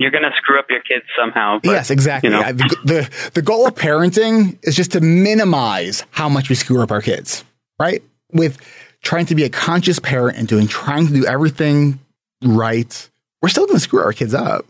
you're 0.00 0.10
going 0.10 0.24
to 0.24 0.32
screw 0.34 0.58
up 0.58 0.64
your 0.70 0.80
kids 0.80 1.04
somehow. 1.16 1.60
But, 1.62 1.72
yes, 1.72 1.90
exactly. 1.90 2.30
You 2.30 2.36
know. 2.36 2.52
the, 2.52 2.76
the 2.84 3.30
the 3.34 3.42
goal 3.42 3.66
of 3.66 3.74
parenting 3.74 4.58
is 4.62 4.74
just 4.74 4.92
to 4.92 5.00
minimize 5.00 6.04
how 6.10 6.28
much 6.28 6.48
we 6.48 6.54
screw 6.54 6.82
up 6.82 6.90
our 6.90 7.02
kids, 7.02 7.44
right? 7.78 8.02
With 8.32 8.56
trying 9.02 9.26
to 9.26 9.34
be 9.34 9.44
a 9.44 9.50
conscious 9.50 9.98
parent 9.98 10.38
and 10.38 10.48
doing 10.48 10.66
trying 10.66 11.06
to 11.06 11.12
do 11.12 11.26
everything 11.26 12.00
right, 12.42 13.10
we're 13.42 13.50
still 13.50 13.66
going 13.66 13.76
to 13.76 13.80
screw 13.80 14.00
our 14.02 14.14
kids 14.14 14.32
up. 14.32 14.64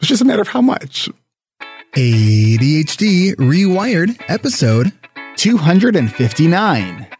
It's 0.00 0.08
just 0.08 0.22
a 0.22 0.24
matter 0.24 0.42
of 0.42 0.48
how 0.48 0.60
much. 0.60 1.08
ADHD 1.94 3.36
Rewired, 3.36 4.20
episode 4.28 4.92
259. 5.36 7.13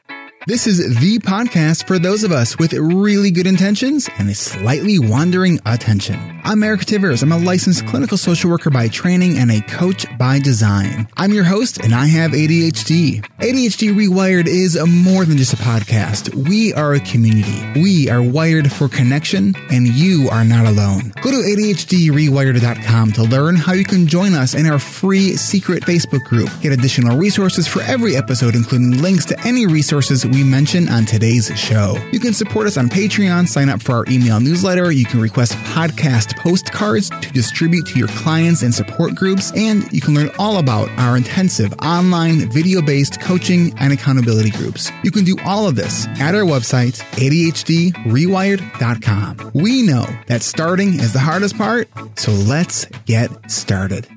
This 0.47 0.67
is 0.67 1.01
the 1.01 1.19
podcast 1.21 1.87
for 1.87 1.99
those 1.99 2.23
of 2.23 2.31
us 2.31 2.59
with 2.59 2.75
really 2.75 3.31
good 3.31 3.47
intentions 3.47 4.11
and 4.19 4.29
a 4.29 4.35
slightly 4.35 4.99
wandering 4.99 5.59
attention. 5.65 6.39
I'm 6.45 6.63
Eric 6.63 6.83
Tivers. 6.83 7.23
I'm 7.23 7.33
a 7.33 7.39
licensed 7.39 7.87
clinical 7.87 8.19
social 8.19 8.51
worker 8.51 8.69
by 8.69 8.89
training 8.89 9.39
and 9.39 9.51
a 9.51 9.63
coach 9.63 10.05
by 10.19 10.39
design. 10.41 11.09
I'm 11.17 11.33
your 11.33 11.45
host 11.45 11.83
and 11.83 11.95
I 11.95 12.05
have 12.05 12.33
ADHD. 12.33 13.23
ADHD 13.39 13.95
Rewired 13.95 14.47
is 14.47 14.79
more 14.87 15.25
than 15.25 15.39
just 15.39 15.55
a 15.55 15.57
podcast. 15.57 16.35
We 16.35 16.75
are 16.75 16.93
a 16.93 17.01
community. 17.01 17.81
We 17.81 18.11
are 18.11 18.23
wired 18.23 18.71
for 18.71 18.91
connection 18.91 19.55
and 19.71 19.89
you 19.89 20.29
are 20.29 20.45
not 20.45 20.67
alone. 20.67 21.15
Go 21.23 21.31
to 21.31 21.39
ADHDrewired.com 21.39 23.13
to 23.13 23.23
learn 23.23 23.57
how 23.57 23.73
you 23.73 23.85
can 23.85 24.07
join 24.07 24.35
us 24.35 24.53
in 24.53 24.67
our 24.67 24.79
free 24.79 25.37
secret 25.37 25.85
Facebook 25.85 26.25
group. 26.25 26.51
Get 26.61 26.73
additional 26.73 27.17
resources 27.17 27.67
for 27.67 27.81
every 27.81 28.15
episode, 28.15 28.55
including 28.55 29.01
links 29.01 29.25
to 29.27 29.41
any 29.47 29.65
resources 29.67 30.27
we 30.35 30.43
mention 30.43 30.89
on 30.89 31.05
today's 31.05 31.47
show. 31.57 31.97
You 32.11 32.19
can 32.19 32.35
support 32.35 32.67
us 32.67 32.77
on 32.77 32.89
Patreon, 32.89 33.47
sign 33.47 33.69
up 33.69 33.81
for 33.81 33.93
our 33.93 34.05
email 34.09 34.41
newsletter. 34.41 34.91
You 34.91 35.05
can 35.05 35.21
request 35.21 35.53
podcast 35.53 36.37
postcards 36.37 37.09
to 37.09 37.33
distribute 37.33 37.87
to 37.87 37.97
your 37.99 38.09
clients 38.09 38.63
and 38.63 38.75
support 38.75 39.15
groups. 39.15 39.53
And 39.55 39.91
you 39.93 40.01
can 40.01 40.15
learn 40.15 40.33
all 40.37 40.59
about 40.59 40.89
our 40.99 41.17
intensive 41.17 41.73
online 41.83 42.51
video 42.51 42.83
based 42.83 43.21
coaching 43.21 43.73
and 43.79 43.93
accountability 43.93 44.51
groups. 44.51 44.91
You 45.05 45.13
can 45.13 45.23
do 45.25 45.37
all 45.45 45.69
of 45.69 45.77
this 45.77 46.09
at 46.19 46.35
our 46.35 46.43
website, 46.43 47.01
ADHDrewired.com. 47.13 49.53
We 49.55 49.83
know 49.83 50.07
that 50.27 50.43
starting 50.43 50.95
is 50.95 51.13
the 51.13 51.21
hardest 51.21 51.57
part, 51.57 51.89
so 52.17 52.33
let's 52.33 52.87
get 53.07 53.31
started. 53.51 54.09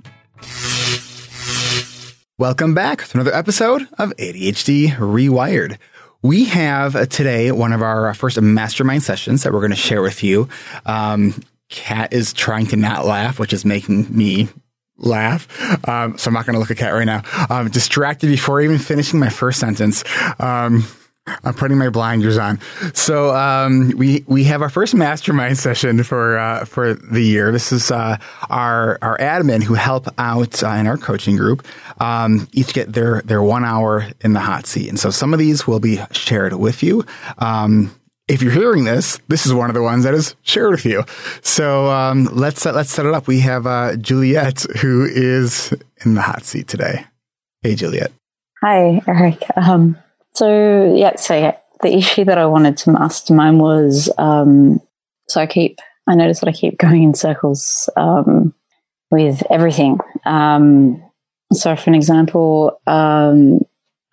Welcome 2.39 2.73
back 2.73 3.03
to 3.03 3.17
another 3.17 3.33
episode 3.33 3.87
of 3.99 4.15
ADHD 4.17 4.95
Rewired. 4.95 5.77
We 6.21 6.45
have 6.45 6.95
uh, 6.95 7.05
today 7.05 7.51
one 7.51 7.73
of 7.73 7.81
our 7.81 8.13
first 8.13 8.41
mastermind 8.41 9.03
sessions 9.03 9.43
that 9.43 9.53
we're 9.53 9.59
going 9.59 9.71
to 9.71 9.75
share 9.75 10.01
with 10.01 10.23
you. 10.23 10.49
Um, 10.85 11.41
Kat 11.69 12.13
is 12.13 12.33
trying 12.33 12.67
to 12.67 12.75
not 12.75 13.05
laugh, 13.05 13.39
which 13.39 13.53
is 13.53 13.65
making 13.65 14.15
me 14.15 14.49
laugh. 14.97 15.47
Um, 15.87 16.17
so 16.17 16.29
I'm 16.29 16.33
not 16.33 16.45
going 16.45 16.55
to 16.55 16.59
look 16.59 16.71
at 16.71 16.77
Kat 16.77 16.93
right 16.93 17.05
now. 17.05 17.21
I'm 17.49 17.69
distracted 17.69 18.27
before 18.27 18.61
even 18.61 18.79
finishing 18.79 19.19
my 19.19 19.29
first 19.29 19.59
sentence. 19.59 20.03
Um, 20.39 20.87
I'm 21.43 21.53
putting 21.53 21.77
my 21.77 21.89
blinders 21.89 22.37
on. 22.37 22.59
So 22.93 23.35
um, 23.35 23.91
we 23.95 24.23
we 24.27 24.43
have 24.45 24.61
our 24.61 24.69
first 24.69 24.95
mastermind 24.95 25.57
session 25.57 26.03
for 26.03 26.37
uh, 26.37 26.65
for 26.65 26.93
the 26.93 27.21
year. 27.21 27.51
This 27.51 27.71
is 27.71 27.91
uh, 27.91 28.17
our 28.49 28.97
our 29.01 29.17
admin 29.17 29.63
who 29.63 29.73
help 29.73 30.07
out 30.17 30.63
uh, 30.63 30.69
in 30.69 30.87
our 30.87 30.97
coaching 30.97 31.35
group. 31.35 31.65
Um, 31.99 32.47
each 32.51 32.73
get 32.73 32.93
their 32.93 33.21
their 33.23 33.43
one 33.43 33.65
hour 33.65 34.07
in 34.21 34.33
the 34.33 34.39
hot 34.39 34.65
seat, 34.65 34.89
and 34.89 34.99
so 34.99 35.09
some 35.09 35.33
of 35.33 35.39
these 35.39 35.67
will 35.67 35.79
be 35.79 35.99
shared 36.11 36.53
with 36.53 36.83
you. 36.83 37.05
Um, 37.39 37.93
if 38.27 38.41
you're 38.41 38.51
hearing 38.51 38.83
this, 38.83 39.19
this 39.29 39.45
is 39.45 39.53
one 39.53 39.69
of 39.69 39.73
the 39.73 39.81
ones 39.81 40.03
that 40.03 40.13
is 40.13 40.35
shared 40.41 40.71
with 40.71 40.85
you. 40.85 41.03
So 41.41 41.89
um, 41.89 42.25
let's 42.33 42.65
let's 42.65 42.91
set 42.91 43.05
it 43.05 43.13
up. 43.13 43.27
We 43.27 43.39
have 43.41 43.65
uh, 43.65 43.95
Juliet 43.95 44.65
who 44.81 45.05
is 45.05 45.73
in 46.03 46.15
the 46.15 46.21
hot 46.21 46.43
seat 46.43 46.67
today. 46.67 47.05
Hey, 47.61 47.75
Juliet. 47.75 48.11
Hi, 48.61 49.01
Eric. 49.07 49.43
Um, 49.55 49.97
so 50.37 50.93
yeah, 50.95 51.15
so 51.15 51.57
the 51.81 51.95
issue 51.95 52.23
that 52.25 52.37
I 52.37 52.45
wanted 52.45 52.77
to 52.77 52.91
mastermind 52.91 53.59
was 53.59 54.07
um, 54.19 54.79
so 55.27 55.41
I 55.41 55.47
keep 55.47 55.79
I 56.07 56.13
notice 56.13 56.41
that 56.41 56.49
I 56.49 56.51
keep 56.51 56.77
going 56.77 57.01
in 57.01 57.15
circles 57.15 57.89
um, 57.97 58.53
with 59.09 59.41
everything. 59.49 59.97
Um, 60.25 61.03
so 61.51 61.75
for 61.75 61.89
an 61.89 61.95
example, 61.95 62.79
um, 62.85 63.61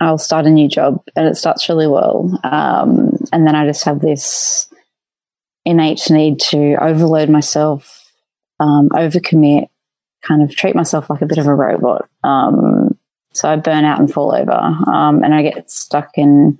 I'll 0.00 0.16
start 0.16 0.46
a 0.46 0.50
new 0.50 0.66
job 0.66 1.04
and 1.14 1.28
it 1.28 1.36
starts 1.36 1.68
really 1.68 1.88
well, 1.88 2.40
um, 2.42 3.18
and 3.30 3.46
then 3.46 3.54
I 3.54 3.66
just 3.66 3.84
have 3.84 4.00
this 4.00 4.70
innate 5.66 6.08
need 6.08 6.40
to 6.40 6.76
overload 6.80 7.28
myself, 7.28 8.10
um, 8.60 8.88
overcommit, 8.88 9.68
kind 10.22 10.42
of 10.42 10.56
treat 10.56 10.74
myself 10.74 11.10
like 11.10 11.20
a 11.20 11.26
bit 11.26 11.38
of 11.38 11.46
a 11.46 11.54
robot. 11.54 12.08
Um, 12.22 12.93
so 13.34 13.50
I 13.50 13.56
burn 13.56 13.84
out 13.84 13.98
and 13.98 14.12
fall 14.12 14.34
over, 14.34 14.52
um, 14.52 15.22
and 15.22 15.34
I 15.34 15.42
get 15.42 15.70
stuck 15.70 16.10
in. 16.16 16.58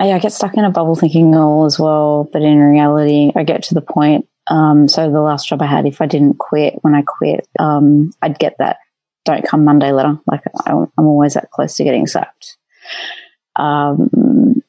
yeah, 0.00 0.16
I 0.16 0.18
get 0.18 0.32
stuck 0.32 0.54
in 0.54 0.64
a 0.64 0.70
bubble 0.70 0.96
thinking 0.96 1.34
all 1.34 1.64
as 1.64 1.78
well, 1.78 2.28
but 2.32 2.42
in 2.42 2.58
reality, 2.58 3.32
I 3.34 3.44
get 3.44 3.62
to 3.64 3.74
the 3.74 3.80
point. 3.80 4.28
Um, 4.46 4.88
so 4.88 5.10
the 5.10 5.20
last 5.20 5.48
job 5.48 5.62
I 5.62 5.66
had, 5.66 5.86
if 5.86 6.00
I 6.00 6.06
didn't 6.06 6.38
quit 6.38 6.74
when 6.82 6.94
I 6.94 7.02
quit, 7.02 7.46
um, 7.58 8.12
I'd 8.20 8.38
get 8.38 8.56
that 8.58 8.78
"Don't 9.24 9.46
come 9.46 9.64
Monday" 9.64 9.92
letter. 9.92 10.18
Like 10.26 10.42
I'm 10.66 10.88
always 10.98 11.34
that 11.34 11.50
close 11.50 11.76
to 11.76 11.84
getting 11.84 12.06
sacked. 12.06 12.56
Um, 13.56 14.62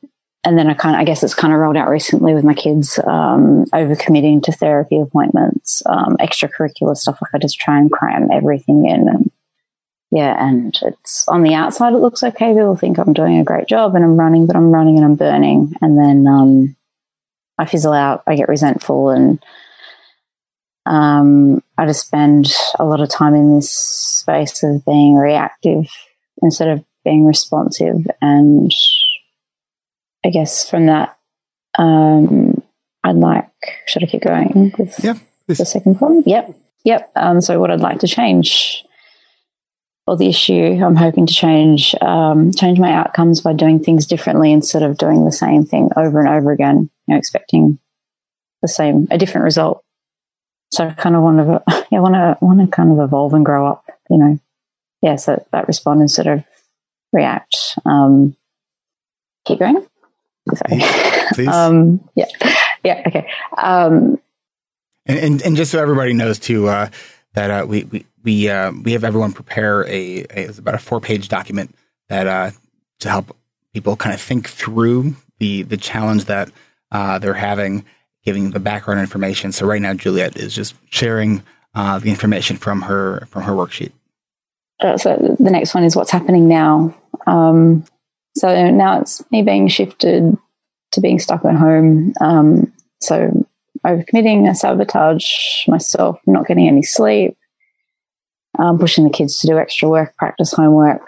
and 0.46 0.60
then 0.60 0.70
I 0.70 0.76
kind 0.76 0.96
of, 0.96 1.02
I 1.02 1.06
guess 1.06 1.24
it's 1.24 1.34
kind 1.34 1.52
of 1.54 1.60
rolled 1.60 1.76
out 1.76 1.90
recently 1.90 2.36
with 2.36 2.44
my 2.44 2.54
kids, 2.54 3.00
um, 3.00 3.66
overcommitting 3.74 4.44
to 4.44 4.52
therapy 4.52 5.00
appointments, 5.00 5.82
um, 5.88 6.18
extracurricular 6.18 6.96
stuff. 6.96 7.18
Like 7.20 7.34
I 7.34 7.40
just 7.40 7.60
try 7.60 7.80
and 7.80 7.92
cram 7.92 8.30
everything 8.32 8.88
in 8.88 9.32
yeah, 10.16 10.34
and 10.42 10.74
it's 10.84 11.28
on 11.28 11.44
the 11.44 11.56
outside, 11.56 11.92
it 11.92 11.98
looks 11.98 12.24
okay. 12.24 12.54
People 12.54 12.78
think 12.78 12.98
I'm 12.98 13.12
doing 13.12 13.38
a 13.38 13.44
great 13.44 13.68
job 13.68 13.96
and 13.96 14.04
I'm 14.04 14.16
running, 14.16 14.48
but 14.48 14.56
I'm 14.56 14.72
running 14.72 14.96
and 14.96 15.04
I'm 15.04 15.16
burning. 15.16 15.74
And 15.82 15.98
then, 16.00 16.26
um, 16.26 16.78
I 17.60 17.66
fizzle 17.66 17.92
out, 17.92 18.24
I 18.26 18.38
get 18.38 18.48
resentful 18.48 19.10
and, 19.10 19.44
um, 20.86 21.62
I 21.78 21.86
just 21.86 22.08
spend 22.08 22.50
a 22.80 22.86
lot 22.86 23.02
of 23.02 23.10
time 23.10 23.36
in 23.36 23.58
this 23.58 23.70
space 23.70 24.64
of 24.64 24.86
being 24.86 25.16
reactive 25.16 25.92
instead 26.42 26.70
of 26.70 26.86
being 27.04 27.26
responsive. 27.26 28.08
And 28.22 28.74
I 30.24 30.30
guess 30.30 30.70
from 30.70 30.86
that, 30.86 31.18
um, 31.78 32.64
I'd 33.04 33.18
like, 33.18 33.50
should 33.86 34.04
I 34.04 34.06
keep 34.06 34.24
going 34.24 34.74
with 34.80 34.98
yeah, 35.04 35.16
the 35.48 35.56
second 35.56 36.00
point? 36.00 36.26
Yep. 36.26 36.56
Yep. 36.86 37.12
Um, 37.18 37.42
so 37.42 37.60
what 37.60 37.70
I'd 37.70 37.82
like 37.82 38.00
to 38.00 38.08
change 38.08 38.86
or 40.08 40.16
the 40.18 40.28
issue 40.28 40.80
I'm 40.84 40.96
hoping 40.96 41.26
to 41.26 41.34
change, 41.34 41.96
um, 42.02 42.52
change 42.52 42.80
my 42.80 42.92
outcomes 42.92 43.42
by 43.42 43.54
doing 43.54 43.84
things 43.84 44.06
differently 44.06 44.52
instead 44.52 44.84
of 44.84 44.98
doing 44.98 45.26
the 45.26 45.32
same 45.32 45.66
thing 45.66 45.90
over 45.98 46.20
and 46.20 46.30
over 46.30 46.52
again, 46.52 46.90
you 47.08 47.14
know, 47.14 47.18
expecting 47.18 47.80
the 48.62 48.68
same, 48.68 49.08
a 49.10 49.18
different 49.18 49.46
result. 49.46 49.84
So 50.72 50.88
I 50.88 50.94
kind 50.94 51.16
of 51.16 51.24
want 51.24 51.38
to, 51.38 51.88
yeah, 51.92 52.00
want 52.00 52.16
to, 52.16 52.38
want 52.42 52.60
to 52.60 52.68
kind 52.68 52.92
of 52.92 53.00
evolve 53.00 53.34
and 53.34 53.46
grow 53.46 53.68
up, 53.68 53.86
you 54.10 54.18
know, 54.18 54.40
yeah, 55.02 55.16
so 55.16 55.44
that 55.52 55.68
respond 55.68 56.02
instead 56.02 56.28
of 56.28 56.44
react. 57.12 57.78
Um, 57.86 58.36
keep 59.46 59.60
going. 59.60 59.86
Sorry. 60.54 60.82
Please. 61.34 61.48
um, 61.48 62.08
yeah. 62.16 62.26
Yeah. 62.84 63.04
Okay. 63.08 63.30
Um, 63.58 64.20
and, 65.06 65.20
and, 65.20 65.42
and 65.42 65.56
just 65.56 65.72
so 65.72 65.82
everybody 65.82 66.14
knows 66.14 66.40
too, 66.40 66.68
uh, 66.68 66.90
that 67.34 67.52
uh, 67.52 67.66
we 67.68 67.84
we 67.84 68.06
we 68.26 68.50
uh, 68.50 68.72
we 68.84 68.92
have 68.92 69.04
everyone 69.04 69.32
prepare 69.32 69.84
a, 69.84 70.22
a 70.22 70.26
it's 70.36 70.60
about 70.60 70.76
a 70.76 70.80
four 70.80 71.00
page 71.00 71.30
document 71.30 71.74
that 72.10 72.28
uh, 72.28 72.52
to 73.00 73.10
help 73.10 73.38
people 73.74 73.96
kind 73.96 74.14
of 74.14 74.20
think 74.20 74.50
through 74.50 75.16
the 75.40 75.62
the 75.64 75.78
challenge 75.78 76.26
that 76.26 76.50
uh, 76.92 77.20
they're 77.20 77.34
having, 77.34 77.86
giving 78.24 78.52
the 78.52 78.60
background 78.60 79.00
information. 79.00 79.52
So 79.52 79.66
right 79.66 79.82
now, 79.82 79.94
Juliet 79.94 80.36
is 80.36 80.54
just 80.54 80.76
sharing 80.90 81.44
uh, 81.76 82.00
the 82.00 82.10
information 82.10 82.58
from 82.58 82.82
her 82.82 83.26
from 83.28 83.44
her 83.44 83.54
worksheet. 83.54 83.92
Uh, 84.82 84.98
so 84.98 85.36
the 85.40 85.52
next 85.52 85.74
one 85.74 85.84
is 85.84 85.96
what's 85.96 86.12
happening 86.12 86.48
now. 86.48 86.94
Um, 87.28 87.86
so 88.36 88.70
now 88.72 89.00
it's 89.00 89.24
me 89.32 89.42
being 89.42 89.70
shifted 89.70 90.38
to 90.92 91.02
being 91.02 91.20
stuck 91.20 91.46
at 91.46 91.56
home. 91.56 92.14
Um, 92.20 92.74
so 93.00 93.48
overcommitting, 93.86 94.50
I 94.50 94.54
sabotage 94.54 95.68
myself, 95.68 96.20
not 96.26 96.48
getting 96.48 96.68
any 96.68 96.84
sleep, 96.84 97.38
um, 98.60 98.80
pushing 98.80 99.04
the 99.04 99.10
kids 99.10 99.40
to 99.40 99.48
do 99.48 99.58
extra 99.58 99.90
work, 99.90 100.16
practice 100.18 100.54
homework. 100.54 101.08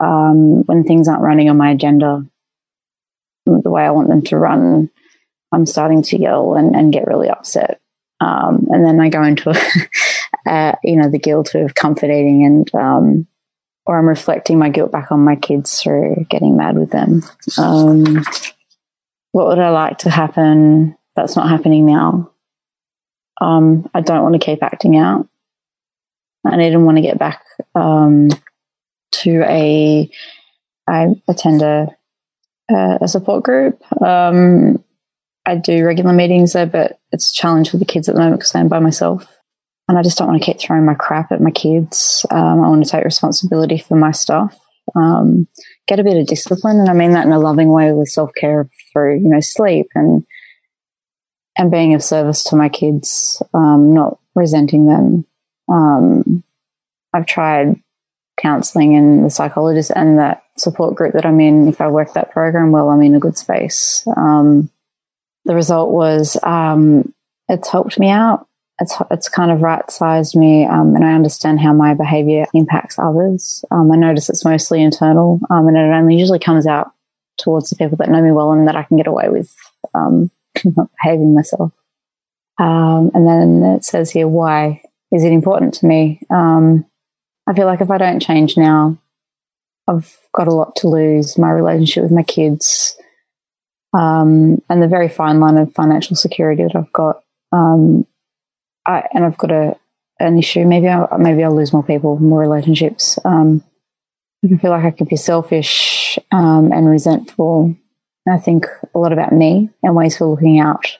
Um, 0.00 0.64
when 0.64 0.84
things 0.84 1.08
aren't 1.08 1.22
running 1.22 1.48
on 1.48 1.56
my 1.56 1.70
agenda 1.70 2.26
the 3.46 3.70
way 3.70 3.82
I 3.82 3.92
want 3.92 4.08
them 4.08 4.20
to 4.22 4.36
run, 4.36 4.90
I'm 5.52 5.64
starting 5.64 6.02
to 6.02 6.18
yell 6.18 6.54
and, 6.54 6.76
and 6.76 6.92
get 6.92 7.06
really 7.06 7.30
upset. 7.30 7.80
Um, 8.20 8.66
and 8.70 8.84
then 8.84 9.00
I 9.00 9.08
go 9.08 9.22
into, 9.22 9.50
uh, 10.46 10.72
you 10.84 10.96
know, 10.96 11.08
the 11.08 11.18
guilt 11.18 11.54
of 11.54 11.74
comfort 11.74 12.10
eating 12.10 12.44
and, 12.44 12.74
um, 12.74 13.26
or 13.86 13.98
I'm 13.98 14.06
reflecting 14.06 14.58
my 14.58 14.68
guilt 14.68 14.92
back 14.92 15.10
on 15.10 15.20
my 15.20 15.36
kids 15.36 15.80
through 15.80 16.26
getting 16.28 16.58
mad 16.58 16.76
with 16.76 16.90
them. 16.90 17.22
Um, 17.56 18.22
what 19.32 19.46
would 19.46 19.58
I 19.58 19.70
like 19.70 19.98
to 19.98 20.10
happen 20.10 20.98
that's 21.18 21.34
not 21.34 21.48
happening 21.48 21.84
now. 21.84 22.30
Um, 23.40 23.90
I 23.92 24.00
don't 24.00 24.22
want 24.22 24.34
to 24.34 24.44
keep 24.44 24.62
acting 24.62 24.96
out. 24.96 25.28
And 26.44 26.60
I 26.60 26.64
didn't 26.64 26.84
want 26.84 26.98
to 26.98 27.02
get 27.02 27.18
back 27.18 27.44
um, 27.74 28.28
to 29.12 29.42
a. 29.42 30.10
I 30.86 31.08
attend 31.28 31.62
a 31.62 31.98
a 32.70 33.08
support 33.08 33.44
group. 33.44 33.80
Um, 34.02 34.82
I 35.46 35.56
do 35.56 35.84
regular 35.84 36.12
meetings 36.12 36.52
there, 36.52 36.66
but 36.66 37.00
it's 37.12 37.30
a 37.30 37.34
challenge 37.34 37.72
with 37.72 37.80
the 37.80 37.86
kids 37.86 38.08
at 38.08 38.14
the 38.14 38.20
moment 38.20 38.40
because 38.40 38.54
I'm 38.54 38.68
by 38.68 38.80
myself. 38.80 39.26
And 39.88 39.96
I 39.96 40.02
just 40.02 40.18
don't 40.18 40.28
want 40.28 40.42
to 40.42 40.44
keep 40.44 40.60
throwing 40.60 40.84
my 40.84 40.94
crap 40.94 41.32
at 41.32 41.40
my 41.40 41.50
kids. 41.50 42.26
Um, 42.30 42.62
I 42.62 42.68
want 42.68 42.84
to 42.84 42.90
take 42.90 43.04
responsibility 43.04 43.78
for 43.78 43.96
my 43.96 44.10
stuff, 44.10 44.58
um, 44.94 45.48
get 45.86 45.98
a 45.98 46.04
bit 46.04 46.18
of 46.18 46.26
discipline. 46.26 46.78
And 46.78 46.90
I 46.90 46.92
mean 46.92 47.12
that 47.12 47.24
in 47.24 47.32
a 47.32 47.38
loving 47.38 47.70
way 47.70 47.90
with 47.92 48.08
self 48.08 48.30
care 48.38 48.68
through, 48.92 49.20
you 49.20 49.28
know, 49.28 49.40
sleep 49.40 49.86
and, 49.94 50.26
and 51.56 51.70
being 51.70 51.94
of 51.94 52.02
service 52.02 52.44
to 52.44 52.56
my 52.56 52.68
kids, 52.68 53.42
um, 53.54 53.94
not 53.94 54.18
resenting 54.34 54.86
them. 54.86 55.24
Um, 55.68 56.42
I've 57.12 57.26
tried 57.26 57.80
counseling 58.40 58.94
and 58.96 59.24
the 59.24 59.30
psychologist 59.30 59.90
and 59.94 60.18
that 60.18 60.44
support 60.56 60.94
group 60.94 61.14
that 61.14 61.26
I'm 61.26 61.40
in. 61.40 61.68
If 61.68 61.80
I 61.80 61.88
work 61.88 62.14
that 62.14 62.30
program 62.30 62.72
well, 62.72 62.88
I'm 62.88 63.02
in 63.02 63.14
a 63.14 63.20
good 63.20 63.36
space. 63.36 64.06
Um, 64.16 64.70
the 65.44 65.54
result 65.54 65.90
was 65.90 66.36
um, 66.42 67.12
it's 67.48 67.68
helped 67.68 67.98
me 67.98 68.10
out. 68.10 68.46
It's 68.80 68.94
it's 69.10 69.28
kind 69.28 69.50
of 69.50 69.62
right 69.62 69.90
sized 69.90 70.36
me, 70.36 70.64
um, 70.64 70.94
and 70.94 71.04
I 71.04 71.14
understand 71.14 71.58
how 71.58 71.72
my 71.72 71.94
behaviour 71.94 72.46
impacts 72.54 72.96
others. 72.96 73.64
Um, 73.72 73.90
I 73.90 73.96
notice 73.96 74.28
it's 74.28 74.44
mostly 74.44 74.82
internal, 74.82 75.40
um, 75.50 75.66
and 75.66 75.76
it 75.76 75.80
only 75.80 76.16
usually 76.16 76.38
comes 76.38 76.66
out 76.66 76.92
towards 77.38 77.70
the 77.70 77.76
people 77.76 77.96
that 77.96 78.08
know 78.08 78.22
me 78.22 78.30
well 78.30 78.52
and 78.52 78.68
that 78.68 78.76
I 78.76 78.84
can 78.84 78.96
get 78.96 79.08
away 79.08 79.28
with 79.28 79.52
um, 79.94 80.30
not 80.64 80.90
behaving 81.02 81.34
myself. 81.34 81.72
And 82.58 83.26
then 83.26 83.62
it 83.76 83.84
says 83.84 84.10
here, 84.10 84.28
why 84.28 84.82
is 85.12 85.24
it 85.24 85.32
important 85.32 85.74
to 85.74 85.86
me? 85.86 86.20
I 87.48 87.54
feel 87.54 87.66
like 87.66 87.80
if 87.80 87.90
I 87.90 87.98
don't 87.98 88.20
change 88.20 88.56
now, 88.56 88.98
I've 89.88 90.18
got 90.34 90.48
a 90.48 90.54
lot 90.54 90.76
to 90.76 90.88
lose. 90.88 91.38
My 91.38 91.50
relationship 91.50 92.02
with 92.02 92.12
my 92.12 92.22
kids, 92.22 92.96
um, 93.98 94.60
and 94.68 94.82
the 94.82 94.88
very 94.88 95.08
fine 95.08 95.40
line 95.40 95.56
of 95.56 95.74
financial 95.74 96.14
security 96.14 96.62
that 96.62 96.76
I've 96.76 96.92
got. 96.92 97.22
Um, 97.52 98.06
I, 98.86 99.04
and 99.14 99.24
I've 99.24 99.38
got 99.38 99.50
a 99.50 99.76
an 100.20 100.38
issue. 100.38 100.66
Maybe 100.66 100.88
I 100.88 101.06
maybe 101.16 101.42
I'll 101.42 101.56
lose 101.56 101.72
more 101.72 101.82
people, 101.82 102.18
more 102.18 102.40
relationships. 102.40 103.18
Um, 103.24 103.64
I 104.44 104.56
feel 104.58 104.70
like 104.70 104.84
I 104.84 104.90
could 104.90 105.08
be 105.08 105.16
selfish 105.16 106.18
um, 106.30 106.70
and 106.72 106.88
resentful. 106.88 107.74
And 108.26 108.34
I 108.34 108.38
think 108.38 108.66
a 108.94 108.98
lot 108.98 109.12
about 109.12 109.32
me 109.32 109.70
and 109.82 109.96
ways 109.96 110.18
for 110.18 110.26
looking 110.26 110.60
out. 110.60 110.98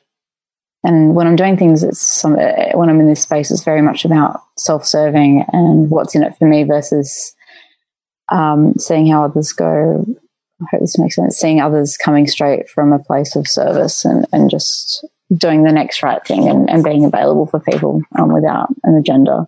And 0.88 1.14
when 1.14 1.26
I'm 1.26 1.36
doing 1.36 1.56
things, 1.56 1.84
it's 1.84 2.00
some, 2.00 2.32
when 2.32 2.88
I'm 2.88 2.98
in 2.98 3.06
this 3.06 3.22
space, 3.22 3.50
it's 3.50 3.62
very 3.62 3.82
much 3.82 4.04
about 4.04 4.40
self-serving 4.56 5.44
and 5.52 5.90
what's 5.90 6.16
in 6.16 6.24
it 6.24 6.36
for 6.36 6.48
me 6.48 6.64
versus 6.64 7.34
um, 8.32 8.74
seeing 8.78 9.06
how 9.06 9.24
others 9.24 9.52
go 9.52 10.04
I 10.60 10.66
hope 10.70 10.80
this 10.80 10.98
makes 10.98 11.16
sense. 11.16 11.36
Seeing 11.36 11.60
others 11.60 11.96
coming 11.96 12.26
straight 12.26 12.68
from 12.68 12.92
a 12.92 12.98
place 12.98 13.36
of 13.36 13.46
service 13.46 14.04
and, 14.04 14.26
and 14.32 14.50
just 14.50 15.06
doing 15.36 15.62
the 15.62 15.72
next 15.72 16.02
right 16.02 16.24
thing 16.26 16.48
and, 16.48 16.68
and 16.68 16.82
being 16.82 17.04
available 17.04 17.46
for 17.46 17.60
people 17.60 18.02
um, 18.18 18.32
without 18.32 18.68
an 18.82 18.96
agenda. 18.96 19.46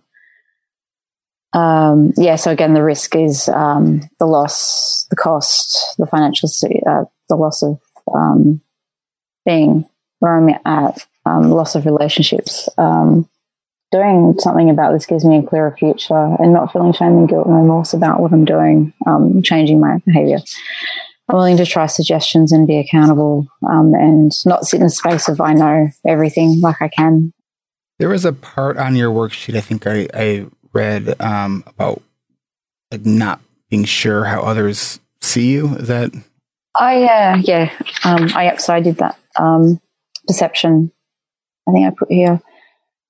Um, 1.53 2.13
yeah, 2.15 2.37
so 2.37 2.51
again, 2.51 2.73
the 2.73 2.83
risk 2.83 3.15
is 3.15 3.49
um, 3.49 4.01
the 4.19 4.25
loss, 4.25 5.05
the 5.09 5.17
cost, 5.17 5.95
the 5.97 6.05
financial, 6.05 6.47
uh, 6.87 7.03
the 7.27 7.35
loss 7.35 7.61
of 7.61 7.81
um, 8.13 8.61
being 9.45 9.85
where 10.19 10.37
I'm 10.37 10.55
at, 10.65 11.05
um, 11.25 11.49
loss 11.49 11.75
of 11.75 11.85
relationships. 11.85 12.69
Um, 12.77 13.29
doing 13.91 14.35
something 14.39 14.69
about 14.69 14.93
this 14.93 15.05
gives 15.05 15.25
me 15.25 15.37
a 15.37 15.43
clearer 15.43 15.75
future 15.77 16.35
and 16.39 16.53
not 16.53 16.71
feeling 16.71 16.93
shame 16.93 17.17
and 17.17 17.29
guilt 17.29 17.45
and 17.45 17.55
remorse 17.55 17.93
about 17.93 18.21
what 18.21 18.31
I'm 18.31 18.45
doing, 18.45 18.93
um, 19.05 19.41
changing 19.43 19.79
my 19.79 19.97
behavior. 20.05 20.39
I'm 21.29 21.35
willing 21.35 21.57
to 21.57 21.65
try 21.65 21.85
suggestions 21.85 22.51
and 22.51 22.67
be 22.67 22.77
accountable 22.77 23.47
um, 23.69 23.93
and 23.93 24.31
not 24.45 24.65
sit 24.65 24.79
in 24.79 24.85
a 24.85 24.89
space 24.89 25.27
of 25.27 25.39
I 25.39 25.53
know 25.53 25.89
everything 26.05 26.61
like 26.61 26.81
I 26.81 26.87
can. 26.87 27.33
There 27.99 28.09
was 28.09 28.25
a 28.25 28.33
part 28.33 28.77
on 28.77 28.95
your 28.95 29.11
worksheet 29.11 29.55
I 29.55 29.61
think 29.61 29.85
I, 29.85 30.07
I 30.13 30.47
read 30.73 31.19
um, 31.21 31.63
about 31.67 32.01
like 32.91 33.05
not 33.05 33.41
being 33.69 33.85
sure 33.85 34.25
how 34.25 34.41
others 34.41 34.99
see 35.21 35.51
you. 35.51 35.75
Is 35.75 35.87
that? 35.87 36.11
I 36.75 37.03
uh, 37.03 37.37
yeah, 37.37 37.71
um, 38.03 38.29
I 38.33 38.55
so 38.57 38.73
I 38.73 38.81
did 38.81 38.97
that 38.97 39.17
um, 39.37 39.79
perception. 40.27 40.91
I 41.67 41.71
think 41.71 41.87
I 41.87 41.95
put 41.97 42.11
here. 42.11 42.41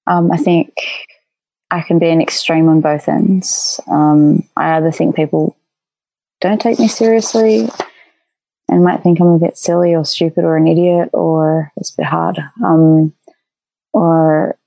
Um, 0.07 0.31
I 0.31 0.38
think 0.38 0.74
I 1.69 1.81
can 1.81 2.00
be 2.00 2.09
an 2.09 2.21
extreme 2.21 2.68
on 2.68 2.81
both 2.81 3.07
ends. 3.07 3.80
Um, 3.88 4.48
I 4.57 4.74
either 4.77 4.92
think 4.92 5.15
people 5.15 5.56
don't 6.42 6.59
take 6.59 6.80
me 6.80 6.88
seriously 6.88 7.69
and 8.68 8.83
might 8.83 9.03
think 9.03 9.19
I'm 9.19 9.27
a 9.27 9.39
bit 9.39 9.57
silly 9.57 9.95
or 9.95 10.03
stupid 10.03 10.44
or 10.44 10.57
an 10.57 10.68
idiot 10.68 11.09
or 11.13 11.71
it's 11.77 11.94
a 11.94 11.98
bit 11.98 12.06
hard. 12.07 12.39
Um, 12.63 13.13
or 13.94 14.57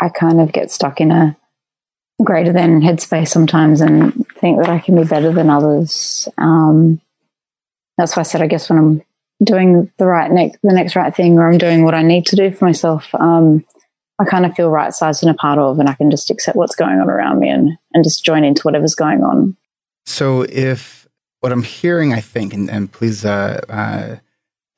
I 0.00 0.08
kind 0.08 0.40
of 0.40 0.52
get 0.52 0.70
stuck 0.70 1.00
in 1.00 1.10
a 1.10 1.36
greater 2.22 2.52
than 2.52 2.82
headspace 2.82 3.28
sometimes 3.28 3.80
and 3.80 4.26
think 4.40 4.58
that 4.58 4.68
I 4.68 4.78
can 4.78 4.96
be 4.96 5.04
better 5.04 5.32
than 5.32 5.50
others. 5.50 6.28
Um, 6.38 7.00
that's 7.96 8.16
why 8.16 8.20
I 8.20 8.24
said, 8.24 8.42
I 8.42 8.46
guess 8.46 8.68
when 8.68 8.78
I'm 8.78 9.02
doing 9.42 9.90
the 9.98 10.06
right 10.06 10.30
next, 10.30 10.58
the 10.62 10.72
next 10.72 10.96
right 10.96 11.14
thing, 11.14 11.38
or 11.38 11.48
I'm 11.48 11.58
doing 11.58 11.84
what 11.84 11.94
I 11.94 12.02
need 12.02 12.26
to 12.26 12.36
do 12.36 12.52
for 12.52 12.64
myself, 12.64 13.14
um, 13.14 13.64
I 14.18 14.24
kind 14.24 14.46
of 14.46 14.54
feel 14.54 14.70
right 14.70 14.92
sized 14.92 15.22
and 15.22 15.30
a 15.30 15.34
part 15.34 15.58
of, 15.58 15.78
and 15.78 15.88
I 15.88 15.94
can 15.94 16.10
just 16.10 16.30
accept 16.30 16.56
what's 16.56 16.76
going 16.76 17.00
on 17.00 17.08
around 17.10 17.40
me 17.40 17.48
and, 17.48 17.70
and 17.92 18.04
just 18.04 18.24
join 18.24 18.44
into 18.44 18.62
whatever's 18.62 18.94
going 18.94 19.22
on. 19.22 19.56
So, 20.06 20.42
if 20.42 21.08
what 21.40 21.52
I'm 21.52 21.62
hearing, 21.62 22.12
I 22.12 22.20
think, 22.20 22.54
and, 22.54 22.70
and 22.70 22.90
please 22.90 23.24
uh, 23.24 23.60
uh, 23.68 24.16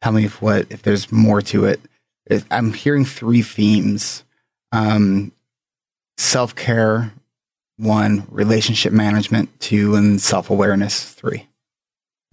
tell 0.02 0.12
me 0.12 0.25
if 0.25 0.40
what 0.40 0.67
if 0.70 0.82
there's 0.82 1.12
more 1.12 1.43
to 1.43 1.67
it. 1.67 1.81
I'm 2.50 2.72
hearing 2.72 3.05
three 3.05 3.43
themes: 3.43 4.25
um, 4.72 5.32
self 6.17 6.55
care, 6.55 7.12
one; 7.76 8.26
relationship 8.31 8.93
management, 8.93 9.60
two; 9.60 9.94
and 9.94 10.20
self 10.20 10.50
awareness, 10.50 11.05
three. 11.12 11.46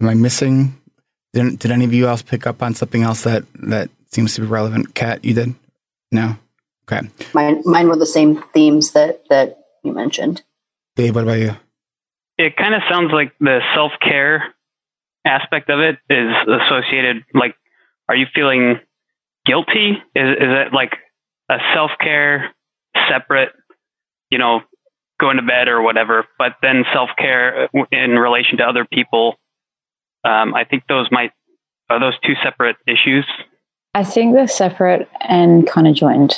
Am 0.00 0.08
I 0.08 0.14
missing? 0.14 0.81
Did, 1.32 1.58
did 1.58 1.70
any 1.70 1.84
of 1.84 1.94
you 1.94 2.08
else 2.08 2.22
pick 2.22 2.46
up 2.46 2.62
on 2.62 2.74
something 2.74 3.02
else 3.02 3.22
that 3.22 3.44
that 3.54 3.90
seems 4.10 4.34
to 4.34 4.42
be 4.42 4.46
relevant? 4.46 4.94
Kat, 4.94 5.24
you 5.24 5.34
did? 5.34 5.54
No. 6.10 6.36
Okay. 6.90 7.08
Mine, 7.32 7.62
mine 7.64 7.88
were 7.88 7.96
the 7.96 8.06
same 8.06 8.42
themes 8.52 8.92
that 8.92 9.24
that 9.30 9.58
you 9.82 9.92
mentioned. 9.92 10.42
Dave, 10.96 11.14
what 11.14 11.24
about 11.24 11.38
you? 11.38 11.56
It 12.36 12.56
kind 12.56 12.74
of 12.74 12.82
sounds 12.90 13.12
like 13.12 13.32
the 13.40 13.60
self 13.74 13.92
care 14.00 14.54
aspect 15.24 15.70
of 15.70 15.80
it 15.80 15.98
is 16.10 16.34
associated. 16.46 17.24
Like, 17.34 17.54
are 18.08 18.16
you 18.16 18.26
feeling 18.34 18.80
guilty? 19.46 19.92
Is 20.14 20.36
is 20.36 20.36
it 20.38 20.72
like 20.72 20.96
a 21.48 21.58
self 21.74 21.92
care 21.98 22.54
separate? 23.08 23.52
You 24.30 24.38
know, 24.38 24.60
going 25.20 25.36
to 25.36 25.42
bed 25.42 25.68
or 25.68 25.80
whatever. 25.80 26.26
But 26.38 26.56
then 26.60 26.84
self 26.92 27.10
care 27.16 27.68
in 27.90 28.18
relation 28.18 28.58
to 28.58 28.64
other 28.64 28.84
people. 28.84 29.36
Um, 30.24 30.54
I 30.54 30.64
think 30.64 30.84
those 30.88 31.08
might 31.10 31.32
are 31.90 32.00
those 32.00 32.18
two 32.24 32.34
separate 32.42 32.76
issues. 32.86 33.26
I 33.94 34.04
think 34.04 34.34
they're 34.34 34.48
separate 34.48 35.08
and 35.20 35.66
kind 35.66 35.86
of 35.86 35.94
joined 35.94 36.34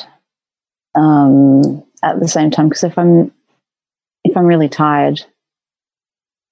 um, 0.94 1.84
at 2.02 2.18
the 2.20 2.28
same 2.28 2.50
time. 2.50 2.68
Because 2.68 2.84
if 2.84 2.98
I'm 2.98 3.32
if 4.24 4.36
I'm 4.36 4.46
really 4.46 4.68
tired 4.68 5.24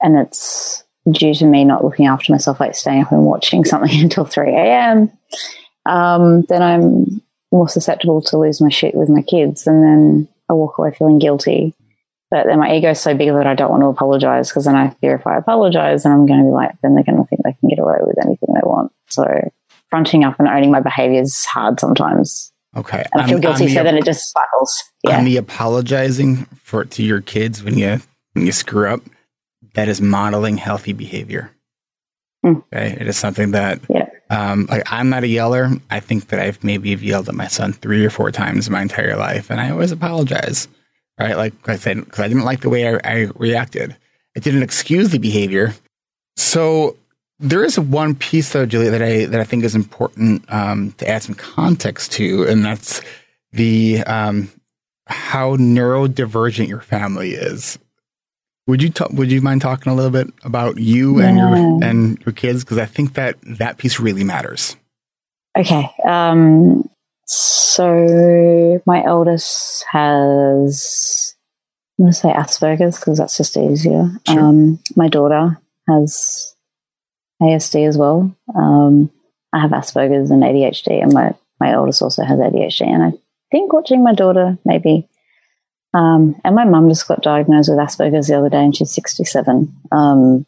and 0.01 0.17
it's 0.17 0.85
due 1.11 1.35
to 1.35 1.45
me 1.45 1.65
not 1.65 1.85
looking 1.85 2.07
after 2.07 2.33
myself, 2.33 2.61
like 2.61 2.75
staying 2.75 3.05
up 3.05 3.13
and 3.13 3.25
watching 3.25 3.65
something 3.65 4.01
until 4.01 4.25
three 4.25 4.55
a.m., 4.55 5.11
um, 5.87 6.43
then 6.43 6.63
I'm 6.63 7.23
more 7.51 7.69
susceptible 7.69 8.23
to 8.23 8.39
lose 8.39 8.61
my 8.61 8.71
shit 8.71 8.95
with 8.95 9.09
my 9.09 9.23
kids, 9.23 9.67
and 9.67 9.83
then 9.83 10.29
I 10.49 10.53
walk 10.55 10.79
away 10.79 10.95
feeling 10.97 11.19
guilty. 11.19 11.75
But 12.33 12.47
then 12.47 12.61
my 12.61 12.75
ego's 12.75 12.99
so 12.99 13.15
big 13.15 13.29
that 13.29 13.47
I 13.47 13.55
don't 13.55 13.71
want 13.71 13.83
to 13.83 13.89
apologize 13.89 14.49
because 14.49 14.65
then 14.65 14.75
I 14.75 14.89
fear 15.03 15.17
if 15.17 15.27
I 15.27 15.37
apologize, 15.37 16.05
then 16.05 16.13
I'm 16.13 16.25
going 16.25 16.39
to 16.41 16.47
be 16.47 16.51
like, 16.51 16.71
then 16.81 16.95
they're 16.95 17.05
going 17.05 17.19
to 17.19 17.25
think 17.25 17.43
they 17.45 17.53
can 17.53 17.69
get 17.69 17.79
away 17.79 17.99
with 18.01 18.17
anything 18.25 18.55
they 18.55 18.63
want. 18.65 18.91
So 19.11 19.51
fronting 19.91 20.25
up 20.25 20.41
and 20.41 20.49
owning 20.49 20.71
my 20.71 20.81
behavior 20.81 21.21
is 21.21 21.45
hard 21.45 21.79
sometimes. 21.79 22.51
Okay. 22.75 23.05
And 23.13 23.21
I 23.21 23.29
feel 23.29 23.39
guilty, 23.39 23.69
so 23.69 23.85
then 23.85 23.99
it 23.99 24.07
just 24.07 24.31
spirals. 24.31 24.83
Yeah. 25.05 25.19
On 25.19 25.27
the 25.27 25.37
apologizing 25.37 26.47
for 26.63 26.87
to 26.87 27.03
your 27.03 27.21
kids 27.21 27.63
when 27.63 27.77
you 27.77 28.01
when 28.33 28.47
you 28.47 28.53
screw 28.53 28.89
up, 28.89 29.03
that 29.75 29.89
is 29.89 30.01
modeling 30.01 30.57
healthy 30.57 30.95
behavior. 30.95 31.51
Mm. 32.47 32.65
Okay. 32.73 32.97
It 32.99 33.09
is 33.09 33.19
something 33.19 33.51
that 33.51 33.79
yeah. 33.91 34.09
um 34.31 34.65
like 34.71 34.91
I'm 34.91 35.11
not 35.11 35.23
a 35.23 35.29
yeller. 35.29 35.69
I 35.91 36.01
think 36.01 36.29
that 36.29 36.41
I've 36.41 36.65
maybe 36.65 36.89
yelled 36.93 37.29
at 37.29 37.35
my 37.35 37.49
son 37.49 37.75
three 37.75 38.07
or 38.07 38.11
four 38.11 38.31
times 38.31 38.69
in 38.69 38.73
my 38.73 38.81
entire 38.81 39.19
life, 39.19 39.51
and 39.51 39.61
I 39.61 39.71
always 39.71 39.93
apologize. 39.93 40.67
Right? 41.19 41.37
Like 41.37 41.69
I 41.69 41.77
said, 41.77 42.05
because 42.05 42.21
I 42.21 42.29
didn't 42.29 42.45
like 42.45 42.61
the 42.61 42.71
way 42.71 42.89
I, 42.89 43.01
I 43.05 43.29
reacted. 43.37 43.97
It 44.35 44.43
didn't 44.43 44.63
excuse 44.63 45.11
the 45.11 45.19
behavior. 45.19 45.75
So 46.37 46.97
there 47.39 47.65
is 47.65 47.79
one 47.79 48.15
piece 48.15 48.53
though, 48.53 48.67
Julia, 48.67 48.91
that 48.91 49.03
I 49.03 49.27
that 49.27 49.41
I 49.41 49.45
think 49.45 49.65
is 49.65 49.75
important 49.75 50.45
um, 50.53 50.93
to 50.93 51.09
add 51.09 51.23
some 51.23 51.35
context 51.35 52.13
to, 52.13 52.45
and 52.45 52.65
that's 52.65 53.03
the 53.53 54.03
um, 54.07 54.51
how 55.07 55.57
neurodivergent 55.57 56.69
your 56.69 56.81
family 56.81 57.33
is. 57.33 57.79
Would 58.69 58.81
you 58.81 58.91
ta- 58.91 59.09
would 59.11 59.33
you 59.33 59.41
mind 59.41 59.61
talking 59.61 59.93
a 59.93 59.95
little 59.95 60.11
bit 60.11 60.33
about 60.45 60.79
you 60.79 61.21
and 61.21 61.37
your 61.37 61.55
and 61.85 62.23
your 62.25 62.33
kids 62.33 62.65
because 62.65 62.79
I 62.79 62.87
think 62.87 63.15
that 63.15 63.37
that 63.43 63.77
piece 63.77 63.99
really 63.99 64.25
matters. 64.25 64.77
Okay. 65.59 65.91
Um, 66.05 66.89
so 67.25 68.81
my 68.87 69.05
eldest 69.05 69.85
has, 69.91 71.35
I'm 71.99 72.05
going 72.05 72.13
to 72.13 72.19
say 72.19 72.33
Asperger's 72.33 72.99
because 72.99 73.19
that's 73.19 73.37
just 73.37 73.57
easier. 73.57 74.11
Sure. 74.27 74.41
Um, 74.41 74.81
my 74.97 75.09
daughter 75.09 75.59
has 75.89 76.55
ASD 77.41 77.87
as 77.87 77.97
well. 77.97 78.35
Um, 78.55 79.11
I 79.53 79.61
have 79.61 79.71
Asperger's 79.71 80.31
and 80.31 80.43
ADHD, 80.43 81.03
and 81.03 81.13
my, 81.13 81.35
my 81.61 81.75
oldest 81.75 82.03
also 82.03 82.25
has 82.25 82.39
ADHD. 82.39 82.87
And 82.87 83.03
I 83.03 83.13
think 83.51 83.73
watching 83.73 84.03
my 84.03 84.15
daughter, 84.15 84.59
maybe. 84.65 85.09
Um, 85.95 86.41
and 86.45 86.55
my 86.55 86.65
mum 86.65 86.89
just 86.89 87.07
got 87.07 87.23
diagnosed 87.23 87.69
with 87.69 87.79
Asperger's 87.79 88.29
the 88.29 88.39
other 88.39 88.49
day, 88.49 88.65
and 88.65 88.75
she's 88.75 88.95
67. 88.95 89.75
Um, 89.93 90.47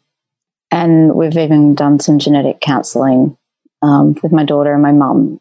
and 0.71 1.13
we've 1.13 1.37
even 1.37 1.75
done 1.75 1.99
some 1.99 2.19
genetic 2.19 2.59
counseling 2.59 3.37
um, 3.81 4.15
with 4.23 4.31
my 4.31 4.43
daughter 4.43 4.73
and 4.73 4.81
my 4.81 4.91
mum. 4.91 5.39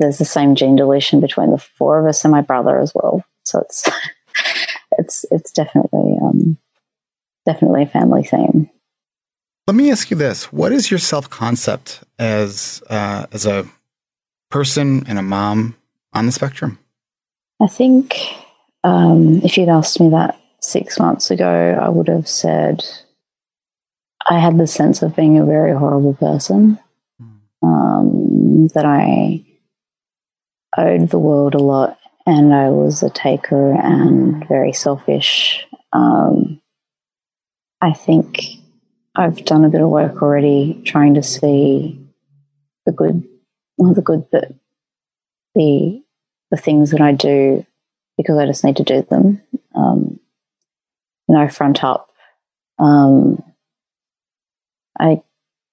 There's 0.00 0.18
the 0.18 0.24
same 0.24 0.54
gene 0.54 0.76
deletion 0.76 1.20
between 1.20 1.50
the 1.50 1.58
four 1.58 2.00
of 2.00 2.06
us 2.06 2.24
and 2.24 2.32
my 2.32 2.40
brother 2.40 2.80
as 2.80 2.92
well. 2.94 3.22
So 3.44 3.60
it's 3.60 3.88
it's 4.98 5.24
it's 5.30 5.52
definitely 5.52 6.16
um, 6.22 6.56
definitely 7.46 7.82
a 7.82 7.86
family 7.86 8.24
theme. 8.24 8.70
Let 9.66 9.76
me 9.76 9.90
ask 9.90 10.10
you 10.10 10.16
this: 10.16 10.52
What 10.52 10.72
is 10.72 10.90
your 10.90 10.98
self 10.98 11.28
concept 11.28 12.02
as 12.18 12.82
uh, 12.88 13.26
as 13.30 13.44
a 13.44 13.68
person 14.50 15.06
and 15.06 15.18
a 15.18 15.22
mom 15.22 15.76
on 16.14 16.26
the 16.26 16.32
spectrum? 16.32 16.78
I 17.62 17.66
think 17.66 18.16
um, 18.82 19.42
if 19.44 19.58
you'd 19.58 19.68
asked 19.68 20.00
me 20.00 20.08
that 20.10 20.40
six 20.60 20.98
months 20.98 21.30
ago, 21.30 21.78
I 21.80 21.90
would 21.90 22.08
have 22.08 22.26
said 22.26 22.82
I 24.26 24.38
had 24.38 24.56
the 24.56 24.66
sense 24.66 25.02
of 25.02 25.14
being 25.14 25.38
a 25.38 25.44
very 25.44 25.76
horrible 25.76 26.14
person. 26.14 26.78
Um, 27.62 28.68
that 28.68 28.86
I 28.86 29.44
owed 30.76 31.10
the 31.10 31.18
world 31.18 31.54
a 31.54 31.58
lot, 31.58 31.98
and 32.26 32.54
I 32.54 32.70
was 32.70 33.02
a 33.02 33.10
taker 33.10 33.72
and 33.72 34.46
very 34.48 34.72
selfish. 34.72 35.66
Um, 35.92 36.60
I 37.80 37.92
think 37.92 38.40
I've 39.16 39.44
done 39.44 39.64
a 39.64 39.70
bit 39.70 39.80
of 39.80 39.88
work 39.88 40.22
already 40.22 40.82
trying 40.84 41.14
to 41.14 41.22
see 41.22 42.00
the 42.86 42.92
good, 42.92 43.26
well, 43.76 43.94
the 43.94 44.02
good 44.02 44.26
that 44.32 44.54
the 45.54 46.02
the 46.50 46.56
things 46.56 46.90
that 46.90 47.00
I 47.00 47.12
do 47.12 47.64
because 48.16 48.38
I 48.38 48.46
just 48.46 48.64
need 48.64 48.76
to 48.76 48.84
do 48.84 49.02
them. 49.02 49.40
Um, 49.74 50.20
no 51.28 51.48
front 51.48 51.82
up. 51.84 52.10
Um, 52.78 53.42
I 54.98 55.22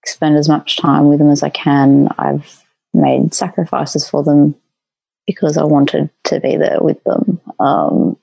spend 0.05 0.37
as 0.37 0.47
much 0.47 0.77
time 0.77 1.07
with 1.07 1.19
them 1.19 1.29
as 1.29 1.43
I 1.43 1.49
can. 1.49 2.09
I've 2.17 2.63
made 2.93 3.33
sacrifices 3.33 4.07
for 4.07 4.23
them 4.23 4.55
because 5.27 5.57
I 5.57 5.63
wanted 5.63 6.09
to 6.25 6.39
be 6.39 6.57
there 6.57 6.79
with 6.81 7.03
them. 7.03 7.39
Um, 7.59 8.17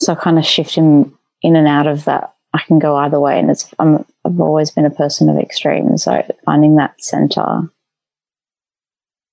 so 0.00 0.12
I 0.12 0.16
kind 0.16 0.38
of 0.38 0.46
shift 0.46 0.74
him 0.74 1.18
in 1.42 1.56
and 1.56 1.68
out 1.68 1.86
of 1.86 2.06
that. 2.06 2.34
I 2.54 2.62
can 2.66 2.78
go 2.78 2.96
either 2.96 3.20
way, 3.20 3.38
and 3.38 3.50
it's 3.50 3.68
I'm, 3.78 4.06
I've 4.24 4.40
always 4.40 4.70
been 4.70 4.86
a 4.86 4.90
person 4.90 5.28
of 5.28 5.38
extremes. 5.38 6.04
So 6.04 6.24
finding 6.44 6.76
that 6.76 7.02
center 7.02 7.68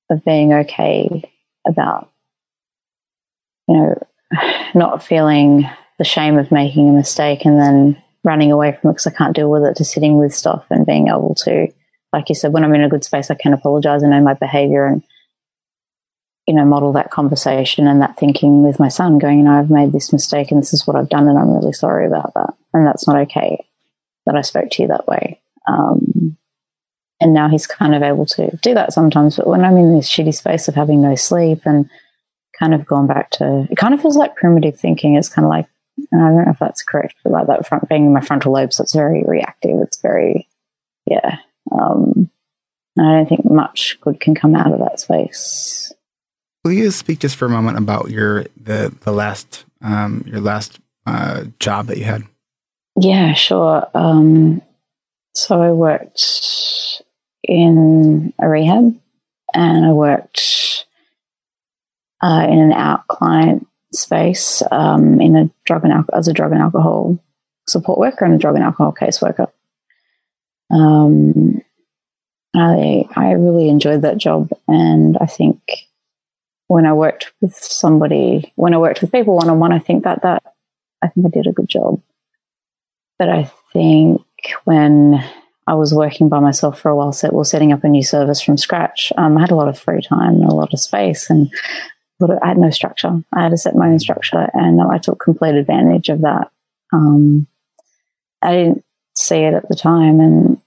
of 0.10 0.26
being 0.26 0.52
okay 0.54 1.32
about 1.66 2.12
you 3.72 3.78
know, 3.78 4.08
not 4.76 5.04
feeling 5.04 5.70
the 5.98 6.04
shame 6.04 6.38
of 6.38 6.52
making 6.52 6.90
a 6.90 6.94
mistake 6.94 7.46
and 7.46 7.60
then 7.60 8.02
running 8.24 8.52
away 8.52 8.72
from 8.72 8.90
it 8.90 8.94
because 8.94 9.08
I 9.08 9.12
can't 9.12 9.36
deal 9.36 9.50
with 9.50 9.64
it 9.64 9.76
to 9.78 9.86
sitting 9.86 10.18
with 10.18 10.34
stuff 10.34 10.66
and 10.70 10.86
being 10.86 11.08
able 11.08 11.36
to, 11.40 11.68
like 12.14 12.30
you 12.30 12.36
said, 12.36 12.54
when 12.54 12.64
I'm 12.64 12.74
in 12.74 12.84
a 12.84 12.90
good 12.90 13.04
space, 13.04 13.32
I 13.32 13.36
can 13.36 13.54
apologize 13.54 14.04
and 14.04 14.12
know 14.12 14.22
my 14.22 14.34
behavior 14.34 14.86
and, 14.86 15.04
you 16.52 16.58
know, 16.58 16.66
model 16.66 16.92
that 16.92 17.12
conversation 17.12 17.88
and 17.88 18.02
that 18.02 18.18
thinking 18.18 18.62
with 18.62 18.78
my 18.78 18.90
son 18.90 19.20
going, 19.20 19.38
you 19.38 19.46
know, 19.46 19.58
I've 19.58 19.70
made 19.70 19.94
this 19.94 20.12
mistake 20.12 20.52
and 20.52 20.62
this 20.62 20.74
is 20.74 20.86
what 20.86 20.98
I've 20.98 21.08
done 21.08 21.30
and 21.30 21.40
I'm 21.40 21.50
really 21.50 21.72
sorry 21.72 22.06
about 22.06 22.34
that. 22.34 22.54
And 22.74 22.86
that's 22.86 23.08
not 23.08 23.16
okay 23.22 23.66
that 24.26 24.36
I 24.36 24.42
spoke 24.42 24.70
to 24.72 24.82
you 24.82 24.90
that 24.90 25.08
way. 25.08 25.42
Um, 25.66 26.36
and 27.22 27.34
now 27.34 27.48
he's 27.48 27.68
kind 27.68 27.96
of 27.96 28.04
able 28.04 28.26
to 28.26 28.58
do 28.58 28.74
that 28.74 28.92
sometimes. 28.92 29.38
But 29.38 29.48
when 29.48 29.64
I'm 29.64 29.78
in 29.78 29.96
this 29.96 30.10
shitty 30.10 30.36
space 30.36 30.68
of 30.68 30.76
having 30.76 31.02
no 31.02 31.16
sleep 31.16 31.62
and 31.64 31.90
kind 32.60 32.74
of 32.76 32.86
gone 32.86 33.08
back 33.08 33.32
to 33.32 33.68
it 33.72 33.76
kind 33.76 33.94
of 33.94 34.02
feels 34.02 34.18
like 34.18 34.36
primitive 34.36 34.80
thinking 34.80 35.16
it's 35.16 35.30
kind 35.30 35.46
of 35.46 35.50
like 35.50 35.66
i 36.14 36.18
don't 36.18 36.36
know 36.36 36.52
if 36.52 36.60
that's 36.60 36.84
correct 36.84 37.16
but 37.24 37.32
like 37.32 37.48
that 37.48 37.66
front 37.66 37.90
being 37.90 38.06
in 38.06 38.14
my 38.14 38.22
frontal 38.22 38.54
lobe 38.54 38.72
so 38.72 38.84
it's 38.84 38.94
very 38.94 39.24
reactive 39.26 39.80
it's 39.82 40.00
very 40.02 40.48
yeah 41.08 41.38
um 41.72 42.30
i 43.00 43.14
don't 43.14 43.28
think 43.28 43.50
much 43.50 43.98
good 44.02 44.20
can 44.20 44.36
come 44.36 44.54
out 44.54 44.72
of 44.72 44.80
that 44.80 45.00
space 45.00 45.92
Will 46.64 46.74
you 46.74 46.92
speak 46.92 47.20
just 47.20 47.36
for 47.36 47.46
a 47.46 47.50
moment 47.50 47.78
about 47.78 48.10
your 48.10 48.46
the 48.56 48.94
the 49.02 49.12
last 49.12 49.66
um, 49.82 50.24
your 50.28 50.42
last 50.42 50.80
uh, 51.06 51.46
job 51.60 51.88
that 51.88 51.98
you 51.98 52.04
had? 52.04 52.24
yeah 53.00 53.34
sure 53.34 53.88
um 53.94 54.62
so 55.34 55.62
i 55.62 55.72
worked 55.72 57.02
in 57.44 58.34
a 58.40 58.50
rehab 58.50 59.00
and 59.54 59.86
i 59.86 59.92
worked 59.92 60.86
uh, 62.22 62.46
in 62.50 62.60
an 62.60 62.74
out 62.74 63.08
client 63.08 63.68
space 63.94 64.62
um, 64.72 65.20
in 65.20 65.36
a 65.36 65.50
drug 65.66 65.84
and 65.84 65.92
alcohol, 65.92 66.20
as 66.20 66.28
a 66.28 66.34
drug 66.34 66.52
and 66.52 66.62
alcohol 66.62 67.18
support 67.68 67.98
worker 67.98 68.26
and 68.26 68.36
a 68.36 68.38
drug 68.38 68.56
and 68.56 68.64
alcohol 68.64 68.94
caseworker. 68.94 69.52
Um, 70.70 71.62
I 72.56 73.06
I 73.16 73.32
really 73.32 73.70
enjoyed 73.70 74.04
that 74.04 74.18
job, 74.18 74.52
and 74.68 75.18
I 75.20 75.26
think 75.26 75.60
when 76.72 76.86
I 76.86 76.94
worked 76.94 77.34
with 77.42 77.54
somebody, 77.54 78.54
when 78.56 78.74
I 78.74 78.78
worked 78.78 79.02
with 79.02 79.12
people 79.12 79.36
one 79.36 79.50
on 79.50 79.60
one, 79.60 79.74
I 79.74 79.80
think 79.80 80.06
that 80.06 80.22
that 80.22 80.42
I 81.02 81.10
think 81.10 81.26
I 81.26 81.30
did 81.30 81.46
a 81.46 81.52
good 81.52 81.68
job. 81.68 82.02
But 83.20 83.28
I 83.28 83.52
think 83.74 84.22
when 84.64 85.22
I 85.68 85.74
was 85.74 85.94
working 85.94 86.30
by 86.30 86.40
myself 86.40 86.80
for 86.80 86.88
a 86.88 86.96
while, 86.96 87.12
set 87.12 87.34
well, 87.34 87.44
setting 87.44 87.74
up 87.74 87.84
a 87.84 87.90
new 87.90 88.04
service 88.04 88.42
from 88.42 88.58
scratch, 88.58 89.12
um, 89.18 89.38
I 89.38 89.42
had 89.42 89.52
a 89.52 89.56
lot 89.56 89.68
of 89.68 89.78
free 89.78 90.02
time 90.02 90.42
a 90.44 90.56
lot 90.56 90.74
of 90.74 90.80
space, 90.80 91.30
and 91.30 91.52
but 92.22 92.42
I 92.42 92.48
had 92.48 92.58
no 92.58 92.70
structure. 92.70 93.22
I 93.34 93.44
had 93.44 93.50
to 93.50 93.58
set 93.58 93.76
my 93.76 93.90
own 93.90 94.00
structure, 94.00 94.48
and 94.54 94.82
I 94.82 94.98
took 94.98 95.20
complete 95.20 95.56
advantage 95.56 96.08
of 96.08 96.22
that. 96.22 96.52
Um, 96.94 97.48
I 98.42 98.54
didn't 98.54 98.86
see 99.14 99.40
it 99.40 99.54
at 99.54 99.68
the 99.68 99.76
time, 99.76 100.22
and 100.22 100.58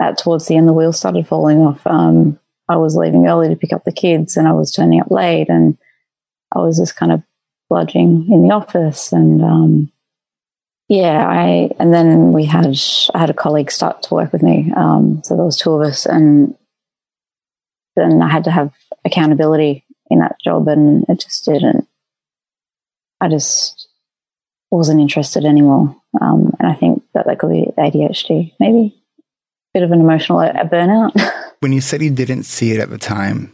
at 0.00 0.16
towards 0.16 0.46
the 0.46 0.56
end, 0.56 0.66
the 0.66 0.72
wheels 0.72 0.96
started 0.96 1.28
falling 1.28 1.58
off. 1.58 1.86
Um, 1.86 2.38
I 2.68 2.76
was 2.76 2.96
leaving 2.96 3.26
early 3.26 3.48
to 3.48 3.56
pick 3.56 3.72
up 3.72 3.84
the 3.84 3.92
kids, 3.92 4.36
and 4.36 4.48
I 4.48 4.52
was 4.52 4.72
turning 4.72 5.00
up 5.00 5.10
late, 5.10 5.48
and 5.48 5.76
I 6.54 6.58
was 6.58 6.78
just 6.78 6.96
kind 6.96 7.12
of 7.12 7.22
bludging 7.70 8.28
in 8.28 8.48
the 8.48 8.54
office, 8.54 9.12
and 9.12 9.42
um, 9.42 9.92
yeah, 10.88 11.26
I 11.28 11.70
and 11.78 11.92
then 11.92 12.32
we 12.32 12.44
had 12.44 12.76
I 13.14 13.18
had 13.18 13.30
a 13.30 13.34
colleague 13.34 13.70
start 13.70 14.02
to 14.04 14.14
work 14.14 14.32
with 14.32 14.42
me, 14.42 14.72
um, 14.76 15.22
so 15.24 15.36
there 15.36 15.44
was 15.44 15.56
two 15.56 15.72
of 15.72 15.82
us, 15.82 16.06
and 16.06 16.54
then 17.96 18.22
I 18.22 18.28
had 18.28 18.44
to 18.44 18.50
have 18.50 18.72
accountability 19.04 19.86
in 20.10 20.18
that 20.20 20.36
job 20.42 20.68
and 20.68 21.04
it 21.08 21.20
just 21.20 21.44
didn't 21.44 21.86
i 23.20 23.28
just 23.28 23.88
wasn't 24.70 25.00
interested 25.00 25.44
anymore 25.44 25.96
um, 26.20 26.54
and 26.58 26.68
i 26.68 26.74
think 26.74 27.02
that 27.14 27.26
that 27.26 27.38
could 27.38 27.50
be 27.50 27.66
adhd 27.78 28.52
maybe 28.60 28.95
bit 29.76 29.82
of 29.82 29.92
an 29.92 30.00
emotional 30.00 30.38
burnout 30.38 31.12
When 31.60 31.72
you 31.72 31.82
said 31.82 32.00
you 32.00 32.10
didn't 32.10 32.44
see 32.44 32.72
it 32.72 32.80
at 32.80 32.88
the 32.88 32.96
time, 32.96 33.52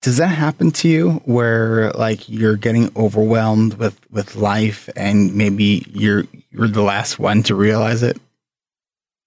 does 0.00 0.16
that 0.16 0.28
happen 0.28 0.70
to 0.70 0.88
you 0.88 1.10
where 1.26 1.90
like 1.92 2.26
you're 2.26 2.56
getting 2.56 2.90
overwhelmed 2.96 3.74
with 3.74 4.00
with 4.10 4.34
life 4.34 4.88
and 4.96 5.34
maybe 5.34 5.84
you're 5.92 6.24
you're 6.50 6.68
the 6.68 6.80
last 6.82 7.18
one 7.18 7.42
to 7.44 7.54
realize 7.54 8.02
it? 8.02 8.18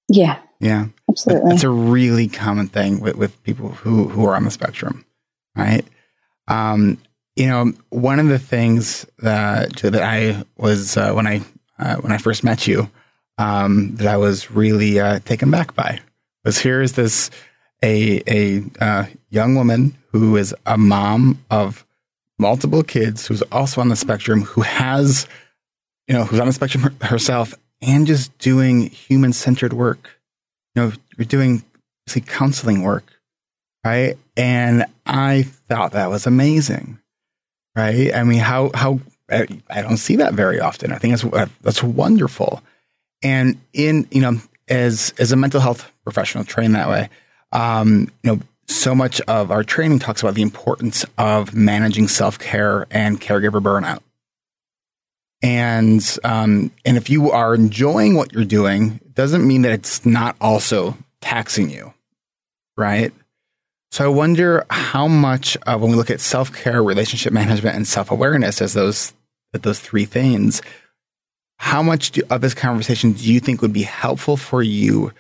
yeah 0.08 0.40
Yeah. 0.60 0.88
absolutely 1.08 1.52
That's 1.52 1.64
a 1.64 1.70
really 1.70 2.28
common 2.28 2.70
thing 2.70 3.02
with, 3.02 3.16
with 3.16 3.44
people 3.44 3.70
who, 3.70 4.08
who 4.08 4.26
are 4.26 4.36
on 4.36 4.46
the 4.46 4.52
spectrum, 4.52 5.06
right? 5.56 5.86
Um, 6.48 6.98
you 7.36 7.48
know, 7.48 7.72
one 7.90 8.20
of 8.20 8.30
the 8.30 8.40
things 8.40 9.06
that 9.20 9.76
that 9.78 10.02
I 10.02 10.44
was 10.58 10.98
uh, 10.98 11.14
when 11.14 11.28
I 11.28 11.42
uh, 11.78 11.98
when 11.98 12.12
I 12.12 12.18
first 12.18 12.44
met 12.44 12.66
you, 12.66 12.90
um, 13.40 13.96
that 13.96 14.08
I 14.08 14.18
was 14.18 14.52
really 14.52 15.00
uh, 15.00 15.20
taken 15.20 15.50
back 15.50 15.74
by 15.74 16.00
was 16.46 16.60
here's 16.60 16.92
this 16.92 17.32
a 17.84 18.22
a 18.28 18.64
uh, 18.80 19.06
young 19.30 19.56
woman 19.56 19.98
who 20.12 20.36
is 20.38 20.54
a 20.66 20.78
mom 20.78 21.44
of 21.50 21.86
multiple 22.38 22.84
kids 22.84 23.26
who's 23.26 23.42
also 23.44 23.82
on 23.82 23.90
the 23.90 23.96
spectrum 23.96 24.42
who 24.42 24.62
has 24.62 25.26
you 26.08 26.14
know 26.14 26.26
who's 26.26 26.40
on 26.40 26.48
the 26.48 26.54
spectrum 26.54 26.84
her- 26.84 27.06
herself 27.06 27.56
and 27.82 28.06
just 28.06 28.38
doing 28.40 28.90
human 28.90 29.34
centered 29.34 29.74
work. 29.74 30.20
You 30.76 30.84
know, 30.84 30.92
you're 31.18 31.26
doing 31.26 31.64
say 32.08 32.22
counseling 32.22 32.84
work, 32.84 33.06
right? 33.86 34.18
And 34.36 34.86
I 35.06 35.44
thought 35.44 35.94
that 35.94 36.10
was 36.10 36.28
amazing, 36.28 37.00
right? 37.76 38.14
I 38.14 38.24
mean, 38.24 38.40
how 38.40 38.72
how 38.74 39.00
I 39.30 39.82
don't 39.82 39.98
see 39.98 40.18
that 40.18 40.34
very 40.34 40.60
often. 40.60 40.92
I 40.92 40.98
think 40.98 41.18
that's 41.18 41.52
that's 41.62 41.84
wonderful. 41.84 42.62
And 43.22 43.60
in 43.74 44.08
you 44.12 44.22
know, 44.22 44.40
as 44.68 45.14
as 45.18 45.32
a 45.32 45.36
mental 45.36 45.60
health 45.60 45.92
professional 46.04 46.44
trained 46.44 46.76
that 46.76 46.90
way, 46.90 47.10
um, 47.52 48.08
you 48.24 48.32
know, 48.32 48.40
so 48.68 48.94
much 48.94 49.20
of 49.22 49.52
our 49.52 49.64
training 49.64 50.00
talks 50.00 50.22
about 50.22 50.36
the 50.36 50.42
importance 50.42 51.06
of 51.18 51.54
managing 51.54 52.08
self 52.08 52.40
care 52.40 52.86
and 52.92 53.20
caregiver 53.20 53.62
burnout. 53.62 54.02
And 55.42 56.04
um, 56.24 56.72
and 56.86 56.98
if 56.98 57.10
you 57.10 57.32
are 57.32 57.56
enjoying 57.56 58.16
what 58.16 58.34
you're 58.34 58.46
doing, 58.46 59.00
doesn't 59.14 59.46
mean 59.46 59.64
that 59.64 59.72
it's 59.72 60.06
not 60.06 60.36
also 60.40 60.98
taxing 61.22 61.70
you, 61.70 61.94
right? 62.78 63.14
So 63.92 64.06
I 64.06 64.08
wonder 64.08 64.66
how 64.70 65.08
much 65.08 65.58
when 65.66 65.82
we 65.82 65.96
look 65.96 66.12
at 66.12 66.20
self 66.22 66.54
care, 66.54 66.84
relationship 66.84 67.34
management, 67.34 67.76
and 67.76 67.88
self 67.88 68.12
awareness 68.12 68.62
as 68.62 68.74
those 68.74 69.14
those 69.54 69.80
three 69.80 70.06
things, 70.06 70.62
how 71.60 71.84
much 71.84 72.12
do, 72.12 72.22
of 72.30 72.42
this 72.42 72.54
conversation 72.54 73.12
do 73.12 73.32
you 73.32 73.40
think 73.40 73.62
would 73.62 73.74
be 73.74 73.84
helpful 73.84 74.38
for 74.38 74.64
you 74.64 75.12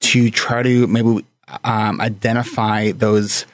to 0.00 0.30
try 0.30 0.62
to 0.62 0.86
maybe 0.86 1.24
um, 1.64 2.00
identify 2.00 2.92
those 2.92 3.46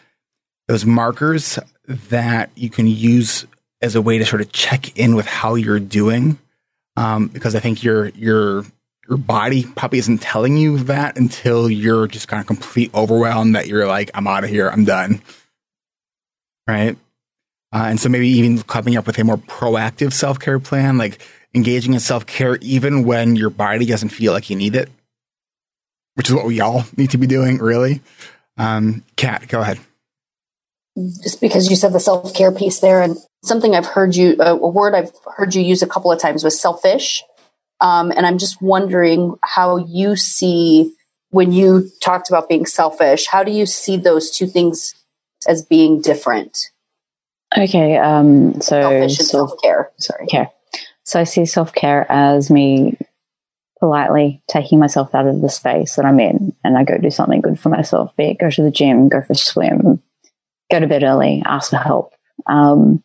those 0.66 0.84
markers 0.84 1.58
that 1.86 2.50
you 2.56 2.68
can 2.68 2.86
use 2.86 3.46
as 3.80 3.94
a 3.94 4.02
way 4.02 4.18
to 4.18 4.24
sort 4.24 4.42
of 4.42 4.50
check 4.52 4.96
in 4.98 5.14
with 5.14 5.26
how 5.26 5.54
you're 5.54 5.80
doing? 5.80 6.36
Um, 6.96 7.28
because 7.28 7.54
I 7.54 7.60
think 7.60 7.84
your 7.84 8.08
your 8.08 8.64
your 9.08 9.18
body 9.18 9.64
probably 9.76 10.00
isn't 10.00 10.18
telling 10.18 10.56
you 10.56 10.78
that 10.78 11.16
until 11.16 11.70
you're 11.70 12.08
just 12.08 12.26
kind 12.26 12.40
of 12.40 12.46
complete 12.48 12.92
overwhelmed 12.92 13.54
that 13.54 13.68
you're 13.68 13.86
like, 13.86 14.10
I'm 14.14 14.26
out 14.26 14.42
of 14.42 14.50
here, 14.50 14.68
I'm 14.68 14.84
done. 14.84 15.22
Right. 16.66 16.96
Uh, 17.72 17.86
and 17.86 18.00
so 18.00 18.08
maybe 18.08 18.28
even 18.28 18.60
coming 18.62 18.96
up 18.96 19.06
with 19.06 19.18
a 19.18 19.24
more 19.24 19.38
proactive 19.38 20.12
self 20.12 20.40
care 20.40 20.58
plan, 20.58 20.98
like 20.98 21.20
engaging 21.54 21.94
in 21.94 22.00
self 22.00 22.26
care 22.26 22.56
even 22.60 23.04
when 23.04 23.36
your 23.36 23.50
body 23.50 23.86
doesn't 23.86 24.10
feel 24.10 24.32
like 24.32 24.50
you 24.50 24.56
need 24.56 24.74
it, 24.74 24.90
which 26.14 26.28
is 26.28 26.34
what 26.34 26.46
we 26.46 26.60
all 26.60 26.84
need 26.96 27.10
to 27.10 27.18
be 27.18 27.26
doing, 27.26 27.58
really. 27.58 28.00
Um, 28.56 29.04
Kat, 29.16 29.48
go 29.48 29.60
ahead. 29.60 29.78
Just 31.22 31.40
because 31.40 31.70
you 31.70 31.76
said 31.76 31.92
the 31.92 32.00
self 32.00 32.34
care 32.34 32.52
piece 32.52 32.80
there, 32.80 33.00
and 33.02 33.16
something 33.42 33.74
I've 33.74 33.86
heard 33.86 34.14
you, 34.14 34.36
uh, 34.38 34.58
a 34.60 34.68
word 34.68 34.94
I've 34.94 35.12
heard 35.36 35.54
you 35.54 35.62
use 35.62 35.82
a 35.82 35.86
couple 35.86 36.12
of 36.12 36.20
times 36.20 36.44
was 36.44 36.60
selfish. 36.60 37.22
Um, 37.80 38.12
and 38.12 38.26
I'm 38.26 38.38
just 38.38 38.62
wondering 38.62 39.36
how 39.42 39.76
you 39.76 40.14
see 40.14 40.94
when 41.30 41.50
you 41.50 41.90
talked 42.00 42.28
about 42.28 42.48
being 42.48 42.66
selfish, 42.66 43.26
how 43.26 43.42
do 43.42 43.50
you 43.50 43.66
see 43.66 43.96
those 43.96 44.30
two 44.30 44.46
things 44.46 44.94
as 45.48 45.64
being 45.64 46.00
different? 46.00 46.70
Okay, 47.56 47.96
um, 47.96 48.60
so 48.60 48.80
selfish 48.80 49.18
and 49.18 49.28
self 49.28 49.52
care. 49.62 49.90
Sorry. 49.96 50.26
Care. 50.26 50.50
So 51.04 51.20
I 51.20 51.24
see 51.24 51.44
self 51.46 51.72
care 51.72 52.06
as 52.10 52.50
me 52.50 52.96
politely 53.82 54.42
taking 54.48 54.78
myself 54.78 55.12
out 55.14 55.26
of 55.26 55.40
the 55.40 55.48
space 55.48 55.96
that 55.96 56.04
I'm 56.04 56.20
in 56.20 56.54
and 56.62 56.78
I 56.78 56.84
go 56.84 56.98
do 56.98 57.10
something 57.10 57.40
good 57.40 57.58
for 57.58 57.68
myself, 57.68 58.14
be 58.16 58.26
it 58.26 58.38
go 58.38 58.48
to 58.48 58.62
the 58.62 58.70
gym, 58.70 59.08
go 59.08 59.20
for 59.20 59.32
a 59.32 59.36
swim, 59.36 60.00
go 60.70 60.78
to 60.78 60.86
bed 60.86 61.02
early, 61.02 61.42
ask 61.44 61.70
for 61.70 61.78
help. 61.78 62.14
Um, 62.46 63.02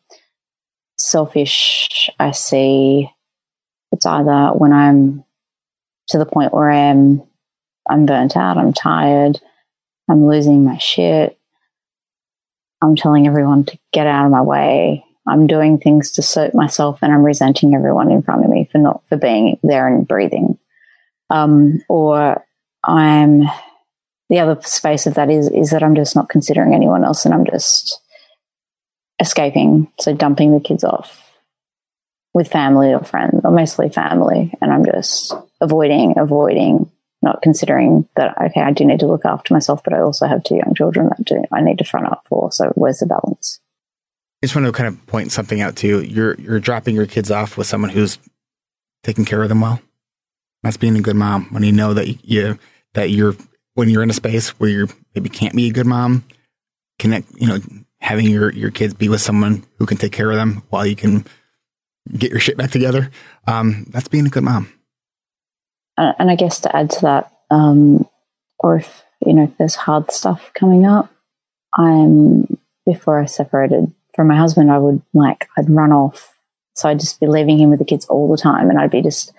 selfish, 0.97 2.11
I 2.19 2.31
see 2.31 3.09
it's 3.91 4.05
either 4.05 4.49
when 4.49 4.71
I'm 4.71 5.23
to 6.09 6.19
the 6.19 6.25
point 6.25 6.53
where 6.53 6.69
I'm 6.69 7.23
I'm 7.89 8.05
burnt 8.05 8.37
out, 8.37 8.57
I'm 8.57 8.73
tired, 8.73 9.39
I'm 10.07 10.27
losing 10.27 10.63
my 10.63 10.77
shit, 10.77 11.39
I'm 12.83 12.95
telling 12.95 13.25
everyone 13.25 13.65
to 13.65 13.79
get 13.91 14.05
out 14.05 14.25
of 14.25 14.31
my 14.31 14.43
way, 14.43 15.06
I'm 15.27 15.47
doing 15.47 15.77
things 15.77 16.11
to 16.11 16.21
suit 16.21 16.55
myself 16.55 16.99
and 17.01 17.13
I'm 17.13 17.23
resenting 17.23 17.75
everyone 17.75 18.11
in 18.11 18.21
front 18.21 18.43
of 18.43 18.49
me 18.49 18.69
for 18.71 18.77
not 18.77 19.03
for 19.09 19.17
being 19.17 19.59
there 19.63 19.87
and 19.87 20.07
breathing. 20.07 20.57
Um, 21.29 21.83
or 21.89 22.45
I'm 22.83 23.43
the 24.29 24.39
other 24.39 24.59
space 24.61 25.05
of 25.07 25.15
that 25.15 25.29
is 25.29 25.49
is 25.49 25.71
that 25.71 25.83
I'm 25.83 25.95
just 25.95 26.15
not 26.15 26.29
considering 26.29 26.73
anyone 26.73 27.03
else 27.03 27.25
and 27.25 27.33
I'm 27.33 27.45
just 27.45 28.01
escaping, 29.19 29.91
so 29.99 30.13
dumping 30.13 30.53
the 30.53 30.59
kids 30.59 30.83
off 30.83 31.23
with 32.33 32.51
family 32.51 32.93
or 32.93 33.03
friends, 33.03 33.41
or 33.43 33.51
mostly 33.51 33.89
family, 33.89 34.53
and 34.61 34.71
I'm 34.71 34.85
just 34.85 35.33
avoiding, 35.59 36.13
avoiding, 36.17 36.91
not 37.21 37.41
considering 37.41 38.07
that 38.15 38.37
okay, 38.39 38.61
I 38.61 38.71
do 38.71 38.85
need 38.85 38.99
to 38.99 39.07
look 39.07 39.25
after 39.25 39.53
myself, 39.53 39.83
but 39.83 39.93
I 39.93 40.01
also 40.01 40.27
have 40.27 40.43
two 40.43 40.55
young 40.55 40.73
children 40.75 41.09
that 41.09 41.25
do 41.25 41.43
I 41.51 41.61
need 41.61 41.79
to 41.79 41.83
front 41.83 42.07
up 42.07 42.23
for. 42.27 42.51
So 42.51 42.71
where's 42.75 42.99
the 42.99 43.07
balance? 43.07 43.59
I 44.41 44.45
just 44.45 44.55
want 44.55 44.67
to 44.67 44.71
kind 44.71 44.87
of 44.87 45.05
point 45.07 45.31
something 45.31 45.61
out 45.61 45.75
too. 45.75 46.01
You're 46.03 46.35
you're 46.35 46.59
dropping 46.59 46.95
your 46.95 47.07
kids 47.07 47.31
off 47.31 47.57
with 47.57 47.65
someone 47.65 47.89
who's 47.89 48.19
taking 49.03 49.25
care 49.25 49.41
of 49.41 49.49
them 49.49 49.61
well. 49.61 49.81
That's 50.61 50.77
being 50.77 50.95
a 50.95 51.01
good 51.01 51.15
mom 51.15 51.47
when 51.51 51.63
you 51.63 51.71
know 51.71 51.93
that 51.93 52.25
you 52.25 52.59
that 52.93 53.09
you're 53.09 53.35
when 53.73 53.89
you're 53.89 54.03
in 54.03 54.09
a 54.09 54.13
space 54.13 54.49
where 54.59 54.69
you 54.69 54.87
maybe 55.15 55.29
can't 55.29 55.55
be 55.55 55.69
a 55.69 55.73
good 55.73 55.87
mom. 55.87 56.23
Connect, 56.99 57.27
you 57.39 57.47
know, 57.47 57.59
having 57.99 58.27
your 58.27 58.51
your 58.53 58.69
kids 58.69 58.93
be 58.93 59.09
with 59.09 59.21
someone 59.21 59.63
who 59.79 59.85
can 59.85 59.97
take 59.97 60.11
care 60.11 60.29
of 60.29 60.37
them 60.37 60.63
while 60.69 60.85
you 60.85 60.95
can 60.95 61.25
get 62.15 62.31
your 62.31 62.39
shit 62.39 62.57
back 62.57 62.71
together. 62.71 63.09
Um, 63.47 63.85
that's 63.89 64.07
being 64.07 64.27
a 64.27 64.29
good 64.29 64.43
mom. 64.43 64.71
And 65.97 66.29
I 66.29 66.35
guess 66.35 66.59
to 66.61 66.75
add 66.75 66.91
to 66.91 67.01
that, 67.01 67.31
um, 67.49 68.07
or 68.59 68.77
if 68.77 69.03
you 69.25 69.33
know, 69.33 69.43
if 69.45 69.57
there's 69.57 69.75
hard 69.75 70.11
stuff 70.11 70.51
coming 70.53 70.85
up, 70.85 71.11
I'm 71.75 72.57
before 72.85 73.19
I 73.19 73.25
separated 73.25 73.93
for 74.17 74.25
my 74.25 74.35
husband, 74.35 74.69
I 74.69 74.79
would 74.79 75.01
like, 75.13 75.47
I'd 75.57 75.69
run 75.69 75.93
off. 75.93 76.35
So 76.73 76.89
I'd 76.89 76.99
just 76.99 77.19
be 77.21 77.27
leaving 77.27 77.57
him 77.57 77.69
with 77.69 77.79
the 77.79 77.85
kids 77.85 78.05
all 78.07 78.29
the 78.29 78.41
time 78.41 78.69
and 78.69 78.77
I'd 78.77 78.91
be 78.91 79.01
just 79.01 79.31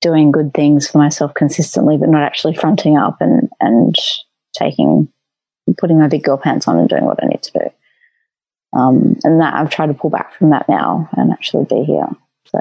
doing 0.00 0.32
good 0.32 0.52
things 0.52 0.88
for 0.88 0.98
myself 0.98 1.34
consistently, 1.34 1.96
but 1.96 2.08
not 2.08 2.22
actually 2.22 2.54
fronting 2.54 2.96
up 2.96 3.18
and, 3.20 3.48
and 3.60 3.94
taking, 4.54 5.08
putting 5.76 5.98
my 5.98 6.08
big 6.08 6.24
girl 6.24 6.38
pants 6.38 6.66
on 6.66 6.78
and 6.78 6.88
doing 6.88 7.04
what 7.04 7.22
I 7.22 7.26
need 7.26 7.42
to 7.42 7.52
do. 7.52 8.78
Um, 8.78 9.16
and 9.24 9.40
that 9.40 9.54
I've 9.54 9.70
tried 9.70 9.86
to 9.86 9.94
pull 9.94 10.10
back 10.10 10.34
from 10.34 10.50
that 10.50 10.68
now 10.68 11.08
and 11.12 11.32
actually 11.32 11.64
be 11.64 11.84
here. 11.84 12.06
So 12.46 12.58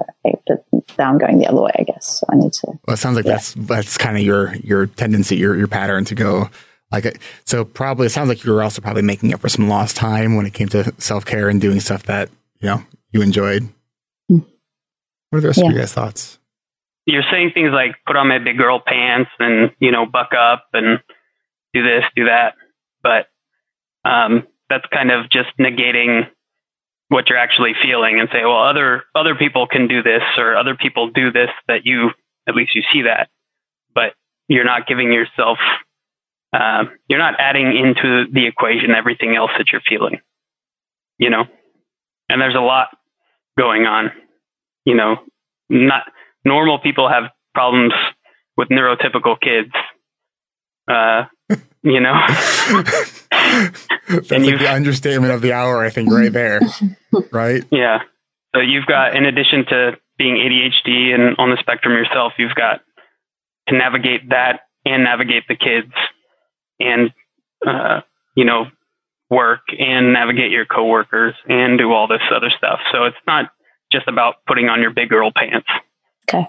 now 0.98 1.10
I'm 1.10 1.18
going 1.18 1.38
the 1.38 1.48
other 1.48 1.62
way, 1.62 1.72
I 1.80 1.84
guess. 1.84 2.20
So 2.20 2.28
I 2.30 2.36
need 2.36 2.52
to. 2.54 2.68
Well, 2.86 2.94
it 2.94 2.98
sounds 2.98 3.16
like 3.16 3.26
yeah. 3.26 3.34
that's 3.34 3.54
that's 3.54 3.98
kind 3.98 4.18
of 4.18 4.24
your 4.24 4.54
your 4.56 4.88
tendency, 4.88 5.38
your 5.38 5.56
your 5.56 5.68
pattern 5.68 6.04
to 6.06 6.16
go 6.16 6.50
like, 6.92 7.20
so 7.46 7.66
probably 7.66 8.08
it 8.08 8.12
sounds 8.12 8.30
like 8.30 8.44
you 8.44 8.52
were 8.52 8.64
also 8.64 8.82
probably 8.82 9.02
making 9.02 9.34
up 9.34 9.42
for 9.42 9.50
some 9.50 9.68
lost 9.68 9.96
time 9.96 10.36
when 10.36 10.46
it 10.46 10.54
came 10.54 10.70
to 10.70 10.94
self 10.98 11.26
care 11.26 11.50
and 11.50 11.60
doing 11.60 11.80
stuff 11.80 12.04
that, 12.04 12.30
you 12.60 12.68
know, 12.68 12.84
you 13.12 13.22
enjoyed. 13.22 13.64
Mm. 14.32 14.46
What 15.30 15.38
are 15.38 15.42
the 15.42 15.48
rest 15.48 15.60
yeah. 15.60 15.66
of 15.66 15.72
your 15.72 15.82
guys' 15.82 15.94
thoughts? 15.94 16.40
You're 17.06 17.24
saying 17.32 17.52
things 17.54 17.72
like 17.72 17.96
put 18.06 18.16
on 18.16 18.28
my 18.28 18.40
big 18.40 18.58
girl 18.58 18.82
pants 18.86 19.32
and, 19.40 19.72
you 19.80 19.92
know, 19.92 20.06
buck 20.06 20.32
up 20.38 20.68
and 20.74 21.00
do 21.74 21.84
this, 21.84 22.04
do 22.16 22.26
that. 22.26 22.56
But 23.02 23.28
um, 24.04 24.48
that's 24.70 24.86
kind 24.92 25.12
of 25.12 25.30
just 25.30 25.50
negating 25.60 26.30
what 27.10 27.30
you're 27.30 27.38
actually 27.38 27.74
feeling 27.82 28.20
and 28.20 28.30
say, 28.32 28.44
well, 28.44 28.64
other 28.64 29.04
other 29.16 29.36
people 29.36 29.68
can 29.68 29.88
do 29.88 30.04
this 30.04 30.24
or 30.38 30.56
other 30.56 30.76
people 30.76 31.10
do 31.10 31.32
this 31.32 31.50
that 31.68 31.86
you 31.86 32.12
at 32.48 32.56
least 32.56 32.76
you 32.76 32.84
see 32.92 33.04
that, 33.04 33.30
but 33.94 34.14
you're 34.48 34.66
not 34.66 34.88
giving 34.88 35.12
yourself 35.12 35.58
uh, 36.54 36.86
you're 37.10 37.20
not 37.20 37.36
adding 37.40 37.76
into 37.76 38.26
the 38.32 38.48
equation 38.48 38.92
everything 38.92 39.36
else 39.36 39.52
that 39.58 39.68
you're 39.72 39.82
feeling, 39.88 40.20
you 41.18 41.30
know. 41.30 41.44
And 42.30 42.42
there's 42.42 42.56
a 42.56 42.60
lot 42.60 42.90
going 43.58 43.84
on, 43.86 44.12
you 44.86 44.96
know. 44.96 45.18
Not 45.70 46.04
normal 46.46 46.80
people 46.80 47.10
have 47.10 47.32
problems 47.54 47.94
with 48.56 48.70
neurotypical 48.70 49.40
kids. 49.40 49.74
Uh, 50.88 51.26
you 51.84 52.00
know. 52.00 52.16
That's 54.08 54.32
and 54.32 54.46
like 54.46 54.60
the 54.60 54.72
understatement 54.72 55.34
of 55.34 55.42
the 55.42 55.52
hour, 55.52 55.84
I 55.84 55.90
think, 55.90 56.10
right 56.10 56.32
there. 56.32 56.62
right? 57.32 57.64
Yeah. 57.72 58.00
So 58.56 58.62
you've 58.62 58.86
got, 58.86 59.16
in 59.16 59.26
addition 59.26 59.66
to 59.70 59.92
being 60.18 60.36
ADHD 60.36 61.14
and 61.14 61.36
on 61.38 61.50
the 61.50 61.58
spectrum 61.60 61.94
yourself, 61.94 62.34
you've 62.38 62.56
got 62.56 62.82
to 63.68 63.78
navigate 63.78 64.30
that 64.30 64.62
and 64.86 65.04
navigate 65.04 65.44
the 65.50 65.56
kids 65.56 65.92
and 66.80 67.14
uh, 67.66 68.02
you 68.36 68.46
know 68.46 68.66
work 69.30 69.62
and 69.78 70.14
navigate 70.14 70.52
your 70.52 70.66
coworkers 70.66 71.36
and 71.48 71.78
do 71.78 71.92
all 71.92 72.08
this 72.08 72.22
other 72.34 72.50
stuff. 72.58 72.80
So 72.92 73.06
it's 73.06 73.18
not 73.26 73.52
just 73.92 74.08
about 74.08 74.36
putting 74.48 74.70
on 74.70 74.82
your 74.82 74.92
big 74.92 75.10
girl 75.10 75.32
pants. 75.36 75.68
Okay. 76.30 76.48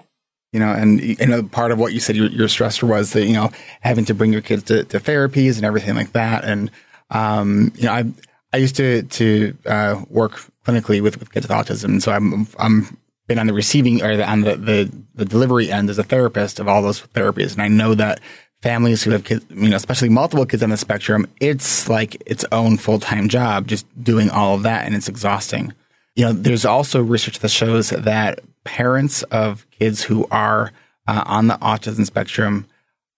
You 0.51 0.59
know, 0.59 0.71
and 0.71 0.99
you 1.01 1.27
know, 1.27 1.43
part 1.43 1.71
of 1.71 1.77
what 1.77 1.93
you 1.93 1.99
said 1.99 2.15
your, 2.15 2.27
your 2.27 2.47
stressor 2.47 2.83
was 2.83 3.13
that 3.13 3.25
you 3.25 3.33
know 3.33 3.51
having 3.81 4.05
to 4.05 4.13
bring 4.13 4.31
your 4.33 4.41
kids 4.41 4.63
to, 4.63 4.83
to 4.85 4.99
therapies 4.99 5.57
and 5.57 5.65
everything 5.65 5.95
like 5.95 6.13
that. 6.13 6.43
And 6.43 6.71
um, 7.11 7.71
you 7.75 7.83
know, 7.83 7.93
I 7.93 8.05
I 8.51 8.57
used 8.57 8.75
to 8.77 9.03
to 9.03 9.57
uh, 9.65 10.03
work 10.09 10.41
clinically 10.65 11.01
with, 11.01 11.19
with 11.19 11.31
kids 11.31 11.47
with 11.47 11.55
autism, 11.55 12.01
so 12.01 12.11
I'm 12.11 12.47
I'm 12.57 12.97
been 13.27 13.37
on 13.37 13.45
the 13.45 13.53
receiving 13.53 14.01
or 14.01 14.17
the, 14.17 14.27
on 14.27 14.41
the, 14.41 14.55
the 14.55 14.91
the 15.13 15.25
delivery 15.25 15.71
end 15.71 15.89
as 15.89 15.99
a 15.99 16.03
therapist 16.03 16.59
of 16.59 16.67
all 16.67 16.81
those 16.81 17.01
therapies, 17.01 17.53
and 17.53 17.61
I 17.61 17.67
know 17.67 17.93
that 17.93 18.19
families 18.61 19.03
who 19.03 19.11
have 19.11 19.23
kids, 19.23 19.45
you 19.49 19.69
know, 19.69 19.75
especially 19.75 20.09
multiple 20.09 20.45
kids 20.45 20.63
on 20.63 20.69
the 20.69 20.77
spectrum, 20.77 21.25
it's 21.39 21.87
like 21.89 22.21
its 22.25 22.45
own 22.51 22.77
full 22.77 22.99
time 22.99 23.29
job 23.29 23.67
just 23.67 23.85
doing 24.03 24.29
all 24.29 24.55
of 24.55 24.63
that, 24.63 24.85
and 24.85 24.95
it's 24.95 25.09
exhausting. 25.09 25.73
you 26.15 26.25
know, 26.25 26.33
there's 26.33 26.65
also 26.65 27.01
research 27.01 27.39
that 27.39 27.49
shows 27.49 27.91
that 27.91 28.39
parents 28.63 29.23
of 29.23 29.65
kids 29.71 30.03
who 30.03 30.27
are 30.31 30.71
uh, 31.07 31.23
on 31.25 31.47
the 31.47 31.55
autism 31.55 32.05
spectrum 32.05 32.67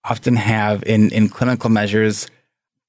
often 0.03 0.35
have 0.35 0.83
in, 0.83 1.11
in 1.11 1.29
clinical 1.29 1.69
measures 1.69 2.27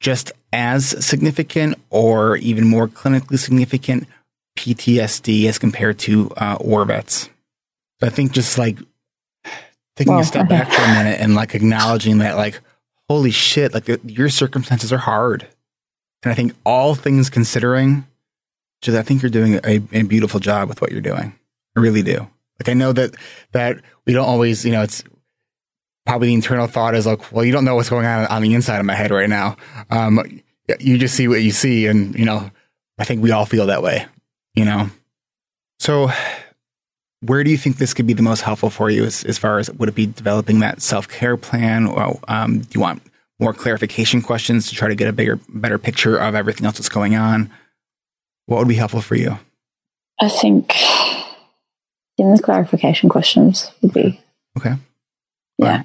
just 0.01 0.33
as 0.53 1.05
significant 1.05 1.79
or 1.91 2.37
even 2.37 2.67
more 2.67 2.89
clinically 2.89 3.39
significant 3.39 4.07
PTSD 4.59 5.49
as 5.49 5.59
compared 5.59 5.99
to 6.01 6.31
uh, 6.37 6.59
war 6.61 6.85
vets. 6.85 7.31
So 8.01 8.07
I 8.07 8.11
think 8.11 8.33
just 8.33 8.59
like 8.59 8.79
taking 9.97 10.15
a 10.15 10.25
step 10.25 10.49
back 10.49 10.71
for 10.71 10.83
a 10.83 10.89
minute 10.89 11.21
and 11.21 11.35
like 11.35 11.55
acknowledging 11.55 12.19
that 12.19 12.37
like, 12.37 12.61
holy 13.09 13.31
shit, 13.31 13.75
like 13.75 13.89
your 14.05 14.29
circumstances 14.29 14.93
are 14.93 14.99
hard. 14.99 15.47
And 16.23 16.33
I 16.33 16.35
think 16.35 16.55
all 16.65 16.95
things 16.95 17.31
considering, 17.31 18.07
just 18.81 18.97
I 18.97 19.03
think 19.03 19.23
you're 19.23 19.31
doing 19.31 19.61
a, 19.65 19.81
a 19.93 20.03
beautiful 20.03 20.41
job 20.41 20.69
with 20.69 20.81
what 20.81 20.93
you're 20.93 21.01
doing. 21.01 21.35
I 21.77 21.81
really 21.81 22.03
do. 22.03 22.29
Like 22.61 22.69
I 22.69 22.75
know 22.75 22.93
that 22.93 23.15
that 23.53 23.81
we 24.07 24.13
don't 24.13 24.29
always, 24.29 24.65
you 24.65 24.73
know, 24.73 24.83
it's 24.83 25.03
probably 26.07 26.29
the 26.29 26.35
internal 26.35 26.67
thought 26.67 26.95
is 26.95 27.07
like, 27.07 27.33
well, 27.33 27.45
you 27.45 27.53
don't 27.53 27.65
know 27.65 27.75
what's 27.75 27.91
going 27.91 28.07
on 28.07 28.27
on 28.27 28.43
the 28.43 28.55
inside 28.55 28.79
of 28.79 28.87
my 28.87 28.95
head 28.95 29.11
right 29.11 29.29
now. 29.29 29.57
Um, 29.91 30.41
you 30.79 30.99
just 30.99 31.15
see 31.15 31.29
what 31.29 31.43
you 31.43 31.51
see, 31.51 31.87
and 31.87 32.17
you 32.19 32.25
know, 32.25 32.51
I 32.99 33.05
think 33.05 33.23
we 33.23 33.33
all 33.33 33.47
feel 33.47 33.67
that 33.67 33.83
way. 33.83 34.07
You 34.55 34.65
know, 34.65 34.91
so 35.81 36.11
where 37.23 37.45
do 37.45 37.51
you 37.51 37.57
think 37.57 37.79
this 37.79 37.95
could 37.95 38.07
be 38.07 38.13
the 38.13 38.23
most 38.23 38.43
helpful 38.43 38.69
for 38.69 38.91
you 38.91 39.05
as, 39.05 39.25
as 39.25 39.39
far 39.39 39.59
as 39.59 39.71
would 39.71 39.89
it 39.89 39.95
be 39.95 40.07
developing 40.07 40.61
that 40.61 40.83
self 40.83 41.09
care 41.09 41.37
plan, 41.37 41.87
or 41.87 42.19
um, 42.29 42.61
do 42.61 42.69
you 42.73 42.81
want 42.81 43.03
more 43.39 43.55
clarification 43.55 44.23
questions 44.23 44.69
to 44.69 44.75
try 44.75 44.89
to 44.89 44.95
get 44.95 45.09
a 45.09 45.13
bigger, 45.13 45.39
better 45.49 45.79
picture 45.79 46.17
of 46.17 46.35
everything 46.35 46.67
else 46.67 46.79
that's 46.79 46.89
going 46.89 47.17
on? 47.17 47.51
What 48.47 48.59
would 48.59 48.69
be 48.69 48.75
helpful 48.75 49.01
for 49.01 49.15
you? 49.15 49.39
I 50.21 50.29
think 50.29 50.75
in 52.19 52.35
the 52.35 52.43
clarification 52.43 53.09
questions 53.09 53.71
would 53.81 53.93
be 53.93 54.21
okay. 54.59 54.75
Yeah. 55.59 55.85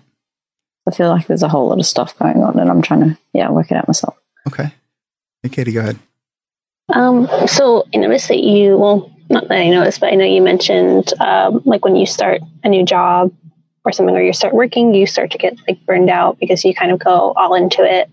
I 0.88 0.92
feel 0.92 1.10
like 1.10 1.28
there's 1.28 1.44
a 1.44 1.50
whole 1.50 1.68
lot 1.68 1.80
of 1.80 1.86
stuff 1.86 2.18
going 2.18 2.42
on, 2.42 2.60
and 2.60 2.70
I'm 2.70 2.82
trying 2.82 3.02
to 3.02 3.18
yeah 3.34 3.52
work 3.52 3.72
it 3.72 3.78
out 3.78 3.88
myself. 3.88 4.16
Okay. 4.48 4.72
Hey, 5.44 5.50
Katie, 5.50 5.72
go 5.72 5.82
ahead. 5.82 6.00
Um, 6.94 7.28
so 7.48 7.86
I 7.94 7.98
noticed 7.98 8.30
that 8.30 8.40
you 8.40 8.78
well, 8.78 9.12
not 9.30 9.48
that 9.48 9.58
I 9.58 9.70
noticed, 9.70 10.00
but 10.00 10.12
I 10.12 10.16
know 10.16 10.26
you 10.26 10.42
mentioned 10.42 11.14
um, 11.20 11.62
like 11.66 11.84
when 11.84 11.96
you 11.96 12.06
start 12.06 12.42
a 12.64 12.70
new 12.70 12.86
job 12.86 13.34
or 13.84 13.92
something, 13.92 14.16
or 14.16 14.22
you 14.22 14.34
start 14.34 14.54
working, 14.54 14.94
you 14.94 15.06
start 15.06 15.32
to 15.32 15.38
get 15.38 15.58
like 15.68 15.86
burned 15.86 16.10
out 16.10 16.40
because 16.40 16.64
you 16.64 16.74
kind 16.74 16.92
of 16.92 17.00
go 17.00 17.34
all 17.36 17.54
into 17.54 17.84
it. 17.84 18.10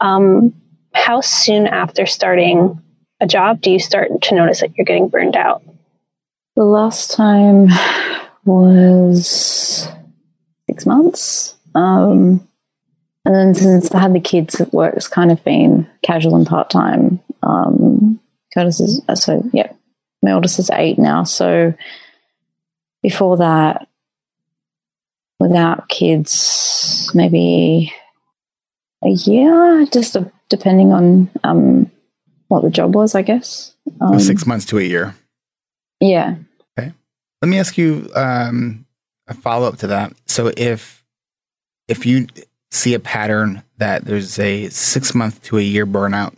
Um, 0.00 0.54
how 0.94 1.20
soon 1.20 1.66
after 1.66 2.06
starting 2.06 2.82
a 3.20 3.26
job 3.26 3.60
do 3.60 3.70
you 3.70 3.78
start 3.78 4.08
to 4.22 4.34
notice 4.34 4.60
that 4.60 4.76
you're 4.76 4.84
getting 4.84 5.08
burned 5.08 5.36
out? 5.36 5.62
The 6.54 6.64
last 6.64 7.10
time 7.14 7.68
was 8.44 9.88
six 10.68 10.86
months. 10.86 11.56
Um, 11.74 12.46
and 13.24 13.34
then 13.34 13.54
since 13.54 13.92
I 13.92 14.00
had 14.00 14.14
the 14.14 14.20
kids, 14.20 14.60
work's 14.72 15.08
kind 15.08 15.30
of 15.30 15.42
been 15.44 15.88
casual 16.02 16.36
and 16.36 16.46
part 16.46 16.70
time. 16.70 17.20
Um, 17.42 18.20
Curtis 18.54 18.80
is, 18.80 19.02
so 19.14 19.42
yeah, 19.52 19.72
my 20.22 20.32
oldest 20.32 20.58
is 20.58 20.70
eight 20.70 20.98
now. 20.98 21.24
So 21.24 21.74
before 23.02 23.36
that, 23.38 23.88
without 25.38 25.88
kids, 25.88 27.10
maybe 27.14 27.92
a 29.04 29.10
year, 29.10 29.86
just 29.86 30.16
a, 30.16 30.30
depending 30.48 30.92
on 30.92 31.30
um, 31.44 31.90
what 32.48 32.62
the 32.62 32.70
job 32.70 32.94
was, 32.94 33.14
I 33.14 33.22
guess. 33.22 33.74
Um, 34.00 34.18
six 34.18 34.46
months 34.46 34.66
to 34.66 34.78
a 34.78 34.82
year. 34.82 35.14
Yeah. 36.00 36.36
Okay. 36.78 36.92
Let 37.42 37.48
me 37.48 37.58
ask 37.58 37.78
you 37.78 38.10
um, 38.14 38.86
a 39.28 39.34
follow 39.34 39.68
up 39.68 39.78
to 39.78 39.88
that. 39.88 40.12
So 40.26 40.52
if 40.56 41.04
if 41.88 42.04
you 42.04 42.26
see 42.70 42.94
a 42.94 43.00
pattern 43.00 43.62
that 43.78 44.04
there's 44.04 44.38
a 44.38 44.68
six 44.70 45.14
month 45.14 45.42
to 45.44 45.58
a 45.58 45.62
year 45.62 45.86
burnout 45.86 46.34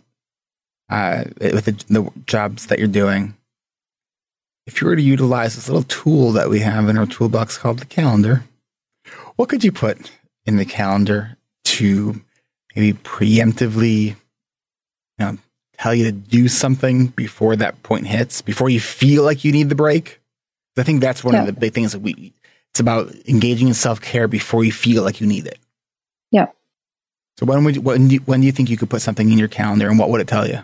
uh, 0.89 1.25
with 1.39 1.65
the, 1.65 1.71
the 1.89 2.11
jobs 2.25 2.67
that 2.67 2.79
you're 2.79 2.87
doing, 2.87 3.35
if 4.69 4.81
you 4.81 4.87
were 4.87 4.95
to 4.95 5.01
utilize 5.01 5.55
this 5.55 5.67
little 5.67 5.81
tool 5.83 6.31
that 6.33 6.47
we 6.47 6.59
have 6.59 6.89
in 6.89 6.97
our 6.97 7.07
toolbox 7.07 7.57
called 7.57 7.79
the 7.79 7.85
calendar, 7.85 8.43
what 9.35 9.49
could 9.49 9.63
you 9.63 9.71
put 9.71 10.11
in 10.45 10.57
the 10.57 10.65
calendar 10.65 11.35
to 11.63 12.21
maybe 12.75 12.95
preemptively, 12.99 14.09
you 14.09 14.15
know, 15.17 15.37
tell 15.79 15.95
you 15.95 16.03
to 16.03 16.11
do 16.11 16.47
something 16.47 17.07
before 17.07 17.55
that 17.55 17.81
point 17.81 18.05
hits, 18.05 18.43
before 18.43 18.69
you 18.69 18.79
feel 18.79 19.23
like 19.23 19.43
you 19.43 19.51
need 19.51 19.69
the 19.69 19.75
break? 19.75 20.21
I 20.77 20.83
think 20.83 21.01
that's 21.01 21.23
one 21.23 21.33
yeah. 21.33 21.41
of 21.41 21.47
the 21.47 21.53
big 21.53 21.73
things 21.73 21.93
that 21.93 22.01
we 22.01 22.31
it's 22.69 22.79
about 22.79 23.11
engaging 23.27 23.69
in 23.69 23.73
self 23.73 23.99
care 23.99 24.27
before 24.27 24.63
you 24.63 24.71
feel 24.71 25.01
like 25.01 25.19
you 25.19 25.25
need 25.25 25.47
it. 25.47 25.57
Yeah. 26.29 26.45
So 27.39 27.47
when 27.47 27.63
would 27.63 27.77
when 27.77 28.07
do 28.07 28.13
you, 28.13 28.19
when 28.21 28.41
do 28.41 28.45
you 28.45 28.51
think 28.51 28.69
you 28.69 28.77
could 28.77 28.91
put 28.91 29.01
something 29.01 29.31
in 29.31 29.39
your 29.39 29.47
calendar, 29.47 29.89
and 29.89 29.97
what 29.97 30.11
would 30.11 30.21
it 30.21 30.27
tell 30.27 30.47
you? 30.47 30.63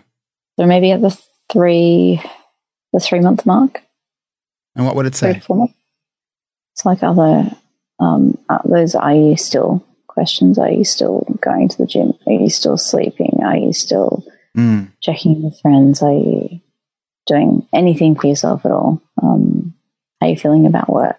So 0.59 0.67
maybe 0.67 0.91
at 0.91 1.01
the 1.01 1.19
three 1.51 2.21
the 2.93 2.99
three 2.99 3.19
month 3.19 3.47
mark. 3.47 3.81
And 4.75 4.85
what 4.85 4.95
would 4.95 5.05
it 5.05 5.15
say? 5.15 5.41
It's 6.73 6.85
like 6.85 7.03
other 7.03 7.49
um, 7.99 8.37
uh, 8.49 8.59
those 8.65 8.95
are 8.95 9.13
you 9.13 9.37
still 9.37 9.85
questions? 10.07 10.57
Are 10.57 10.71
you 10.71 10.83
still 10.83 11.25
going 11.41 11.69
to 11.69 11.77
the 11.77 11.85
gym? 11.85 12.13
Are 12.27 12.33
you 12.33 12.49
still 12.49 12.77
sleeping? 12.77 13.39
Are 13.43 13.57
you 13.57 13.73
still 13.73 14.25
mm. 14.57 14.89
checking 15.01 15.43
with 15.43 15.59
friends? 15.61 16.01
Are 16.01 16.13
you 16.13 16.61
doing 17.27 17.67
anything 17.73 18.15
for 18.15 18.27
yourself 18.27 18.65
at 18.65 18.71
all? 18.71 19.01
Um, 19.21 19.73
how 20.19 20.27
are 20.27 20.29
you 20.31 20.37
feeling 20.37 20.65
about 20.65 20.89
work? 20.89 21.17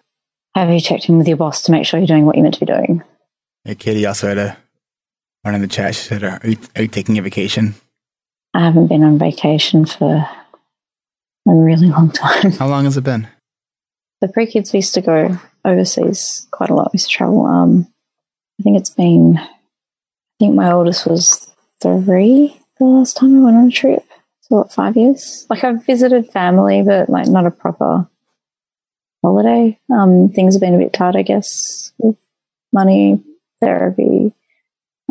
Have 0.54 0.70
you 0.70 0.80
checked 0.80 1.08
in 1.08 1.18
with 1.18 1.28
your 1.28 1.36
boss 1.36 1.62
to 1.62 1.72
make 1.72 1.84
sure 1.84 2.00
you're 2.00 2.06
doing 2.06 2.24
what 2.24 2.36
you're 2.36 2.42
meant 2.42 2.54
to 2.54 2.60
be 2.60 2.72
doing? 2.72 3.02
Hey, 3.64 3.74
Katie 3.74 4.06
also 4.06 4.28
had 4.28 4.38
a 4.38 4.56
one 5.42 5.54
in 5.54 5.60
the 5.60 5.68
chat. 5.68 5.94
She 5.94 6.08
said, 6.08 6.24
are 6.24 6.40
you, 6.44 6.56
are 6.74 6.82
you 6.82 6.88
taking 6.88 7.18
a 7.18 7.22
vacation? 7.22 7.74
I 8.54 8.64
haven't 8.64 8.86
been 8.86 9.02
on 9.02 9.18
vacation 9.18 9.84
for 9.84 10.26
a 11.46 11.54
really 11.54 11.88
long 11.88 12.10
time. 12.10 12.52
How 12.52 12.68
long 12.68 12.84
has 12.84 12.96
it 12.96 13.04
been? 13.04 13.28
The 14.20 14.28
pre 14.28 14.46
kids 14.46 14.72
we 14.72 14.78
used 14.78 14.94
to 14.94 15.00
go 15.00 15.38
overseas 15.64 16.46
quite 16.50 16.70
a 16.70 16.74
lot. 16.74 16.92
We 16.92 16.98
used 16.98 17.10
to 17.10 17.16
travel. 17.16 17.46
Um, 17.46 17.92
I 18.58 18.62
think 18.62 18.78
it's 18.78 18.90
been, 18.90 19.38
I 19.38 19.48
think 20.38 20.54
my 20.54 20.72
oldest 20.72 21.06
was 21.06 21.52
three 21.82 22.58
the 22.78 22.84
last 22.84 23.16
time 23.16 23.36
I 23.36 23.44
went 23.44 23.56
on 23.56 23.68
a 23.68 23.70
trip. 23.70 24.04
So 24.42 24.56
what, 24.56 24.72
five 24.72 24.96
years? 24.96 25.46
Like 25.50 25.64
I've 25.64 25.84
visited 25.84 26.30
family, 26.30 26.82
but 26.82 27.08
like 27.08 27.28
not 27.28 27.46
a 27.46 27.50
proper 27.50 28.08
holiday. 29.22 29.78
Um, 29.90 30.30
things 30.30 30.54
have 30.54 30.60
been 30.60 30.74
a 30.74 30.78
bit 30.78 30.92
tight, 30.92 31.16
I 31.16 31.22
guess, 31.22 31.92
with 31.98 32.16
money, 32.72 33.22
therapy, 33.60 34.32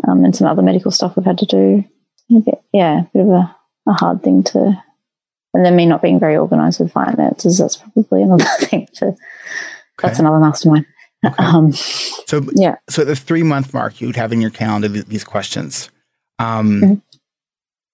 um, 0.06 0.24
and 0.24 0.34
some 0.34 0.46
other 0.46 0.62
medical 0.62 0.90
stuff 0.90 1.16
we've 1.16 1.26
had 1.26 1.38
to 1.38 1.46
do. 1.46 1.84
A 2.34 2.40
bit, 2.40 2.62
yeah, 2.72 3.00
a 3.00 3.10
bit 3.12 3.22
of 3.22 3.28
a, 3.28 3.56
a 3.88 3.92
hard 3.92 4.22
thing 4.22 4.42
to. 4.44 4.82
And 5.56 5.64
then 5.64 5.74
me 5.74 5.86
not 5.86 6.02
being 6.02 6.20
very 6.20 6.36
organized 6.36 6.80
with 6.80 6.92
finances, 6.92 7.56
that's 7.56 7.76
probably 7.76 8.22
another 8.22 8.44
thing 8.60 8.86
to. 8.96 9.06
Okay. 9.06 9.16
That's 10.02 10.18
another 10.18 10.38
mastermind. 10.38 10.84
Okay. 11.24 11.42
Um, 11.42 11.72
so 11.72 12.44
yeah. 12.52 12.76
So 12.90 13.00
at 13.00 13.08
the 13.08 13.16
three 13.16 13.42
month 13.42 13.72
mark, 13.72 13.98
you 13.98 14.06
would 14.06 14.16
have 14.16 14.34
in 14.34 14.42
your 14.42 14.50
calendar 14.50 14.88
these 14.88 15.24
questions. 15.24 15.88
Um, 16.38 16.80
mm-hmm. 16.82 16.94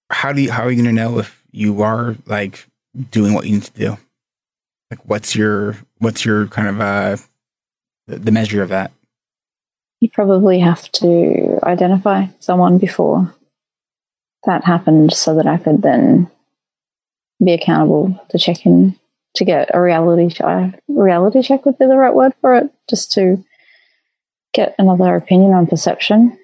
How 0.09 0.33
do 0.33 0.41
you 0.41 0.51
how 0.51 0.63
are 0.63 0.71
you 0.71 0.83
going 0.83 0.93
to 0.93 1.01
know 1.01 1.19
if 1.19 1.41
you 1.53 1.83
are 1.83 2.17
like 2.25 2.67
doing 3.11 3.33
what 3.33 3.45
you 3.45 3.53
need 3.53 3.63
to 3.63 3.71
do? 3.71 3.97
Like, 4.91 5.05
what's 5.05 5.33
your 5.33 5.77
what's 5.99 6.25
your 6.25 6.47
kind 6.47 6.67
of 6.67 6.81
uh, 6.81 7.17
the 8.07 8.31
measure 8.31 8.61
of 8.61 8.69
that? 8.69 8.91
You 10.01 10.09
probably 10.09 10.59
have 10.59 10.91
to 10.91 11.59
identify 11.63 12.25
someone 12.41 12.77
before 12.77 13.33
that 14.43 14.65
happened, 14.65 15.13
so 15.13 15.35
that 15.35 15.47
I 15.47 15.55
could 15.55 15.81
then 15.81 16.29
be 17.45 17.53
accountable 17.53 18.19
to 18.29 18.37
check 18.37 18.65
in 18.65 18.99
to 19.35 19.45
get 19.45 19.69
a 19.73 19.81
reality 19.81 20.29
check. 20.29 20.79
Reality 20.87 21.41
check 21.41 21.65
would 21.65 21.77
be 21.77 21.85
the 21.85 21.97
right 21.97 22.13
word 22.13 22.33
for 22.41 22.55
it, 22.55 22.71
just 22.89 23.11
to 23.13 23.43
get 24.53 24.75
another 24.77 25.15
opinion 25.15 25.53
on 25.53 25.67
perception. 25.67 26.37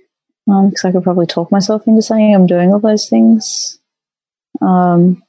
Because 0.45 0.85
um, 0.85 0.89
I 0.89 0.91
could 0.91 1.03
probably 1.03 1.27
talk 1.27 1.51
myself 1.51 1.85
into 1.85 2.01
saying 2.01 2.33
I'm 2.33 2.47
doing 2.47 2.73
all 2.73 2.79
those 2.79 3.07
things. 3.07 3.79
Um, 4.61 5.21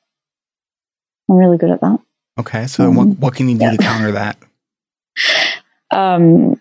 I'm 1.28 1.36
really 1.36 1.58
good 1.58 1.70
at 1.70 1.82
that. 1.82 2.00
Okay, 2.38 2.66
so 2.66 2.88
um, 2.88 2.94
what, 2.94 3.08
what 3.18 3.34
can 3.34 3.48
you 3.48 3.58
do 3.58 3.64
yeah. 3.64 3.70
to 3.72 3.76
counter 3.78 4.12
that? 4.12 4.36
Um, 5.92 6.60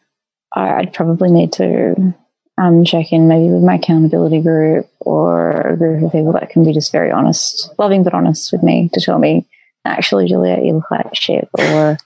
I, 0.51 0.79
would 0.79 0.93
probably 0.93 1.29
need 1.29 1.53
to 1.53 2.15
um, 2.59 2.83
check 2.83 3.13
in 3.13 3.27
maybe 3.27 3.53
with 3.53 3.63
my 3.63 3.75
accountability 3.75 4.41
group 4.41 4.89
or 4.99 5.61
a 5.61 5.77
group 5.77 6.03
of 6.03 6.11
people 6.11 6.33
that 6.33 6.49
can 6.49 6.65
be 6.65 6.73
just 6.73 6.91
very 6.91 7.11
honest, 7.11 7.73
loving 7.77 8.03
but 8.03 8.13
honest 8.13 8.51
with 8.51 8.63
me 8.63 8.89
to 8.93 9.01
tell 9.01 9.17
me, 9.17 9.47
actually, 9.85 10.27
Juliet, 10.27 10.65
you 10.65 10.73
look 10.73 10.91
like 10.91 11.15
shit, 11.15 11.47
or 11.57 11.97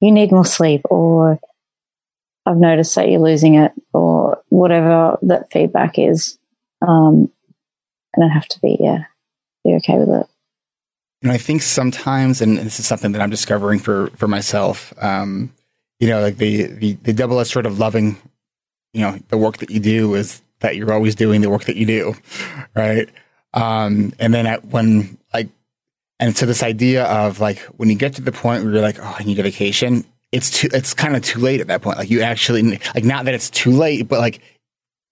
you 0.00 0.10
need 0.10 0.32
more 0.32 0.44
sleep, 0.44 0.82
or 0.90 1.38
I've 2.44 2.56
noticed 2.56 2.94
that 2.96 3.08
you're 3.08 3.20
losing 3.20 3.54
it, 3.54 3.72
or 3.92 4.42
whatever 4.48 5.18
that 5.22 5.52
feedback 5.52 5.98
is. 5.98 6.38
Um, 6.86 7.30
and 8.14 8.24
I 8.24 8.32
have 8.32 8.48
to 8.48 8.60
be, 8.60 8.76
yeah, 8.80 9.04
be 9.64 9.74
okay 9.74 9.98
with 9.98 10.08
it. 10.08 10.26
know, 11.26 11.32
I 11.34 11.38
think 11.38 11.62
sometimes, 11.62 12.40
and 12.40 12.58
this 12.58 12.80
is 12.80 12.86
something 12.86 13.12
that 13.12 13.20
I'm 13.20 13.30
discovering 13.30 13.78
for 13.78 14.08
for 14.16 14.28
myself. 14.28 14.92
Um, 15.02 15.52
you 16.00 16.08
know, 16.08 16.20
like 16.20 16.38
the 16.38 16.66
the, 16.66 16.92
the 16.94 17.12
double 17.12 17.40
edged 17.40 17.50
sort 17.50 17.66
of 17.66 17.78
loving, 17.78 18.16
you 18.96 19.02
know, 19.02 19.18
the 19.28 19.36
work 19.36 19.58
that 19.58 19.70
you 19.70 19.78
do 19.78 20.14
is 20.14 20.42
that 20.60 20.76
you're 20.76 20.92
always 20.92 21.14
doing 21.14 21.42
the 21.42 21.50
work 21.50 21.64
that 21.64 21.76
you 21.76 21.84
do, 21.84 22.14
right? 22.74 23.08
Um, 23.52 24.14
and 24.18 24.32
then 24.32 24.46
at, 24.46 24.64
when 24.64 25.18
like, 25.34 25.50
and 26.18 26.34
so 26.34 26.46
this 26.46 26.62
idea 26.62 27.04
of 27.04 27.38
like 27.40 27.58
when 27.76 27.90
you 27.90 27.94
get 27.94 28.14
to 28.14 28.22
the 28.22 28.32
point 28.32 28.64
where 28.64 28.72
you're 28.72 28.82
like, 28.82 28.98
oh, 28.98 29.16
I 29.18 29.22
need 29.24 29.38
a 29.38 29.42
vacation, 29.42 30.04
it's 30.32 30.50
too, 30.50 30.68
it's 30.72 30.94
kind 30.94 31.14
of 31.14 31.22
too 31.22 31.40
late 31.40 31.60
at 31.60 31.66
that 31.66 31.82
point. 31.82 31.98
Like 31.98 32.10
you 32.10 32.22
actually, 32.22 32.80
like 32.94 33.04
not 33.04 33.26
that 33.26 33.34
it's 33.34 33.50
too 33.50 33.70
late, 33.70 34.08
but 34.08 34.18
like 34.18 34.40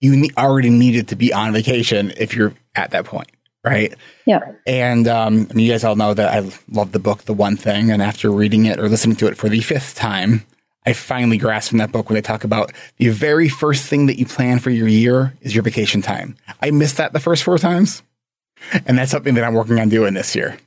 you 0.01 0.15
ne- 0.15 0.31
already 0.35 0.71
needed 0.71 1.07
to 1.09 1.15
be 1.15 1.31
on 1.31 1.53
vacation 1.53 2.11
if 2.17 2.35
you're 2.35 2.53
at 2.73 2.89
that 2.91 3.05
point. 3.05 3.29
Right. 3.63 3.95
Yeah. 4.25 4.51
And 4.67 5.07
um, 5.07 5.47
I 5.49 5.53
mean, 5.53 5.65
you 5.65 5.71
guys 5.71 5.83
all 5.83 5.95
know 5.95 6.13
that 6.13 6.31
I 6.31 6.51
love 6.71 6.91
the 6.91 6.99
book, 6.99 7.23
The 7.23 7.33
One 7.33 7.57
Thing. 7.57 7.89
And 7.89 8.01
after 8.01 8.29
reading 8.31 8.65
it 8.65 8.79
or 8.79 8.89
listening 8.89 9.15
to 9.17 9.27
it 9.27 9.37
for 9.37 9.49
the 9.49 9.59
fifth 9.61 9.95
time, 9.95 10.45
I 10.85 10.93
finally 10.93 11.37
grasped 11.37 11.69
from 11.69 11.79
that 11.79 11.91
book 11.91 12.09
when 12.09 12.15
they 12.15 12.21
talk 12.21 12.43
about 12.43 12.71
the 12.97 13.09
very 13.09 13.49
first 13.49 13.87
thing 13.87 14.05
that 14.05 14.19
you 14.19 14.25
plan 14.25 14.59
for 14.59 14.69
your 14.69 14.87
year 14.87 15.33
is 15.41 15.55
your 15.55 15.63
vacation 15.63 16.01
time. 16.01 16.35
I 16.61 16.71
missed 16.71 16.97
that 16.97 17.13
the 17.13 17.19
first 17.19 17.43
four 17.43 17.57
times. 17.57 18.03
And 18.85 18.97
that's 18.97 19.11
something 19.11 19.35
that 19.35 19.43
I'm 19.43 19.53
working 19.53 19.79
on 19.79 19.89
doing 19.89 20.13
this 20.13 20.35
year. 20.35 20.57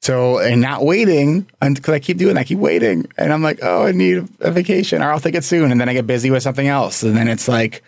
So, 0.00 0.38
and 0.38 0.60
not 0.60 0.84
waiting 0.84 1.46
because 1.60 1.94
I 1.94 1.98
keep 1.98 2.18
doing 2.18 2.34
that, 2.34 2.42
I 2.42 2.44
keep 2.44 2.58
waiting. 2.58 3.06
And 3.16 3.32
I'm 3.32 3.42
like, 3.42 3.58
oh, 3.62 3.86
I 3.86 3.92
need 3.92 4.28
a 4.40 4.50
vacation 4.50 5.02
or 5.02 5.10
I'll 5.10 5.20
take 5.20 5.34
it 5.34 5.44
soon. 5.44 5.72
And 5.72 5.80
then 5.80 5.88
I 5.88 5.92
get 5.92 6.06
busy 6.06 6.30
with 6.30 6.42
something 6.42 6.68
else. 6.68 7.02
And 7.02 7.16
then 7.16 7.26
it's 7.26 7.48
like, 7.48 7.82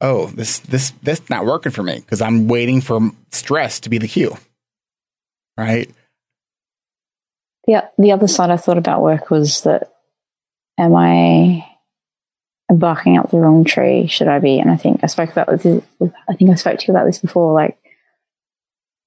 oh, 0.00 0.26
this, 0.26 0.58
this, 0.60 0.90
this 1.02 1.30
not 1.30 1.46
working 1.46 1.70
for 1.70 1.82
me 1.82 2.00
because 2.00 2.20
I'm 2.20 2.48
waiting 2.48 2.80
for 2.80 3.00
stress 3.30 3.80
to 3.80 3.90
be 3.90 3.98
the 3.98 4.08
cue. 4.08 4.36
Right. 5.56 5.88
Yeah. 7.68 7.88
The 7.98 8.12
other 8.12 8.26
side 8.26 8.50
I 8.50 8.56
thought 8.56 8.78
about 8.78 9.02
work 9.02 9.30
was 9.30 9.62
that 9.62 9.93
am 10.78 10.94
I 10.94 11.66
barking 12.68 13.18
up 13.18 13.30
the 13.30 13.38
wrong 13.38 13.64
tree? 13.64 14.06
Should 14.06 14.28
I 14.28 14.38
be? 14.38 14.58
And 14.58 14.70
I 14.70 14.76
think 14.76 15.00
I 15.02 15.06
spoke 15.06 15.30
about 15.30 15.48
this. 15.48 15.82
I 16.28 16.34
think 16.34 16.50
I 16.50 16.54
spoke 16.54 16.78
to 16.78 16.86
you 16.86 16.94
about 16.94 17.06
this 17.06 17.18
before. 17.18 17.52
Like, 17.52 17.78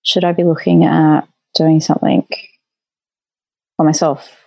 should 0.03 0.23
I 0.23 0.31
be 0.31 0.43
looking 0.43 0.85
at 0.85 1.27
doing 1.55 1.81
something 1.81 2.27
for 3.75 3.85
myself 3.85 4.43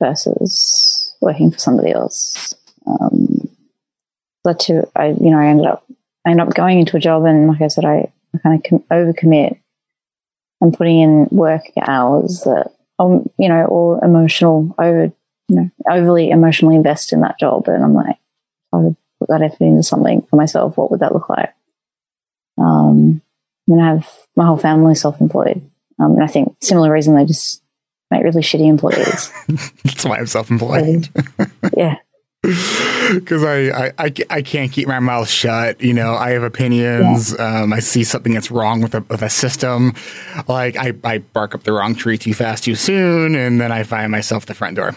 versus 0.00 1.14
working 1.20 1.50
for 1.50 1.58
somebody 1.58 1.92
else? 1.92 2.54
Um, 2.86 3.48
but 4.44 4.60
to 4.60 4.88
I, 4.96 5.08
you 5.08 5.30
know, 5.30 5.38
I 5.38 5.46
ended 5.46 5.66
up 5.66 5.84
I 6.26 6.30
ended 6.30 6.48
up 6.48 6.54
going 6.54 6.78
into 6.78 6.96
a 6.96 7.00
job, 7.00 7.24
and 7.24 7.48
like 7.48 7.60
I 7.60 7.68
said, 7.68 7.84
I, 7.84 8.12
I 8.34 8.38
kind 8.38 8.56
of 8.56 8.68
com- 8.68 8.84
overcommit 8.90 9.58
and 10.60 10.72
putting 10.72 11.00
in 11.00 11.28
work 11.30 11.62
hours 11.86 12.42
that 12.44 12.72
um, 12.98 13.28
you 13.38 13.48
know, 13.48 13.64
all 13.66 13.98
emotional 14.02 14.74
over 14.78 15.12
you 15.52 15.60
know, 15.60 15.70
overly 15.90 16.30
emotionally 16.30 16.76
invest 16.76 17.12
in 17.12 17.20
that 17.20 17.38
job. 17.38 17.68
And 17.68 17.84
I'm 17.84 17.94
like, 17.94 18.16
I 18.72 18.78
would 18.78 18.96
put 19.18 19.28
that 19.28 19.42
effort 19.42 19.64
into 19.64 19.82
something 19.82 20.22
for 20.22 20.36
myself. 20.36 20.76
What 20.76 20.90
would 20.90 21.00
that 21.00 21.12
look 21.12 21.28
like? 21.28 21.54
Um, 22.58 23.20
I'm 23.68 23.76
gonna 23.76 23.96
have 23.96 24.08
my 24.34 24.46
whole 24.46 24.56
family 24.56 24.94
self-employed, 24.94 25.62
um, 25.98 26.12
and 26.12 26.24
I 26.24 26.26
think 26.26 26.56
similar 26.60 26.90
reason 26.90 27.14
they 27.14 27.24
just 27.24 27.62
make 28.10 28.22
really 28.22 28.42
shitty 28.42 28.68
employees. 28.68 29.32
That's 29.84 30.04
why 30.04 30.18
I'm 30.18 30.26
self-employed. 30.26 31.08
yeah, 31.76 31.96
because 32.42 33.44
I, 33.44 33.86
I, 33.86 33.92
I, 33.98 34.12
I, 34.28 34.42
can't 34.42 34.72
keep 34.72 34.88
my 34.88 34.98
mouth 34.98 35.28
shut. 35.28 35.80
You 35.80 35.94
know, 35.94 36.14
I 36.14 36.30
have 36.30 36.42
opinions. 36.42 37.34
Yeah. 37.38 37.62
Um, 37.62 37.72
I 37.72 37.78
see 37.78 38.04
something 38.04 38.34
that's 38.34 38.50
wrong 38.50 38.80
with 38.80 38.94
a, 38.94 39.00
with 39.02 39.22
a 39.22 39.30
system. 39.30 39.94
Like 40.48 40.76
I, 40.76 40.92
I 41.04 41.18
bark 41.18 41.54
up 41.54 41.62
the 41.62 41.72
wrong 41.72 41.94
tree 41.94 42.18
too 42.18 42.34
fast, 42.34 42.64
too 42.64 42.74
soon, 42.74 43.34
and 43.34 43.60
then 43.60 43.70
I 43.70 43.84
find 43.84 44.10
myself 44.10 44.46
the 44.46 44.54
front 44.54 44.76
door. 44.76 44.96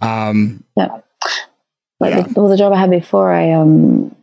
Um, 0.00 0.64
yeah. 0.76 1.00
Like 1.98 2.14
yeah. 2.14 2.22
The, 2.22 2.40
well, 2.40 2.48
the 2.48 2.56
job 2.56 2.72
I 2.72 2.80
had 2.80 2.90
before, 2.90 3.32
I 3.32 3.52
um, 3.52 4.14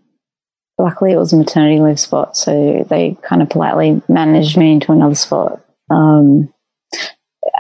luckily 0.77 1.12
it 1.12 1.17
was 1.17 1.34
a 1.34 1.38
maternity 1.38 1.80
leave 1.80 1.99
spot, 1.99 2.36
so 2.36 2.86
they 2.89 3.17
kind 3.21 3.41
of 3.41 3.49
politely 3.49 4.01
managed 4.08 4.58
me 4.58 4.73
into 4.73 4.91
another 4.91 5.15
spot. 5.15 5.63
Um, 5.89 6.53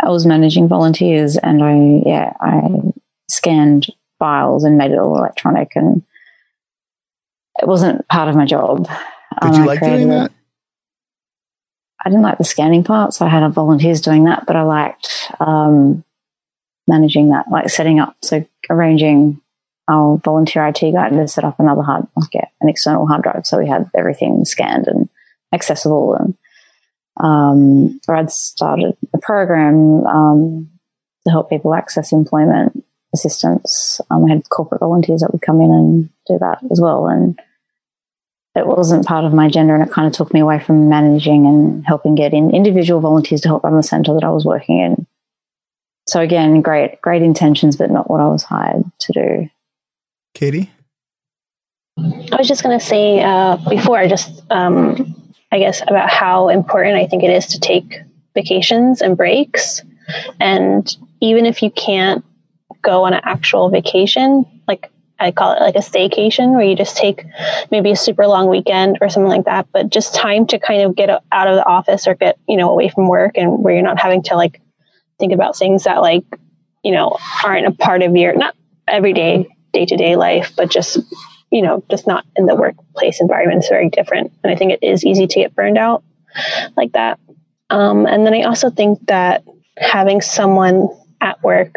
I 0.01 0.09
was 0.09 0.25
managing 0.25 0.67
volunteers, 0.67 1.37
and 1.37 1.63
I 1.63 2.01
yeah 2.07 2.33
I 2.39 2.61
scanned 3.29 3.87
files 4.19 4.63
and 4.63 4.77
made 4.77 4.91
it 4.91 4.99
all 4.99 5.17
electronic, 5.17 5.73
and 5.75 6.03
it 7.59 7.67
wasn't 7.67 8.07
part 8.07 8.29
of 8.29 8.35
my 8.35 8.45
job. 8.45 8.87
Did 9.41 9.53
um, 9.53 9.61
you 9.61 9.67
like 9.67 9.81
doing 9.81 10.09
that? 10.09 10.31
I 12.03 12.09
didn't 12.09 12.23
like 12.23 12.37
the 12.37 12.43
scanning 12.43 12.83
part, 12.83 13.13
so 13.13 13.25
I 13.25 13.29
had 13.29 13.47
volunteers 13.49 14.01
doing 14.01 14.25
that, 14.25 14.45
but 14.47 14.55
I 14.55 14.61
liked 14.63 15.31
um, 15.39 16.03
managing 16.87 17.29
that, 17.29 17.45
like 17.51 17.69
setting 17.69 17.99
up, 17.99 18.15
so 18.21 18.45
arranging 18.69 19.41
our 19.87 20.17
volunteer 20.17 20.67
IT 20.67 20.81
guy 20.81 21.09
to 21.09 21.27
set 21.27 21.43
up 21.43 21.59
another 21.59 21.81
hard, 21.81 22.07
like 22.15 22.49
an 22.61 22.69
external 22.69 23.07
hard 23.07 23.23
drive, 23.23 23.45
so 23.45 23.57
we 23.57 23.67
had 23.67 23.89
everything 23.95 24.43
scanned 24.45 24.87
and 24.87 25.09
accessible. 25.53 26.15
And 26.15 26.37
um, 27.17 27.99
I'd 28.09 28.31
started 28.31 28.97
a 29.13 29.17
program 29.17 30.05
um, 30.05 30.69
to 31.25 31.31
help 31.31 31.49
people 31.49 31.73
access 31.73 32.11
employment 32.11 32.83
assistance. 33.13 34.01
Um, 34.09 34.25
I 34.25 34.29
had 34.29 34.49
corporate 34.49 34.81
volunteers 34.81 35.21
that 35.21 35.31
would 35.31 35.41
come 35.41 35.61
in 35.61 35.71
and 35.71 36.09
do 36.27 36.37
that 36.39 36.59
as 36.69 36.81
well, 36.81 37.07
and 37.07 37.39
it 38.55 38.67
wasn't 38.67 39.05
part 39.05 39.23
of 39.23 39.33
my 39.33 39.45
agenda, 39.45 39.73
and 39.73 39.83
it 39.83 39.91
kind 39.91 40.07
of 40.07 40.13
took 40.13 40.33
me 40.33 40.41
away 40.41 40.59
from 40.59 40.89
managing 40.89 41.45
and 41.45 41.85
helping 41.85 42.15
get 42.15 42.33
in 42.33 42.53
individual 42.53 42.99
volunteers 42.99 43.41
to 43.41 43.47
help 43.47 43.63
run 43.63 43.77
the 43.77 43.83
centre 43.83 44.13
that 44.13 44.23
I 44.23 44.31
was 44.31 44.45
working 44.45 44.79
in 44.79 45.07
so 46.07 46.21
again, 46.21 46.61
great, 46.61 47.01
great 47.01 47.21
intentions, 47.21 47.75
but 47.75 47.91
not 47.91 48.09
what 48.09 48.21
I 48.21 48.27
was 48.27 48.43
hired 48.43 48.83
to 48.99 49.13
do. 49.13 49.49
Katie? 50.33 50.71
I 51.97 52.35
was 52.37 52.47
just 52.47 52.63
going 52.63 52.77
to 52.77 52.85
say 52.85 53.21
uh, 53.21 53.57
before, 53.69 54.07
just 54.07 54.43
um, 54.49 55.15
I 55.51 55.59
guess 55.59 55.81
about 55.81 56.09
how 56.09 56.49
important 56.49 56.95
I 56.95 57.07
think 57.07 57.23
it 57.23 57.31
is 57.31 57.47
to 57.47 57.59
take 57.59 58.01
vacations 58.35 59.01
and 59.01 59.17
breaks. 59.17 59.81
And 60.39 60.95
even 61.19 61.45
if 61.45 61.61
you 61.61 61.71
can't 61.71 62.23
go 62.81 63.03
on 63.03 63.13
an 63.13 63.21
actual 63.23 63.69
vacation, 63.69 64.45
like 64.67 64.89
I 65.19 65.31
call 65.31 65.53
it 65.53 65.59
like 65.59 65.75
a 65.75 65.79
staycation, 65.79 66.51
where 66.51 66.61
you 66.61 66.75
just 66.75 66.95
take 66.95 67.25
maybe 67.71 67.91
a 67.91 67.95
super 67.95 68.27
long 68.27 68.47
weekend 68.47 68.99
or 69.01 69.09
something 69.09 69.29
like 69.29 69.45
that, 69.45 69.67
but 69.73 69.89
just 69.89 70.13
time 70.13 70.45
to 70.47 70.59
kind 70.59 70.83
of 70.83 70.95
get 70.95 71.09
out 71.09 71.47
of 71.47 71.55
the 71.55 71.65
office 71.65 72.07
or 72.07 72.13
get, 72.13 72.37
you 72.47 72.55
know, 72.55 72.69
away 72.69 72.89
from 72.89 73.07
work 73.07 73.31
and 73.35 73.63
where 73.63 73.73
you're 73.73 73.83
not 73.83 73.99
having 73.99 74.21
to 74.23 74.35
like 74.35 74.61
think 75.19 75.33
about 75.33 75.57
things 75.57 75.83
that 75.83 76.01
like 76.01 76.23
you 76.83 76.91
know 76.91 77.17
aren't 77.43 77.67
a 77.67 77.71
part 77.71 78.01
of 78.01 78.15
your 78.15 78.35
not 78.35 78.55
everyday 78.87 79.47
day 79.73 79.85
to 79.85 79.97
day 79.97 80.15
life, 80.15 80.53
but 80.55 80.69
just 80.69 80.97
you 81.51 81.61
know 81.61 81.83
just 81.89 82.07
not 82.07 82.25
in 82.35 82.45
the 82.45 82.55
workplace 82.55 83.21
environment. 83.21 83.59
It's 83.59 83.69
very 83.69 83.89
different, 83.89 84.31
and 84.43 84.51
I 84.51 84.55
think 84.55 84.73
it 84.73 84.83
is 84.83 85.05
easy 85.05 85.27
to 85.27 85.39
get 85.39 85.55
burned 85.55 85.77
out 85.77 86.03
like 86.75 86.93
that. 86.93 87.19
Um, 87.69 88.05
and 88.05 88.25
then 88.25 88.33
I 88.33 88.43
also 88.43 88.69
think 88.69 89.05
that 89.07 89.43
having 89.77 90.21
someone 90.21 90.89
at 91.21 91.41
work, 91.43 91.75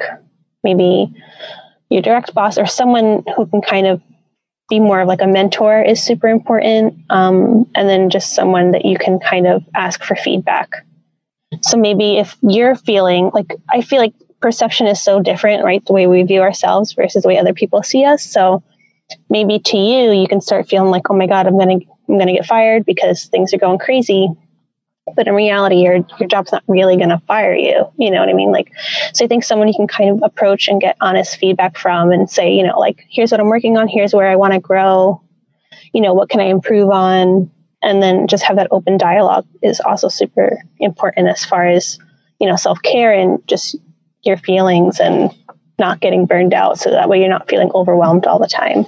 maybe 0.62 1.12
your 1.88 2.02
direct 2.02 2.34
boss 2.34 2.58
or 2.58 2.66
someone 2.66 3.24
who 3.36 3.46
can 3.46 3.60
kind 3.60 3.86
of 3.86 4.00
be 4.68 4.78
more 4.78 5.00
of 5.00 5.08
like 5.08 5.20
a 5.20 5.26
mentor 5.26 5.82
is 5.82 6.02
super 6.02 6.28
important. 6.28 6.94
Um, 7.10 7.68
and 7.74 7.88
then 7.88 8.08
just 8.08 8.34
someone 8.34 8.70
that 8.70 8.84
you 8.84 8.96
can 8.96 9.18
kind 9.18 9.46
of 9.46 9.64
ask 9.74 10.04
for 10.04 10.14
feedback 10.14 10.86
so 11.62 11.76
maybe 11.76 12.18
if 12.18 12.36
you're 12.42 12.76
feeling 12.76 13.30
like, 13.34 13.54
I 13.68 13.82
feel 13.82 13.98
like 13.98 14.14
perception 14.40 14.86
is 14.86 15.02
so 15.02 15.20
different, 15.20 15.64
right? 15.64 15.84
The 15.84 15.92
way 15.92 16.06
we 16.06 16.22
view 16.22 16.40
ourselves 16.40 16.92
versus 16.92 17.22
the 17.22 17.28
way 17.28 17.38
other 17.38 17.52
people 17.52 17.82
see 17.82 18.04
us. 18.04 18.24
So 18.24 18.62
maybe 19.28 19.58
to 19.58 19.76
you, 19.76 20.12
you 20.12 20.28
can 20.28 20.40
start 20.40 20.68
feeling 20.68 20.90
like, 20.90 21.10
oh 21.10 21.16
my 21.16 21.26
God, 21.26 21.46
I'm 21.46 21.58
going 21.58 21.80
to, 21.80 21.86
I'm 22.08 22.16
going 22.16 22.28
to 22.28 22.32
get 22.32 22.46
fired 22.46 22.84
because 22.84 23.26
things 23.26 23.52
are 23.52 23.58
going 23.58 23.78
crazy. 23.78 24.28
But 25.16 25.26
in 25.26 25.34
reality, 25.34 25.82
your, 25.82 26.06
your 26.20 26.28
job's 26.28 26.52
not 26.52 26.62
really 26.68 26.96
going 26.96 27.08
to 27.08 27.20
fire 27.26 27.54
you. 27.54 27.84
You 27.98 28.10
know 28.12 28.20
what 28.20 28.28
I 28.28 28.32
mean? 28.32 28.52
Like, 28.52 28.70
so 29.12 29.24
I 29.24 29.28
think 29.28 29.42
someone 29.42 29.66
you 29.66 29.74
can 29.74 29.88
kind 29.88 30.10
of 30.10 30.22
approach 30.22 30.68
and 30.68 30.80
get 30.80 30.96
honest 31.00 31.36
feedback 31.36 31.76
from 31.76 32.12
and 32.12 32.30
say, 32.30 32.52
you 32.52 32.64
know, 32.64 32.78
like, 32.78 33.04
here's 33.08 33.32
what 33.32 33.40
I'm 33.40 33.48
working 33.48 33.76
on. 33.76 33.88
Here's 33.88 34.14
where 34.14 34.28
I 34.28 34.36
want 34.36 34.52
to 34.54 34.60
grow. 34.60 35.20
You 35.92 36.00
know, 36.00 36.14
what 36.14 36.28
can 36.28 36.38
I 36.38 36.44
improve 36.44 36.90
on? 36.90 37.50
And 37.82 38.02
then 38.02 38.26
just 38.26 38.44
have 38.44 38.56
that 38.56 38.68
open 38.70 38.98
dialogue 38.98 39.46
is 39.62 39.80
also 39.80 40.08
super 40.08 40.62
important 40.78 41.28
as 41.28 41.44
far 41.44 41.66
as 41.66 41.98
you 42.38 42.48
know 42.48 42.56
self-care 42.56 43.12
and 43.12 43.46
just 43.46 43.76
your 44.22 44.36
feelings 44.36 45.00
and 45.00 45.34
not 45.78 46.00
getting 46.00 46.26
burned 46.26 46.54
out. 46.54 46.78
So 46.78 46.90
that 46.90 47.08
way 47.08 47.18
you're 47.18 47.28
not 47.28 47.48
feeling 47.48 47.70
overwhelmed 47.74 48.26
all 48.26 48.38
the 48.38 48.46
time. 48.46 48.86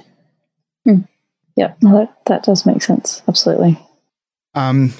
Mm. 0.87 1.07
yeah. 1.55 1.73
No, 1.81 1.97
that, 1.97 2.15
that 2.27 2.43
does 2.43 2.65
make 2.65 2.83
sense. 2.83 3.23
Absolutely. 3.27 3.79
Um, 4.53 4.93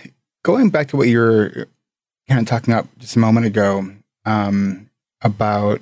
going 0.43 0.69
back 0.69 0.87
to 0.89 0.97
what 0.97 1.07
you 1.07 1.19
were 1.19 1.67
kind 2.27 2.41
of 2.41 2.47
talking 2.47 2.73
about 2.73 2.87
just 2.97 3.15
a 3.15 3.19
moment 3.19 3.45
ago 3.45 3.91
um, 4.25 4.89
about 5.21 5.81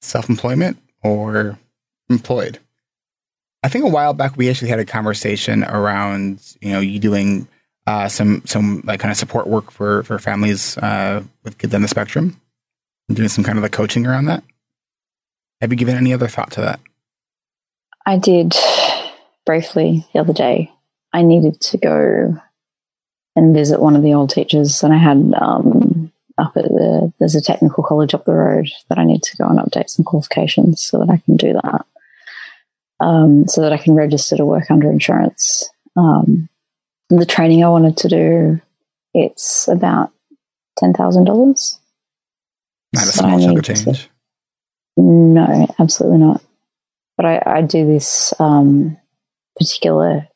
self-employment 0.00 0.78
or 1.02 1.58
employed 2.08 2.58
I 3.62 3.68
think 3.68 3.84
a 3.84 3.88
while 3.88 4.14
back 4.14 4.36
we 4.36 4.48
actually 4.48 4.70
had 4.70 4.78
a 4.78 4.84
conversation 4.84 5.64
around 5.64 6.40
you 6.60 6.72
know 6.72 6.80
you 6.80 6.98
doing 6.98 7.46
uh, 7.86 8.08
some 8.08 8.42
some 8.46 8.82
like 8.84 9.00
kind 9.00 9.10
of 9.10 9.18
support 9.18 9.46
work 9.46 9.70
for 9.70 10.02
for 10.04 10.18
families 10.18 10.78
uh, 10.78 11.22
with 11.44 11.58
kids 11.58 11.74
on 11.74 11.82
the 11.82 11.88
spectrum, 11.88 12.40
doing 13.12 13.28
some 13.28 13.44
kind 13.44 13.58
of 13.58 13.62
like 13.62 13.72
coaching 13.72 14.06
around 14.06 14.26
that? 14.26 14.44
Have 15.60 15.72
you 15.72 15.76
given 15.76 15.96
any 15.96 16.14
other 16.14 16.28
thought 16.28 16.52
to 16.52 16.60
that? 16.62 16.80
I 18.06 18.16
did 18.16 18.54
briefly 19.44 20.06
the 20.12 20.20
other 20.20 20.32
day. 20.32 20.72
I 21.12 21.22
needed 21.22 21.60
to 21.60 21.78
go 21.78 22.40
and 23.36 23.54
visit 23.54 23.80
one 23.80 23.96
of 23.96 24.02
the 24.02 24.14
old 24.14 24.30
teachers, 24.30 24.82
and 24.82 24.92
I 24.92 24.98
had 24.98 25.34
um, 25.40 26.12
up 26.38 26.56
at 26.56 26.64
the 26.64 27.12
there's 27.18 27.34
a 27.34 27.42
technical 27.42 27.84
college 27.84 28.14
up 28.14 28.24
the 28.24 28.32
road 28.32 28.68
that 28.88 28.98
I 28.98 29.04
need 29.04 29.22
to 29.24 29.36
go 29.36 29.46
and 29.46 29.58
update 29.58 29.90
some 29.90 30.04
qualifications 30.04 30.80
so 30.80 30.98
that 30.98 31.10
I 31.10 31.18
can 31.18 31.36
do 31.36 31.52
that, 31.54 31.86
um, 33.00 33.46
so 33.48 33.62
that 33.62 33.72
I 33.72 33.78
can 33.78 33.94
register 33.94 34.36
to 34.36 34.44
work 34.44 34.70
under 34.70 34.90
insurance. 34.90 35.68
Um, 35.96 36.48
the 37.08 37.26
training 37.26 37.64
I 37.64 37.68
wanted 37.68 37.96
to 37.98 38.08
do, 38.08 38.60
it's 39.14 39.68
about 39.68 40.12
ten 40.78 40.92
thousand 40.92 41.24
dollars. 41.24 41.78
Not 42.92 43.04
a 43.04 43.06
small 43.06 43.40
chunk 43.40 43.58
of 43.58 43.64
change. 43.64 44.08
No, 44.96 45.66
absolutely 45.78 46.18
not. 46.18 46.42
But 47.16 47.26
I, 47.26 47.42
I 47.46 47.62
do 47.62 47.86
this 47.86 48.32
um, 48.38 48.96
particular, 49.58 50.26
I 50.26 50.28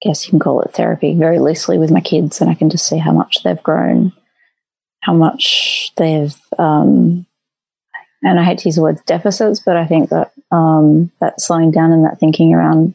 guess 0.00 0.24
you 0.24 0.30
can 0.30 0.38
call 0.38 0.62
it 0.62 0.72
therapy, 0.72 1.14
very 1.14 1.38
loosely 1.38 1.78
with 1.78 1.90
my 1.90 2.00
kids, 2.00 2.40
and 2.40 2.50
I 2.50 2.54
can 2.54 2.70
just 2.70 2.86
see 2.86 2.98
how 2.98 3.12
much 3.12 3.42
they've 3.42 3.62
grown, 3.62 4.12
how 5.00 5.12
much 5.12 5.92
they've, 5.96 6.34
um, 6.58 7.25
and 8.22 8.40
I 8.40 8.44
hate 8.44 8.58
to 8.58 8.68
use 8.68 8.76
the 8.76 8.82
word 8.82 9.04
deficits, 9.06 9.60
but 9.60 9.76
I 9.76 9.86
think 9.86 10.10
that 10.10 10.32
um, 10.50 11.10
that 11.20 11.40
slowing 11.40 11.70
down 11.70 11.92
and 11.92 12.04
that 12.04 12.18
thinking 12.18 12.54
around 12.54 12.94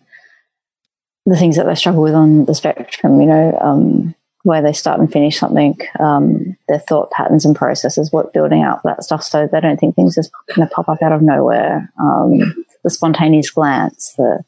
the 1.25 1.37
things 1.37 1.55
that 1.57 1.65
they 1.65 1.75
struggle 1.75 2.01
with 2.01 2.15
on 2.15 2.45
the 2.45 2.55
spectrum, 2.55 3.21
you 3.21 3.27
know, 3.27 3.57
um, 3.61 4.15
where 4.43 4.61
they 4.61 4.73
start 4.73 4.99
and 4.99 5.11
finish 5.11 5.37
something, 5.37 5.77
um, 5.99 6.57
their 6.67 6.79
thought 6.79 7.11
patterns 7.11 7.45
and 7.45 7.55
processes, 7.55 8.11
what 8.11 8.33
building 8.33 8.63
up 8.63 8.81
that 8.83 9.03
stuff, 9.03 9.23
so 9.23 9.47
they 9.47 9.61
don't 9.61 9.79
think 9.79 9.95
things 9.95 10.15
just 10.15 10.31
kind 10.49 10.63
of 10.63 10.71
pop 10.71 10.89
up 10.89 11.01
out 11.03 11.11
of 11.11 11.21
nowhere. 11.21 11.91
Um, 11.99 12.65
the 12.83 12.89
spontaneous 12.89 13.51
glance, 13.51 14.13
the 14.17 14.43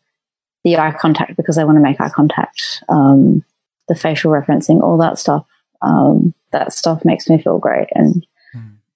the 0.64 0.78
eye 0.78 0.92
contact 0.92 1.36
because 1.36 1.58
they 1.58 1.66
want 1.66 1.76
to 1.76 1.84
make 1.84 2.02
eye 2.02 2.10
contact, 2.10 2.84
um, 2.90 3.44
the 3.88 3.96
facial 3.96 4.32
referencing, 4.32 4.82
all 4.82 4.98
that 4.98 5.20
stuff. 5.20 5.46
Um, 5.82 6.34
that 6.52 6.72
stuff 6.74 7.06
makes 7.06 7.30
me 7.30 7.42
feel 7.42 7.60
great, 7.60 7.90
and. 7.94 8.26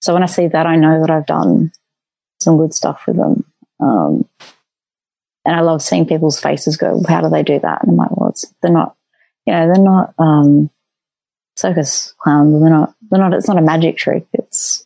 So 0.02 0.14
when 0.14 0.24
I 0.24 0.28
see 0.28 0.48
that, 0.48 0.66
I 0.66 0.76
know 0.76 1.02
that 1.02 1.10
I've 1.10 1.26
done 1.26 1.72
some 2.40 2.58
good 2.58 2.74
stuff 2.74 3.04
with 3.08 3.18
them. 3.18 3.46
Um, 3.80 4.28
and 5.46 5.56
I 5.56 5.62
love 5.62 5.82
seeing 5.82 6.06
people's 6.06 6.40
faces 6.40 6.78
go, 6.78 7.02
"How 7.08 7.22
do 7.22 7.30
they 7.30 7.44
do 7.44 7.60
that?" 7.60 7.82
And 7.82 7.92
I'm 7.92 7.98
like, 7.98 8.16
"Well, 8.16 8.34
they're 8.62 8.72
not, 8.72 8.96
you 9.46 9.54
know, 9.54 9.74
they're 9.74 9.84
not 9.84 10.14
um, 10.20 10.70
circus 11.56 12.14
clowns. 12.18 12.62
They're 12.62 12.70
not. 12.70 12.96
They're 13.10 13.20
not. 13.20 13.34
It's 13.34 13.48
not 13.48 13.58
a 13.58 13.62
magic 13.62 13.98
trick. 13.98 14.28
It's 14.34 14.86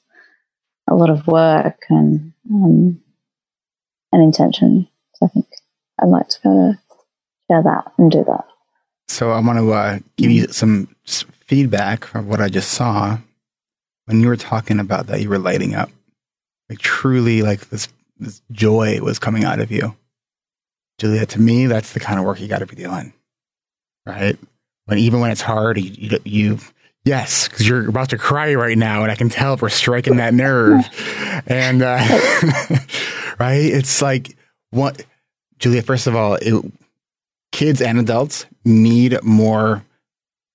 a 0.90 0.96
lot 0.96 1.10
of 1.10 1.28
work 1.28 1.84
and 1.90 2.34
um, 2.50 3.02
and 4.12 4.24
intention. 4.24 4.88
So 5.16 5.26
I 5.26 5.30
think 5.30 5.48
I'd 6.00 6.10
like 6.10 6.30
to 6.30 6.40
kind 6.42 6.70
of 6.70 6.76
share 7.50 7.64
that 7.64 7.92
and 7.98 8.12
do 8.12 8.24
that. 8.26 8.46
So 9.08 9.32
I 9.32 9.40
want 9.40 9.60
to 9.60 9.72
uh, 9.74 10.00
give 10.16 10.32
you 10.32 10.48
some 10.48 10.96
feedback 11.46 12.14
of 12.16 12.28
what 12.28 12.40
I 12.40 12.50
just 12.50 12.72
saw 12.72 13.18
when 14.12 14.22
you 14.22 14.28
were 14.28 14.38
talking 14.38 14.80
about 14.80 15.08
that. 15.08 15.22
You 15.22 15.30
were 15.30 15.40
lighting 15.40 15.74
up, 15.74 15.90
like 16.70 16.80
truly, 16.80 17.42
like 17.42 17.70
this 17.70 17.88
this 18.20 18.42
joy 18.52 19.00
was 19.02 19.18
coming 19.18 19.44
out 19.44 19.60
of 19.60 19.72
you, 19.72 19.96
Julia. 21.00 21.26
To 21.26 21.42
me, 21.42 21.66
that's 21.66 21.94
the 21.94 22.00
kind 22.00 22.20
of 22.20 22.26
work 22.26 22.40
you 22.40 22.48
got 22.48 22.60
to 22.60 22.66
be 22.66 22.76
doing, 22.76 23.14
right? 24.06 24.38
When 24.86 24.98
even 25.00 25.20
when 25.22 25.32
it's 25.32 25.42
hard, 25.42 25.78
you 25.78 25.92
you, 26.10 26.20
you 26.26 26.60
yes, 27.06 27.48
because 27.48 27.68
you're 27.68 27.90
about 27.90 28.10
to 28.10 28.18
cry 28.18 28.54
right 28.56 28.78
now, 28.78 29.04
and 29.04 29.12
I 29.12 29.16
can 29.16 29.30
tell 29.30 29.54
if 29.54 29.62
we're 29.62 29.70
striking 29.70 30.18
that 30.18 30.34
nerve, 30.34 30.86
and 31.48 31.82
uh, 31.82 31.98
right, 33.40 33.64
it's 33.64 34.02
like 34.02 34.38
what, 34.72 35.06
Julia. 35.58 35.82
First 35.82 36.08
of 36.08 36.16
all, 36.16 36.36
it, 36.36 36.66
kids 37.52 37.82
and 37.82 37.98
adults 37.98 38.46
need 38.66 39.24
more 39.24 39.86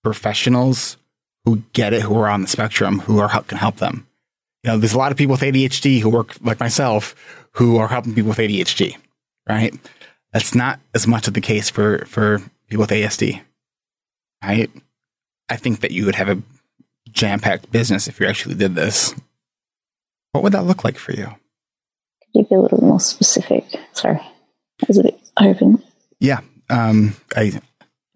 professionals 0.05 0.99
who 1.47 1.63
get 1.73 1.95
it, 1.95 2.03
who 2.03 2.19
are 2.19 2.29
on 2.29 2.43
the 2.43 2.49
spectrum, 2.49 2.99
who 2.99 3.21
are 3.21 3.43
can 3.45 3.57
help 3.57 3.77
them. 3.77 4.07
You 4.65 4.73
know, 4.73 4.79
there's 4.79 4.93
a 4.93 4.99
lot 4.99 5.13
of 5.13 5.17
people 5.17 5.33
with 5.33 5.43
ADHD 5.43 6.01
who 6.01 6.11
work 6.11 6.35
like 6.43 6.61
myself 6.61 7.15
who 7.53 7.79
are 7.79 7.89
helping 7.89 8.15
people 8.15 8.31
with 8.31 8.39
ADHD, 8.39 8.97
right? 9.49 9.73
That's 10.33 10.55
not 10.55 10.81
as 10.93 11.07
much 11.07 11.29
of 11.29 11.35
the 11.35 11.41
case 11.41 11.71
for 11.71 12.05
for 12.07 12.41
people 12.69 12.83
with 12.83 12.91
ASD, 12.91 13.41
right? 14.45 14.71
I 15.49 15.57
think 15.57 15.81
that 15.81 15.93
you 15.93 16.05
would 16.05 16.17
have 16.17 16.29
a 16.29 16.43
jam 17.13 17.39
packed 17.39 17.71
business 17.71 18.09
if 18.09 18.19
you 18.19 18.27
actually 18.27 18.57
did 18.57 18.75
this. 18.75 19.15
What 20.33 20.43
would 20.43 20.53
that 20.53 20.65
look 20.65 20.83
like 20.83 20.99
for 20.99 21.13
you? 21.13 21.27
Could 21.27 22.35
you 22.35 22.45
be 22.45 22.55
a 22.57 22.61
little 22.61 22.83
more 22.83 23.01
specific? 23.01 23.65
Sorry, 23.93 24.19
I 24.19 24.87
was 24.89 24.99
a 24.99 25.05
bit 25.05 25.21
open. 25.41 25.81
Yeah, 26.19 26.41
um, 26.69 27.15
I 27.37 27.61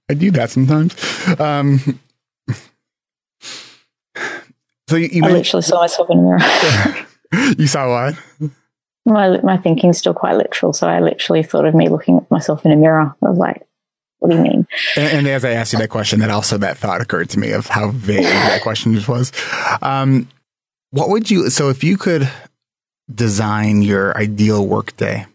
I 0.08 0.14
do 0.14 0.32
that 0.32 0.50
sometimes. 0.50 0.96
Um, 1.38 2.00
so 4.90 4.96
you, 4.96 5.08
you, 5.12 5.24
I 5.24 5.28
literally 5.30 5.62
saw 5.62 5.80
myself 5.80 6.10
in 6.10 6.18
a 6.18 6.22
mirror. 6.22 7.06
you 7.58 7.66
saw 7.66 7.88
what? 7.88 8.50
my 9.06 9.40
my 9.42 9.56
thinking's 9.56 9.98
still 9.98 10.14
quite 10.14 10.36
literal, 10.36 10.72
so 10.72 10.88
I 10.88 11.00
literally 11.00 11.42
thought 11.42 11.64
of 11.64 11.74
me 11.74 11.88
looking 11.88 12.18
at 12.18 12.30
myself 12.30 12.64
in 12.64 12.72
a 12.72 12.76
mirror. 12.76 13.14
I 13.22 13.28
was 13.28 13.38
like, 13.38 13.66
"What 14.18 14.30
do 14.30 14.36
you 14.36 14.42
mean?" 14.42 14.66
And, 14.96 15.18
and 15.18 15.28
as 15.28 15.44
I 15.44 15.52
asked 15.52 15.72
you 15.72 15.78
that 15.78 15.90
question, 15.90 16.20
that 16.20 16.30
also 16.30 16.58
that 16.58 16.76
thought 16.76 17.00
occurred 17.00 17.30
to 17.30 17.38
me 17.38 17.52
of 17.52 17.66
how 17.66 17.90
vague 17.90 18.24
that 18.24 18.62
question 18.62 18.94
just 18.94 19.08
was. 19.08 19.32
Um, 19.80 20.28
what 20.90 21.08
would 21.08 21.30
you? 21.30 21.50
So 21.50 21.68
if 21.68 21.84
you 21.84 21.96
could 21.96 22.28
design 23.12 23.82
your 23.82 24.16
ideal 24.16 24.66
workday, 24.66 25.26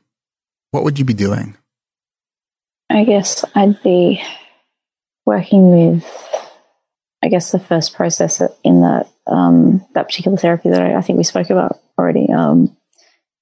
what 0.71 0.83
would 0.83 0.99
you 0.99 1.05
be 1.05 1.13
doing? 1.13 1.55
I 2.89 3.03
guess 3.03 3.43
I'd 3.55 3.81
be 3.81 4.21
working 5.25 5.71
with, 5.71 6.05
I 7.23 7.29
guess, 7.29 7.51
the 7.51 7.59
first 7.59 7.95
process 7.95 8.41
in 8.63 8.81
that 8.81 9.09
um, 9.27 9.85
that 9.93 10.07
particular 10.07 10.37
therapy 10.37 10.69
that 10.69 10.81
I, 10.81 10.95
I 10.95 11.01
think 11.01 11.17
we 11.17 11.23
spoke 11.23 11.49
about 11.49 11.79
already 11.97 12.31
um, 12.31 12.75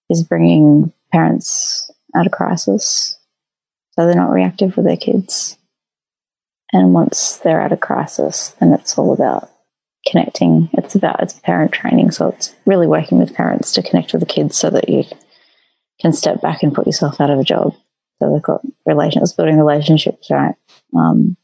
is 0.09 0.23
bringing 0.23 0.93
parents 1.11 1.91
out 2.15 2.25
of 2.25 2.31
crisis, 2.31 3.17
so 3.91 4.05
they're 4.05 4.15
not 4.15 4.31
reactive 4.31 4.75
with 4.75 4.85
their 4.85 4.97
kids. 4.97 5.57
And 6.71 6.93
once 6.93 7.37
they're 7.37 7.61
out 7.61 7.71
of 7.71 7.79
crisis, 7.79 8.55
then 8.59 8.73
it's 8.73 8.97
all 8.97 9.13
about 9.13 9.49
connecting. 10.07 10.69
It's 10.73 10.95
about 10.95 11.21
it's 11.21 11.39
parent 11.39 11.71
training, 11.71 12.11
so 12.11 12.29
it's 12.29 12.55
really 12.65 12.87
working 12.87 13.19
with 13.19 13.35
parents 13.35 13.73
to 13.73 13.83
connect 13.83 14.13
with 14.13 14.21
the 14.21 14.25
kids 14.25 14.57
so 14.57 14.69
that 14.69 14.89
you 14.89 15.03
can 16.01 16.13
step 16.13 16.41
back 16.41 16.63
and 16.63 16.73
put 16.73 16.87
yourself 16.87 17.21
out 17.21 17.29
of 17.29 17.39
a 17.39 17.43
job. 17.43 17.75
So 18.19 18.31
they've 18.31 18.41
got 18.41 18.61
relations, 18.85 19.33
building 19.33 19.57
relationships, 19.57 20.29
right? 20.31 20.55
Um, 20.95 21.37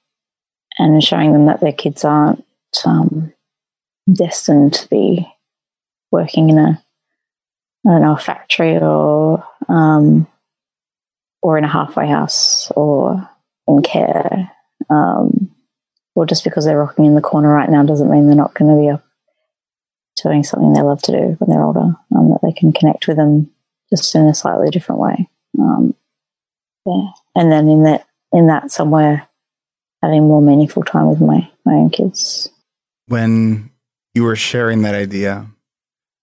and 0.78 1.04
showing 1.04 1.34
them 1.34 1.46
that 1.48 1.60
their 1.60 1.74
kids 1.74 2.06
aren't 2.06 2.46
um, 2.86 3.34
destined 4.12 4.74
to 4.74 4.88
be 4.90 5.28
working 6.12 6.50
in 6.50 6.58
a, 6.58 6.84
I 7.86 7.90
don't 7.90 8.02
know, 8.02 8.14
a 8.14 8.18
factory 8.18 8.78
or 8.78 9.44
um, 9.68 10.28
or 11.42 11.58
in 11.58 11.64
a 11.64 11.70
halfway 11.70 12.08
house 12.08 12.72
or 12.76 13.30
in 13.68 13.82
care. 13.82 14.52
Um, 14.90 15.52
or 16.16 16.26
just 16.26 16.44
because 16.44 16.66
they're 16.66 16.78
rocking 16.78 17.06
in 17.06 17.16
the 17.16 17.22
corner 17.22 17.50
right 17.50 17.70
now 17.70 17.84
doesn't 17.84 18.10
mean 18.10 18.28
they're 18.28 18.36
not 18.36 18.54
going 18.54 18.76
to 18.76 18.82
be 18.82 18.90
up 18.90 19.06
doing 20.22 20.44
something 20.44 20.74
they 20.74 20.82
love 20.82 21.02
to 21.04 21.12
do 21.12 21.38
when 21.40 21.50
they're 21.50 21.64
older. 21.64 21.96
Um, 22.16 22.32
that 22.32 22.40
they 22.44 22.52
can 22.52 22.74
connect 22.74 23.08
with 23.08 23.18
them 23.18 23.52
just 23.90 24.14
in 24.16 24.26
a 24.26 24.34
slightly 24.34 24.70
different 24.70 25.00
way. 25.00 25.30
Um, 25.58 25.96
yeah, 26.86 27.10
and 27.36 27.52
then 27.52 27.70
in 27.70 27.84
that 27.84 28.08
in 28.32 28.48
that 28.48 28.72
somewhere 28.72 29.28
having 30.02 30.28
more 30.28 30.42
meaningful 30.42 30.84
time 30.84 31.08
with 31.08 31.22
my 31.22 31.50
my 31.66 31.74
own 31.74 31.90
kids. 31.90 32.50
When 33.08 33.72
you 34.20 34.26
were 34.26 34.36
sharing 34.36 34.82
that 34.82 34.96
idea 34.96 35.46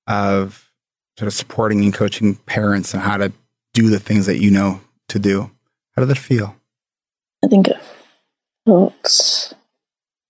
of 0.06 0.70
sort 1.18 1.28
of 1.28 1.32
supporting 1.32 1.82
and 1.82 1.94
coaching 1.94 2.34
parents 2.34 2.92
and 2.92 3.02
how 3.02 3.16
to 3.16 3.32
do 3.72 3.88
the 3.88 3.98
things 3.98 4.26
that 4.26 4.38
you 4.38 4.50
know 4.50 4.82
to 5.08 5.18
do, 5.18 5.50
how 5.94 6.02
did 6.02 6.08
that 6.08 6.18
feel? 6.18 6.54
I 7.42 7.48
think 7.48 7.68
it 7.68 7.78
felt 8.66 9.54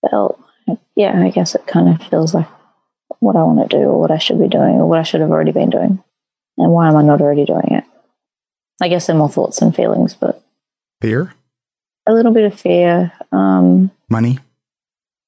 felt 0.09 0.39
yeah. 0.95 1.21
I 1.21 1.29
guess 1.29 1.55
it 1.55 1.67
kind 1.67 1.89
of 1.89 2.07
feels 2.07 2.33
like 2.33 2.47
what 3.19 3.35
I 3.35 3.43
want 3.43 3.69
to 3.69 3.77
do 3.77 3.83
or 3.83 3.99
what 3.99 4.11
I 4.11 4.17
should 4.17 4.39
be 4.39 4.47
doing 4.47 4.75
or 4.75 4.85
what 4.85 4.99
I 4.99 5.03
should 5.03 5.19
have 5.19 5.31
already 5.31 5.51
been 5.51 5.69
doing, 5.69 6.01
and 6.57 6.71
why 6.71 6.87
am 6.87 6.95
I 6.95 7.03
not 7.03 7.19
already 7.19 7.43
doing 7.43 7.67
it? 7.71 7.83
I 8.81 8.87
guess 8.87 9.07
they're 9.07 9.15
more 9.15 9.27
thoughts 9.27 9.61
and 9.61 9.75
feelings, 9.75 10.13
but 10.13 10.41
Fear, 11.01 11.33
a 12.07 12.13
little 12.13 12.31
bit 12.31 12.45
of 12.45 12.57
fear. 12.57 13.11
Um, 13.33 13.91
money. 14.09 14.39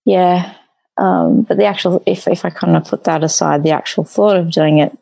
Yeah. 0.06 0.56
Um, 1.00 1.44
but 1.44 1.58
the 1.58 1.66
actual, 1.66 2.04
if, 2.06 2.28
if 2.28 2.44
I 2.44 2.50
kind 2.50 2.76
of 2.76 2.86
put 2.86 3.06
that 3.06 3.24
aside, 3.24 3.64
the 3.64 3.72
actual 3.72 4.04
thought 4.04 4.36
of 4.36 4.52
doing 4.52 4.80
it 4.80 4.98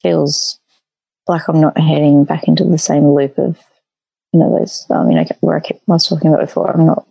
feels 0.00 0.60
like 1.26 1.48
I'm 1.48 1.60
not 1.60 1.78
heading 1.78 2.24
back 2.24 2.46
into 2.46 2.64
the 2.64 2.78
same 2.78 3.08
loop 3.08 3.36
of, 3.38 3.58
you 4.32 4.40
know, 4.40 4.56
those, 4.56 4.86
you 4.88 4.96
know, 4.96 5.24
where 5.40 5.56
I, 5.56 5.60
kept, 5.60 5.80
I 5.88 5.92
was 5.92 6.06
talking 6.06 6.32
about 6.32 6.46
before. 6.46 6.70
I'm 6.70 6.86
not 6.86 7.06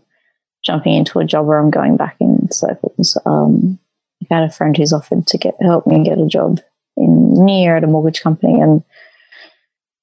jumping 0.63 0.93
into 0.93 1.19
a 1.19 1.25
job 1.25 1.45
where 1.45 1.59
I'm 1.59 1.69
going 1.69 1.97
back 1.97 2.15
in 2.19 2.49
circles. 2.51 3.17
Um, 3.25 3.77
I've 4.21 4.29
had 4.29 4.43
a 4.43 4.51
friend 4.51 4.75
who's 4.75 4.93
offered 4.93 5.27
to 5.27 5.37
get 5.37 5.55
help 5.61 5.85
me 5.85 6.03
get 6.03 6.19
a 6.19 6.27
job 6.27 6.61
in 6.95 7.45
near 7.45 7.75
at 7.75 7.83
a 7.83 7.87
mortgage 7.87 8.21
company. 8.21 8.59
And 8.61 8.83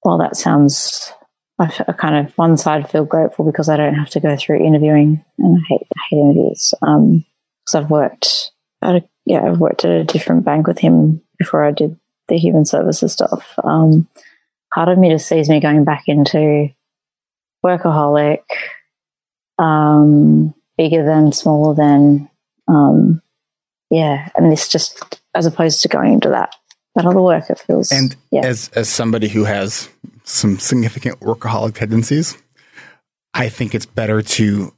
while 0.02 0.18
that 0.18 0.36
sounds, 0.36 1.12
I 1.58 1.66
kind 1.66 2.26
of 2.26 2.36
one 2.36 2.56
side 2.56 2.90
feel 2.90 3.04
grateful 3.04 3.44
because 3.44 3.68
I 3.68 3.76
don't 3.76 3.94
have 3.94 4.10
to 4.10 4.20
go 4.20 4.36
through 4.36 4.64
interviewing, 4.64 5.24
and 5.38 5.58
I 5.58 5.60
hate, 5.68 5.86
I 5.96 6.00
hate 6.10 6.18
interviews. 6.18 6.74
Um, 6.82 7.24
because 7.68 7.84
I've 7.84 7.90
worked 7.90 8.50
at 8.82 8.96
a, 8.96 9.04
yeah, 9.26 9.44
I've 9.44 9.60
worked 9.60 9.84
at 9.84 9.90
a 9.90 10.04
different 10.04 10.44
bank 10.44 10.66
with 10.66 10.78
him 10.78 11.20
before 11.38 11.64
I 11.64 11.70
did 11.70 11.98
the 12.28 12.38
human 12.38 12.64
services 12.64 13.12
stuff. 13.12 13.54
Um, 13.62 14.08
part 14.72 14.88
of 14.88 14.98
me 14.98 15.10
just 15.10 15.28
sees 15.28 15.48
me 15.48 15.60
going 15.60 15.84
back 15.84 16.04
into 16.06 16.70
workaholic, 17.64 18.42
um, 19.58 20.54
bigger 20.76 21.04
than, 21.04 21.32
smaller 21.32 21.74
than, 21.74 22.30
um, 22.68 23.20
yeah, 23.90 24.28
and 24.34 24.50
this 24.50 24.68
just 24.68 25.20
as 25.34 25.46
opposed 25.46 25.82
to 25.82 25.88
going 25.88 26.14
into 26.14 26.30
that 26.30 26.54
that 26.94 27.06
other 27.06 27.22
work, 27.22 27.48
it 27.48 27.58
feels. 27.60 27.92
And 27.92 28.16
yeah. 28.30 28.44
as 28.44 28.70
as 28.74 28.88
somebody 28.88 29.28
who 29.28 29.44
has 29.44 29.88
some 30.24 30.58
significant 30.58 31.20
workaholic 31.20 31.74
tendencies, 31.74 32.36
I 33.34 33.48
think 33.48 33.74
it's 33.74 33.86
better 33.86 34.20
to 34.20 34.74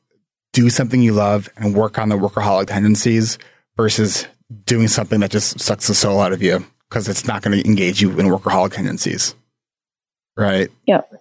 do 0.53 0.69
something 0.71 1.01
you 1.03 1.13
love 1.13 1.49
and 1.57 1.75
work 1.75 1.99
on 1.99 2.09
the 2.09 2.17
workaholic 2.17 2.67
tendencies 2.67 3.39
versus 3.77 4.27
doing 4.65 4.89
something 4.89 5.21
that 5.21 5.31
just 5.31 5.61
sucks 5.61 5.87
the 5.87 5.95
soul 5.95 6.21
out 6.21 6.33
of 6.33 6.43
you 6.43 6.65
because 6.89 7.09
it's 7.09 7.27
not 7.27 7.43
going 7.43 7.57
to 7.57 7.69
engage 7.69 8.03
you 8.03 8.11
in 8.19 8.27
workaholic 8.27 8.73
tendencies. 8.73 9.35
Right. 10.37 10.71
Yep. 10.87 11.13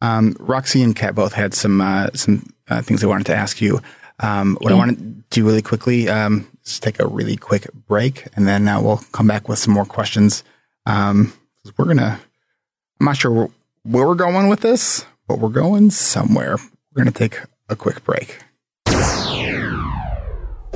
Um, 0.00 0.36
Roxy 0.40 0.82
and 0.82 0.96
Kat 0.96 1.14
both 1.14 1.32
had 1.32 1.54
some 1.54 1.80
uh, 1.80 2.08
some 2.14 2.52
uh, 2.68 2.82
things 2.82 3.00
they 3.00 3.06
wanted 3.06 3.26
to 3.26 3.36
ask 3.36 3.60
you. 3.60 3.80
Um, 4.18 4.56
what 4.60 4.72
I 4.72 4.76
want 4.76 4.98
to 4.98 5.04
do 5.30 5.46
really 5.46 5.62
quickly 5.62 6.08
um, 6.08 6.48
is 6.64 6.80
take 6.80 7.00
a 7.00 7.06
really 7.06 7.36
quick 7.36 7.68
break, 7.86 8.26
and 8.34 8.46
then 8.46 8.66
uh, 8.66 8.80
we'll 8.80 8.98
come 9.12 9.26
back 9.26 9.48
with 9.48 9.58
some 9.58 9.74
more 9.74 9.84
questions. 9.84 10.42
Um, 10.86 11.32
we're 11.76 11.84
gonna. 11.84 12.20
I'm 13.00 13.06
not 13.06 13.16
sure 13.16 13.30
where, 13.30 13.48
where 13.84 14.06
we're 14.08 14.14
going 14.14 14.48
with 14.48 14.60
this, 14.60 15.04
but 15.28 15.38
we're 15.38 15.48
going 15.48 15.90
somewhere. 15.90 16.56
We're 16.56 17.04
gonna 17.04 17.12
take 17.12 17.38
a 17.72 17.76
quick 17.76 18.04
break. 18.04 18.38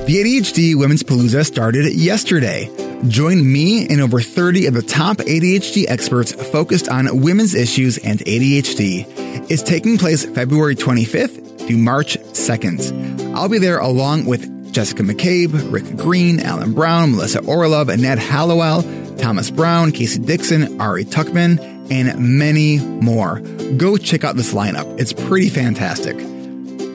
The 0.07 0.23
ADHD 0.23 0.75
Women's 0.75 1.03
Palooza 1.03 1.45
started 1.45 1.93
yesterday. 1.93 2.71
Join 3.07 3.51
me 3.51 3.87
and 3.87 3.99
over 3.99 4.21
30 4.21 4.67
of 4.67 4.73
the 4.73 4.81
top 4.81 5.17
ADHD 5.17 5.85
experts 5.87 6.31
focused 6.31 6.87
on 6.87 7.21
women's 7.21 7.53
issues 7.53 7.97
and 7.97 8.19
ADHD. 8.19 9.05
It's 9.51 9.63
taking 9.63 9.97
place 9.97 10.23
February 10.25 10.75
25th 10.75 11.67
through 11.67 11.77
March 11.77 12.17
2nd. 12.17 13.35
I'll 13.35 13.49
be 13.49 13.59
there 13.59 13.79
along 13.79 14.25
with 14.25 14.71
Jessica 14.71 15.03
McCabe, 15.03 15.71
Rick 15.71 15.97
Green, 15.97 16.39
Alan 16.39 16.73
Brown, 16.73 17.11
Melissa 17.11 17.43
Orlov, 17.45 17.89
Annette 17.89 18.19
Hallowell, 18.19 18.83
Thomas 19.17 19.51
Brown, 19.51 19.91
Casey 19.91 20.19
Dixon, 20.19 20.79
Ari 20.79 21.05
Tuckman, 21.05 21.59
and 21.91 22.37
many 22.37 22.79
more. 22.79 23.39
Go 23.77 23.97
check 23.97 24.23
out 24.23 24.35
this 24.35 24.53
lineup. 24.53 24.99
It's 24.99 25.11
pretty 25.13 25.49
fantastic. 25.49 26.15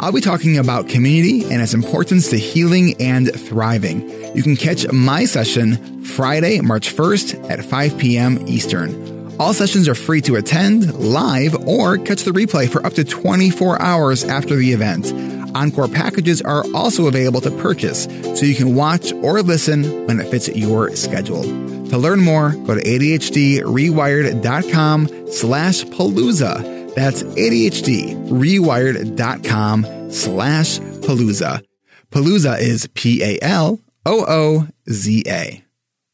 I'll 0.00 0.12
be 0.12 0.20
talking 0.20 0.58
about 0.58 0.88
community 0.88 1.44
and 1.44 1.62
its 1.62 1.74
importance 1.74 2.28
to 2.30 2.38
healing 2.38 2.96
and 3.00 3.32
thriving. 3.32 4.08
You 4.36 4.42
can 4.42 4.56
catch 4.56 4.90
my 4.90 5.24
session 5.24 6.02
Friday, 6.04 6.60
March 6.60 6.94
1st 6.94 7.50
at 7.50 7.64
5 7.64 7.98
p.m. 7.98 8.46
Eastern. 8.48 9.12
All 9.38 9.54
sessions 9.54 9.88
are 9.88 9.94
free 9.94 10.20
to 10.22 10.34
attend 10.36 10.92
live 10.94 11.54
or 11.66 11.98
catch 11.98 12.24
the 12.24 12.32
replay 12.32 12.68
for 12.68 12.84
up 12.84 12.94
to 12.94 13.04
24 13.04 13.80
hours 13.80 14.24
after 14.24 14.56
the 14.56 14.72
event. 14.72 15.12
Encore 15.56 15.88
packages 15.88 16.42
are 16.42 16.64
also 16.74 17.06
available 17.06 17.40
to 17.40 17.50
purchase, 17.50 18.04
so 18.04 18.44
you 18.46 18.54
can 18.54 18.74
watch 18.74 19.12
or 19.12 19.42
listen 19.42 20.06
when 20.06 20.20
it 20.20 20.30
fits 20.30 20.48
your 20.48 20.94
schedule. 20.96 21.42
To 21.42 21.98
learn 21.98 22.20
more, 22.20 22.52
go 22.52 22.74
to 22.74 22.82
ADHDrewired.com 22.82 25.08
slash 25.30 25.84
palooza. 25.84 26.81
That's 26.94 27.22
ADHDrewired.com 27.22 30.10
slash 30.10 30.78
palooza. 30.78 31.62
Palooza 32.10 32.60
is 32.60 32.88
P 32.94 33.22
A 33.22 33.38
L 33.42 33.80
O 34.04 34.24
O 34.28 34.68
Z 34.90 35.22
A. 35.26 35.64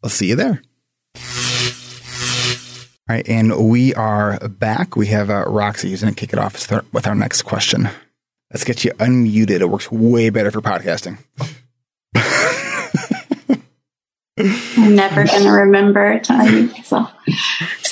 I'll 0.02 0.10
see 0.10 0.28
you 0.28 0.36
there. 0.36 0.62
All 3.10 3.16
right, 3.16 3.26
and 3.28 3.70
we 3.70 3.94
are 3.94 4.38
back. 4.48 4.94
We 4.94 5.06
have 5.06 5.30
uh, 5.30 5.44
Roxy 5.46 5.88
who's 5.90 6.02
going 6.02 6.14
to 6.14 6.20
kick 6.20 6.34
it 6.34 6.38
off 6.38 6.70
with 6.92 7.06
our 7.06 7.14
next 7.14 7.42
question. 7.42 7.88
Let's 8.52 8.64
get 8.64 8.84
you 8.84 8.92
unmuted. 8.92 9.60
It 9.60 9.70
works 9.70 9.90
way 9.90 10.28
better 10.30 10.50
for 10.50 10.60
podcasting. 10.60 11.18
I'm 14.36 14.36
never 14.94 15.24
going 15.24 15.42
to 15.42 15.50
remember 15.50 16.18
to 16.20 16.32
unmute 16.32 16.72
myself. 16.72 17.12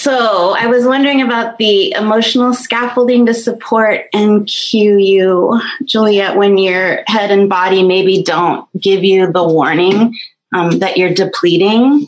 So 0.06 0.54
I 0.56 0.68
was 0.68 0.86
wondering 0.86 1.20
about 1.20 1.58
the 1.58 1.90
emotional 1.90 2.54
scaffolding 2.54 3.26
to 3.26 3.34
support 3.34 4.02
and 4.12 4.46
cue 4.46 4.98
you, 4.98 5.60
Juliet, 5.84 6.36
when 6.36 6.58
your 6.58 7.02
head 7.08 7.32
and 7.32 7.48
body 7.48 7.82
maybe 7.82 8.22
don't 8.22 8.68
give 8.80 9.02
you 9.02 9.32
the 9.32 9.42
warning 9.42 10.16
um, 10.54 10.78
that 10.78 10.96
you're 10.96 11.12
depleting. 11.12 12.06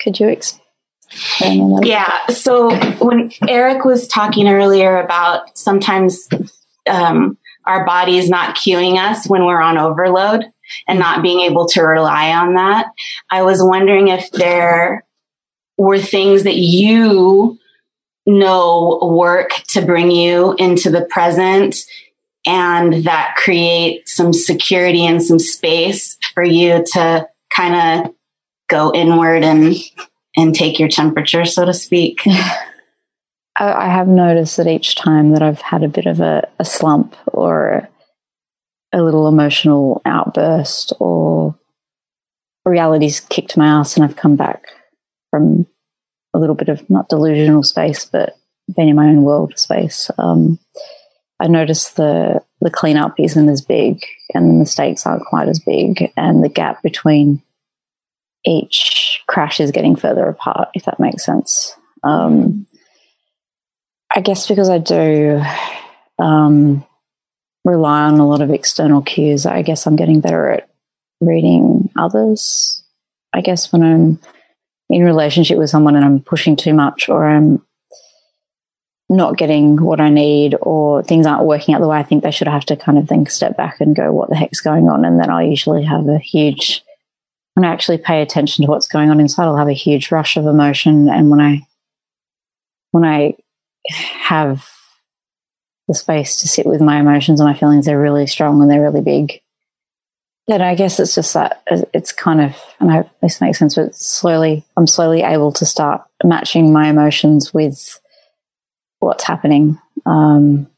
Could 0.00 0.18
you 0.18 0.30
explain? 0.30 1.84
Yeah. 1.84 2.26
So 2.26 2.74
when 2.96 3.30
Eric 3.48 3.84
was 3.84 4.08
talking 4.08 4.48
earlier 4.48 4.98
about 4.98 5.56
sometimes 5.56 6.28
um, 6.90 7.38
our 7.64 7.86
body 7.86 8.18
is 8.18 8.28
not 8.28 8.56
cueing 8.56 8.98
us 8.98 9.28
when 9.28 9.46
we're 9.46 9.62
on 9.62 9.78
overload 9.78 10.44
and 10.88 10.98
not 10.98 11.22
being 11.22 11.42
able 11.42 11.68
to 11.68 11.82
rely 11.82 12.32
on 12.32 12.54
that, 12.54 12.86
I 13.30 13.42
was 13.42 13.62
wondering 13.62 14.08
if 14.08 14.28
there 14.32 15.04
were 15.82 15.98
things 15.98 16.44
that 16.44 16.56
you 16.56 17.58
know 18.24 19.00
work 19.02 19.50
to 19.66 19.82
bring 19.82 20.12
you 20.12 20.54
into 20.54 20.90
the 20.90 21.04
present 21.06 21.76
and 22.46 23.04
that 23.04 23.34
create 23.36 24.08
some 24.08 24.32
security 24.32 25.04
and 25.04 25.20
some 25.20 25.40
space 25.40 26.16
for 26.34 26.44
you 26.44 26.84
to 26.92 27.26
kind 27.50 28.06
of 28.06 28.14
go 28.70 28.92
inward 28.94 29.42
and 29.42 29.74
and 30.36 30.54
take 30.54 30.78
your 30.78 30.88
temperature 30.88 31.44
so 31.44 31.64
to 31.64 31.74
speak? 31.74 32.20
I, 33.58 33.88
have 33.88 34.08
noticed 34.08 34.56
that 34.56 34.66
each 34.66 34.94
time 34.94 35.32
that 35.32 35.42
I've 35.42 35.60
had 35.60 35.82
a 35.82 35.88
bit 35.88 36.06
of 36.06 36.20
a, 36.20 36.48
a 36.58 36.64
slump 36.64 37.14
or 37.26 37.88
a 38.92 39.02
little 39.02 39.28
emotional 39.28 40.00
outburst 40.06 40.94
or 40.98 41.54
reality's 42.64 43.20
kicked 43.20 43.56
my 43.56 43.66
ass 43.66 43.96
and 43.96 44.04
I've 44.04 44.16
come 44.16 44.36
back 44.36 44.64
from 45.30 45.66
a 46.34 46.38
little 46.38 46.54
bit 46.54 46.68
of 46.68 46.88
not 46.88 47.08
delusional 47.08 47.62
space, 47.62 48.04
but 48.04 48.36
being 48.74 48.88
in 48.88 48.96
my 48.96 49.06
own 49.06 49.22
world 49.22 49.58
space. 49.58 50.10
Um, 50.18 50.58
I 51.40 51.48
noticed 51.48 51.96
the 51.96 52.42
the 52.60 52.70
cleanup 52.70 53.14
isn't 53.18 53.48
as 53.48 53.60
big, 53.60 54.04
and 54.34 54.48
the 54.48 54.54
mistakes 54.54 55.06
aren't 55.06 55.26
quite 55.26 55.48
as 55.48 55.58
big, 55.58 56.12
and 56.16 56.42
the 56.42 56.48
gap 56.48 56.82
between 56.82 57.42
each 58.44 59.22
crash 59.26 59.60
is 59.60 59.70
getting 59.70 59.96
further 59.96 60.26
apart. 60.28 60.68
If 60.74 60.84
that 60.84 61.00
makes 61.00 61.24
sense. 61.24 61.74
Um, 62.04 62.66
I 64.14 64.20
guess 64.20 64.46
because 64.46 64.68
I 64.68 64.78
do 64.78 65.42
um, 66.18 66.84
rely 67.64 68.02
on 68.02 68.18
a 68.18 68.26
lot 68.26 68.42
of 68.42 68.50
external 68.50 69.02
cues, 69.02 69.46
I 69.46 69.62
guess 69.62 69.86
I'm 69.86 69.96
getting 69.96 70.20
better 70.20 70.50
at 70.50 70.68
reading 71.20 71.90
others. 71.96 72.82
I 73.32 73.40
guess 73.40 73.72
when 73.72 73.82
I'm 73.82 74.20
in 74.92 75.02
relationship 75.02 75.56
with 75.56 75.70
someone 75.70 75.96
and 75.96 76.04
I'm 76.04 76.20
pushing 76.20 76.54
too 76.54 76.74
much 76.74 77.08
or 77.08 77.26
I'm 77.26 77.64
not 79.08 79.36
getting 79.36 79.82
what 79.82 80.00
I 80.00 80.10
need 80.10 80.54
or 80.60 81.02
things 81.02 81.26
aren't 81.26 81.46
working 81.46 81.74
out 81.74 81.80
the 81.80 81.88
way 81.88 81.98
I 81.98 82.02
think 82.02 82.22
they 82.22 82.30
should, 82.30 82.48
I 82.48 82.52
have 82.52 82.66
to 82.66 82.76
kind 82.76 82.98
of 82.98 83.08
think, 83.08 83.30
step 83.30 83.56
back 83.56 83.80
and 83.80 83.96
go, 83.96 84.12
what 84.12 84.28
the 84.28 84.36
heck's 84.36 84.60
going 84.60 84.88
on? 84.88 85.04
And 85.04 85.18
then 85.18 85.30
I 85.30 85.44
usually 85.44 85.84
have 85.84 86.06
a 86.08 86.18
huge, 86.18 86.82
when 87.54 87.64
I 87.64 87.72
actually 87.72 87.98
pay 87.98 88.22
attention 88.22 88.64
to 88.64 88.70
what's 88.70 88.86
going 88.86 89.10
on 89.10 89.18
inside, 89.18 89.44
I'll 89.44 89.56
have 89.56 89.68
a 89.68 89.72
huge 89.72 90.10
rush 90.10 90.36
of 90.36 90.46
emotion. 90.46 91.08
And 91.08 91.30
when 91.30 91.40
I, 91.40 91.66
when 92.90 93.04
I 93.04 93.34
have 93.88 94.68
the 95.88 95.94
space 95.94 96.40
to 96.40 96.48
sit 96.48 96.66
with 96.66 96.80
my 96.80 97.00
emotions 97.00 97.40
and 97.40 97.48
my 97.48 97.58
feelings, 97.58 97.86
they're 97.86 98.00
really 98.00 98.26
strong 98.26 98.60
and 98.60 98.70
they're 98.70 98.82
really 98.82 99.02
big. 99.02 99.40
Then 100.48 100.60
I 100.60 100.74
guess 100.74 100.98
it's 100.98 101.14
just 101.14 101.34
that 101.34 101.62
it's 101.94 102.10
kind 102.10 102.40
of, 102.40 102.56
and 102.80 102.90
I 102.90 102.94
hope 102.96 103.10
this 103.20 103.40
makes 103.40 103.58
sense, 103.58 103.76
but 103.76 103.94
slowly, 103.94 104.64
I'm 104.76 104.88
slowly 104.88 105.22
able 105.22 105.52
to 105.52 105.64
start 105.64 106.02
matching 106.24 106.72
my 106.72 106.88
emotions 106.88 107.54
with 107.54 108.00
what's 108.98 109.24
happening. 109.24 109.78
Um, 110.04 110.68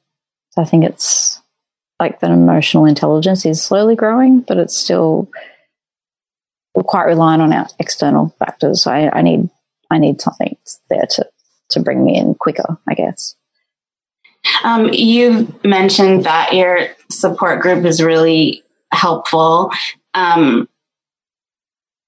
so 0.50 0.60
I 0.60 0.66
think 0.66 0.84
it's 0.84 1.40
like 1.98 2.20
that 2.20 2.30
emotional 2.30 2.84
intelligence 2.84 3.46
is 3.46 3.62
slowly 3.62 3.96
growing, 3.96 4.40
but 4.40 4.58
it's 4.58 4.76
still 4.76 5.30
we're 6.74 6.82
quite 6.82 7.04
reliant 7.04 7.40
on 7.40 7.52
our 7.52 7.66
external 7.78 8.34
factors. 8.38 8.82
So 8.82 8.90
I, 8.90 9.18
I 9.18 9.22
need, 9.22 9.48
I 9.90 9.98
need 9.98 10.20
something 10.20 10.56
there 10.90 11.06
to, 11.08 11.26
to 11.70 11.80
bring 11.80 12.04
me 12.04 12.18
in 12.18 12.34
quicker, 12.34 12.78
I 12.88 12.94
guess. 12.94 13.36
Um, 14.62 14.92
you 14.92 15.54
mentioned 15.64 16.24
that 16.24 16.52
your 16.52 16.88
support 17.10 17.60
group 17.60 17.84
is 17.86 18.02
really 18.02 18.63
helpful. 18.94 19.70
Um, 20.14 20.68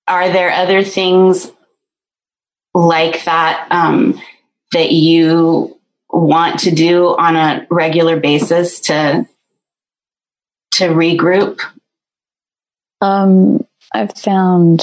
are 0.09 0.30
there 0.30 0.51
other 0.51 0.82
things 0.82 1.51
like 2.74 3.24
that 3.24 3.68
um, 3.70 4.20
that 4.72 4.93
you 4.93 5.78
want 6.09 6.61
to 6.61 6.70
do 6.70 7.09
on 7.09 7.37
a 7.37 7.66
regular 7.70 8.18
basis 8.20 8.80
to 8.80 9.26
to 10.72 10.84
regroup? 10.89 11.61
Um, 13.01 13.66
I've 13.93 14.16
found 14.16 14.82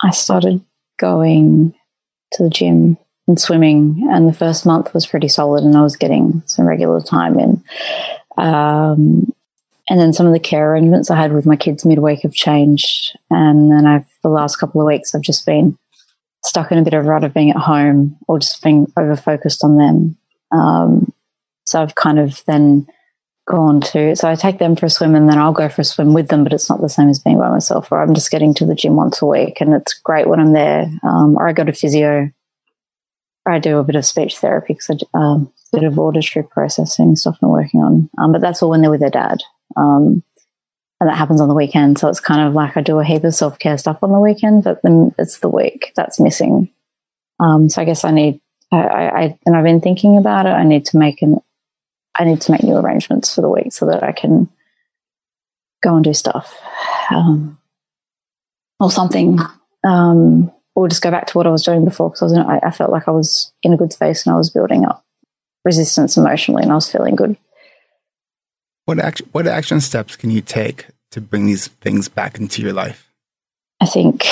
I 0.00 0.10
started 0.10 0.62
going 0.98 1.74
to 2.32 2.42
the 2.44 2.50
gym 2.50 2.98
and 3.26 3.40
swimming, 3.40 4.08
and 4.10 4.28
the 4.28 4.34
first 4.34 4.66
month 4.66 4.92
was 4.92 5.06
pretty 5.06 5.28
solid, 5.28 5.64
and 5.64 5.76
I 5.76 5.82
was 5.82 5.96
getting 5.96 6.42
some 6.46 6.66
regular 6.66 7.00
time 7.00 7.38
in. 7.38 7.64
Um, 8.36 9.32
and 9.88 10.00
then 10.00 10.12
some 10.12 10.26
of 10.26 10.32
the 10.32 10.40
care 10.40 10.72
arrangements 10.72 11.10
I 11.10 11.16
had 11.16 11.32
with 11.32 11.46
my 11.46 11.56
kids 11.56 11.84
midweek 11.84 12.22
have 12.22 12.32
changed, 12.32 13.16
and 13.30 13.70
then 13.70 13.86
I've 13.86 14.06
the 14.22 14.28
last 14.30 14.56
couple 14.56 14.80
of 14.80 14.86
weeks 14.86 15.14
I've 15.14 15.22
just 15.22 15.44
been 15.46 15.78
stuck 16.44 16.70
in 16.70 16.78
a 16.78 16.82
bit 16.82 16.94
of 16.94 17.04
a 17.04 17.08
rut 17.08 17.24
of 17.24 17.34
being 17.34 17.50
at 17.50 17.56
home 17.56 18.18
or 18.28 18.38
just 18.38 18.62
being 18.62 18.86
over 18.96 19.16
focused 19.16 19.64
on 19.64 19.78
them. 19.78 20.16
Um, 20.52 21.12
so 21.66 21.82
I've 21.82 21.94
kind 21.94 22.18
of 22.18 22.44
then 22.46 22.86
gone 23.46 23.80
to, 23.80 24.14
so 24.16 24.28
I 24.28 24.34
take 24.34 24.58
them 24.58 24.76
for 24.76 24.86
a 24.86 24.90
swim 24.90 25.14
and 25.14 25.28
then 25.28 25.38
I'll 25.38 25.52
go 25.52 25.68
for 25.68 25.82
a 25.82 25.84
swim 25.84 26.12
with 26.12 26.28
them, 26.28 26.44
but 26.44 26.52
it's 26.52 26.68
not 26.68 26.80
the 26.80 26.88
same 26.88 27.08
as 27.08 27.18
being 27.18 27.38
by 27.38 27.50
myself, 27.50 27.90
or 27.90 28.02
I'm 28.02 28.14
just 28.14 28.30
getting 28.30 28.54
to 28.54 28.66
the 28.66 28.74
gym 28.74 28.96
once 28.96 29.20
a 29.22 29.26
week 29.26 29.60
and 29.60 29.74
it's 29.74 29.94
great 29.94 30.28
when 30.28 30.40
I'm 30.40 30.52
there. 30.52 30.90
Um, 31.02 31.36
or 31.36 31.48
I 31.48 31.52
go 31.52 31.64
to 31.64 31.72
physio, 31.72 32.30
or 33.46 33.52
I 33.52 33.58
do 33.58 33.78
a 33.78 33.84
bit 33.84 33.96
of 33.96 34.06
speech 34.06 34.38
therapy 34.38 34.74
because 34.74 34.90
I, 35.14 35.18
um, 35.18 35.52
a 35.72 35.80
bit 35.80 35.86
of 35.86 35.98
auditory 35.98 36.46
processing 36.46 37.16
stuff 37.16 37.38
I'm 37.42 37.50
working 37.50 37.80
on. 37.80 38.08
Um, 38.18 38.32
but 38.32 38.40
that's 38.40 38.62
all 38.62 38.70
when 38.70 38.80
they're 38.80 38.90
with 38.90 39.00
their 39.00 39.10
dad. 39.10 39.42
Um, 39.76 40.22
and 41.00 41.10
that 41.10 41.16
happens 41.16 41.40
on 41.40 41.48
the 41.48 41.54
weekend. 41.54 41.98
So 41.98 42.08
it's 42.08 42.20
kind 42.20 42.46
of 42.46 42.54
like 42.54 42.76
I 42.76 42.80
do 42.80 42.98
a 42.98 43.04
heap 43.04 43.24
of 43.24 43.34
self 43.34 43.58
care 43.58 43.76
stuff 43.76 43.98
on 44.02 44.12
the 44.12 44.20
weekend, 44.20 44.64
but 44.64 44.80
then 44.82 45.14
it's 45.18 45.38
the 45.38 45.48
week 45.48 45.92
that's 45.96 46.20
missing. 46.20 46.70
Um, 47.40 47.68
so 47.68 47.82
I 47.82 47.84
guess 47.84 48.04
I 48.04 48.10
need, 48.10 48.40
I, 48.72 48.78
I, 48.78 49.38
and 49.44 49.56
I've 49.56 49.64
been 49.64 49.80
thinking 49.80 50.16
about 50.16 50.46
it. 50.46 50.50
I 50.50 50.64
need 50.64 50.86
to 50.86 50.98
make 50.98 51.20
an, 51.20 51.40
I 52.14 52.24
need 52.24 52.40
to 52.42 52.52
make 52.52 52.62
new 52.62 52.76
arrangements 52.76 53.34
for 53.34 53.40
the 53.40 53.50
week 53.50 53.72
so 53.72 53.86
that 53.86 54.02
I 54.02 54.12
can 54.12 54.48
go 55.82 55.96
and 55.96 56.04
do 56.04 56.14
stuff, 56.14 56.56
um, 57.10 57.58
or 58.80 58.90
something, 58.90 59.38
um, 59.84 60.52
or 60.74 60.88
just 60.88 61.02
go 61.02 61.10
back 61.10 61.26
to 61.26 61.38
what 61.38 61.46
I 61.46 61.50
was 61.50 61.64
doing 61.64 61.84
before 61.84 62.08
because 62.08 62.22
I 62.22 62.24
was, 62.24 62.32
in, 62.32 62.40
I, 62.40 62.60
I 62.62 62.70
felt 62.70 62.90
like 62.90 63.08
I 63.08 63.10
was 63.10 63.52
in 63.62 63.72
a 63.72 63.76
good 63.76 63.92
space 63.92 64.24
and 64.24 64.34
I 64.34 64.38
was 64.38 64.48
building 64.48 64.84
up 64.86 65.04
resistance 65.64 66.16
emotionally 66.16 66.62
and 66.62 66.72
I 66.72 66.76
was 66.76 66.90
feeling 66.90 67.16
good. 67.16 67.36
What 68.86 68.98
action, 68.98 69.28
what 69.32 69.46
action 69.46 69.80
steps 69.80 70.16
can 70.16 70.30
you 70.30 70.40
take 70.40 70.86
to 71.10 71.20
bring 71.20 71.46
these 71.46 71.68
things 71.68 72.08
back 72.08 72.38
into 72.38 72.60
your 72.60 72.72
life? 72.72 73.10
I 73.80 73.86
think 73.86 74.24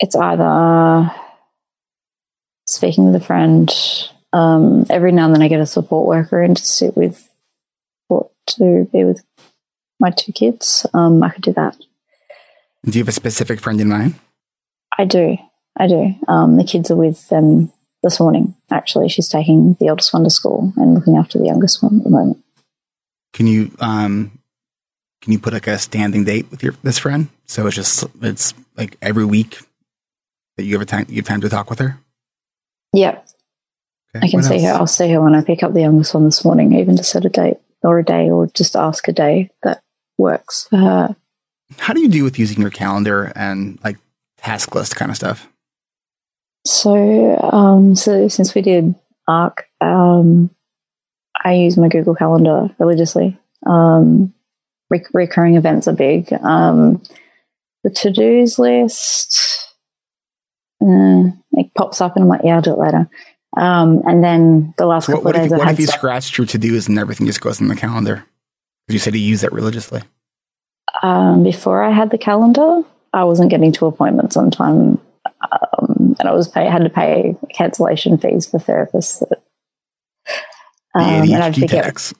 it's 0.00 0.16
either 0.16 1.10
speaking 2.66 3.06
with 3.06 3.22
a 3.22 3.24
friend. 3.24 3.72
Um, 4.32 4.86
every 4.90 5.12
now 5.12 5.26
and 5.26 5.34
then 5.34 5.42
I 5.42 5.48
get 5.48 5.60
a 5.60 5.66
support 5.66 6.06
worker 6.06 6.42
in 6.42 6.54
to 6.54 6.64
sit 6.64 6.96
with 6.96 7.30
or 8.08 8.28
to 8.48 8.88
be 8.92 9.04
with 9.04 9.24
my 10.00 10.10
two 10.10 10.32
kids. 10.32 10.84
Um, 10.92 11.22
I 11.22 11.30
could 11.30 11.42
do 11.42 11.52
that. 11.52 11.76
Do 12.84 12.98
you 12.98 13.02
have 13.02 13.08
a 13.08 13.12
specific 13.12 13.60
friend 13.60 13.80
in 13.80 13.88
mind? 13.88 14.14
I 14.98 15.04
do. 15.04 15.36
I 15.78 15.86
do. 15.86 16.14
Um, 16.28 16.56
the 16.56 16.64
kids 16.64 16.90
are 16.90 16.96
with 16.96 17.28
them 17.28 17.72
this 18.02 18.20
morning. 18.20 18.54
Actually, 18.70 19.08
she's 19.08 19.28
taking 19.28 19.74
the 19.74 19.88
eldest 19.88 20.12
one 20.12 20.24
to 20.24 20.30
school 20.30 20.72
and 20.76 20.94
looking 20.94 21.16
after 21.16 21.38
the 21.38 21.46
youngest 21.46 21.82
one 21.82 21.98
at 21.98 22.04
the 22.04 22.10
moment. 22.10 22.42
Can 23.36 23.46
you 23.46 23.70
um, 23.80 24.38
can 25.20 25.32
you 25.32 25.38
put 25.38 25.52
like 25.52 25.66
a 25.66 25.76
standing 25.76 26.24
date 26.24 26.50
with 26.50 26.62
your 26.62 26.72
this 26.82 26.96
friend? 26.98 27.28
So 27.44 27.66
it's 27.66 27.76
just 27.76 28.04
it's 28.22 28.54
like 28.78 28.96
every 29.02 29.26
week 29.26 29.58
that 30.56 30.64
you 30.64 30.72
have 30.72 30.80
a 30.80 30.86
time 30.86 31.04
you 31.10 31.16
have 31.16 31.26
time 31.26 31.42
to 31.42 31.50
talk 31.50 31.68
with 31.68 31.78
her. 31.80 31.98
Yep, 32.94 33.28
Okay, 34.16 34.26
I 34.26 34.30
can 34.30 34.42
see 34.42 34.54
else? 34.54 34.64
her. 34.64 34.72
I'll 34.72 34.86
see 34.86 35.10
her 35.10 35.20
when 35.20 35.34
I 35.34 35.42
pick 35.42 35.62
up 35.62 35.74
the 35.74 35.82
youngest 35.82 36.14
one 36.14 36.24
this 36.24 36.46
morning, 36.46 36.72
even 36.72 36.96
to 36.96 37.04
set 37.04 37.26
a 37.26 37.28
date 37.28 37.58
or 37.82 37.98
a 37.98 38.04
day, 38.04 38.30
or 38.30 38.46
just 38.46 38.74
ask 38.74 39.06
a 39.06 39.12
day 39.12 39.50
that 39.62 39.82
works 40.16 40.66
for 40.70 40.78
her. 40.78 41.16
How 41.76 41.92
do 41.92 42.00
you 42.00 42.08
do 42.08 42.24
with 42.24 42.38
using 42.38 42.62
your 42.62 42.70
calendar 42.70 43.34
and 43.36 43.78
like 43.84 43.98
task 44.38 44.74
list 44.74 44.96
kind 44.96 45.10
of 45.10 45.16
stuff? 45.18 45.46
So, 46.64 47.38
um, 47.52 47.96
so 47.96 48.28
since 48.28 48.54
we 48.54 48.62
did 48.62 48.94
ARC, 49.28 49.68
um, 49.82 50.48
I 51.46 51.52
use 51.54 51.76
my 51.76 51.88
Google 51.88 52.14
Calendar 52.14 52.68
religiously. 52.78 53.38
Um, 53.64 54.34
re- 54.90 55.04
recurring 55.12 55.56
events 55.56 55.86
are 55.88 55.92
big. 55.94 56.32
Um, 56.32 57.02
the 57.84 57.90
to 57.90 58.10
dos 58.12 58.58
list, 58.58 59.38
uh, 60.82 61.30
it 61.52 61.72
pops 61.76 62.00
up 62.00 62.16
and 62.16 62.24
I'm 62.24 62.28
like, 62.28 62.40
yeah, 62.44 62.56
I'll 62.56 62.62
do 62.62 62.72
it 62.72 62.78
later. 62.78 63.08
Um, 63.56 64.02
and 64.06 64.22
then 64.22 64.74
the 64.76 64.86
last 64.86 65.06
So 65.06 65.12
what, 65.12 65.18
couple 65.18 65.24
what 65.24 65.36
of 65.36 65.42
if, 65.42 65.44
days 65.44 65.52
I 65.52 65.56
what 65.58 65.68
if 65.72 65.78
you 65.80 65.86
stuff- 65.86 65.98
scratched 65.98 66.36
your 66.38 66.46
to 66.48 66.58
dos 66.58 66.88
and 66.88 66.98
everything 66.98 67.26
just 67.26 67.40
goes 67.40 67.60
in 67.60 67.68
the 67.68 67.76
calendar? 67.76 68.24
You 68.88 68.98
said 68.98 69.14
you 69.14 69.20
use 69.20 69.40
that 69.40 69.52
religiously. 69.52 70.02
um, 71.02 71.42
before 71.42 71.82
I 71.82 71.90
had 71.92 72.10
the 72.10 72.18
calendar, 72.18 72.82
I 73.12 73.24
wasn't 73.24 73.50
getting 73.50 73.72
to 73.72 73.86
appointments 73.86 74.36
on 74.36 74.50
time, 74.50 75.00
um, 75.52 76.16
and 76.20 76.28
I 76.28 76.32
was 76.32 76.48
pay, 76.48 76.66
had 76.66 76.82
to 76.84 76.90
pay 76.90 77.36
cancellation 77.54 78.18
fees 78.18 78.46
for 78.46 78.58
therapists. 78.58 79.20
That, 79.20 79.42
The 80.96 81.04
um, 81.04 81.22
and 81.22 81.42
I'd 81.42 81.54
forget 81.54 82.12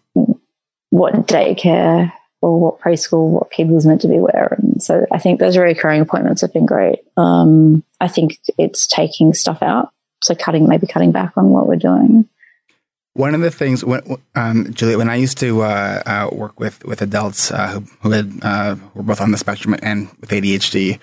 what 0.91 1.27
daycare 1.27 2.13
or 2.43 2.61
what 2.61 2.81
preschool, 2.81 3.29
what 3.29 3.51
kid 3.51 3.69
was 3.69 3.87
meant 3.87 4.03
to 4.03 4.09
be 4.09 4.19
where. 4.19 4.57
And 4.59 4.83
so 4.83 5.07
I 5.11 5.19
think 5.19 5.41
those 5.41 5.57
recurring 5.57 6.01
appointments 6.01 6.43
have 6.43 6.53
been 6.53 6.67
great. 6.67 7.01
Um, 7.17 7.83
I 8.01 8.09
think 8.09 8.39
it's 8.59 8.87
taking 8.87 9.33
stuff 9.35 9.63
out, 9.63 9.91
so 10.23 10.35
cutting 10.35 10.69
maybe 10.69 10.87
cutting 10.87 11.13
back 11.13 11.33
on 11.37 11.51
what 11.51 11.67
we're 11.67 11.77
doing. 11.77 12.29
One 13.15 13.35
of 13.35 13.41
the 13.41 13.51
things, 13.51 13.83
when, 13.83 14.03
um, 14.35 14.75
Juliet, 14.75 14.99
when 14.99 15.09
I 15.09 15.17
used 15.17 15.39
to 15.39 15.63
uh, 15.63 16.03
uh, 16.05 16.29
work 16.33 16.61
with 16.61 16.85
with 16.85 17.01
adults 17.01 17.51
uh, 17.51 17.69
who, 17.69 17.81
who 18.03 18.11
had 18.11 18.39
uh, 18.43 18.77
were 18.93 19.03
both 19.03 19.23
on 19.23 19.31
the 19.31 19.39
spectrum 19.39 19.75
and 19.83 20.11
with 20.21 20.29
ADHD, 20.29 20.99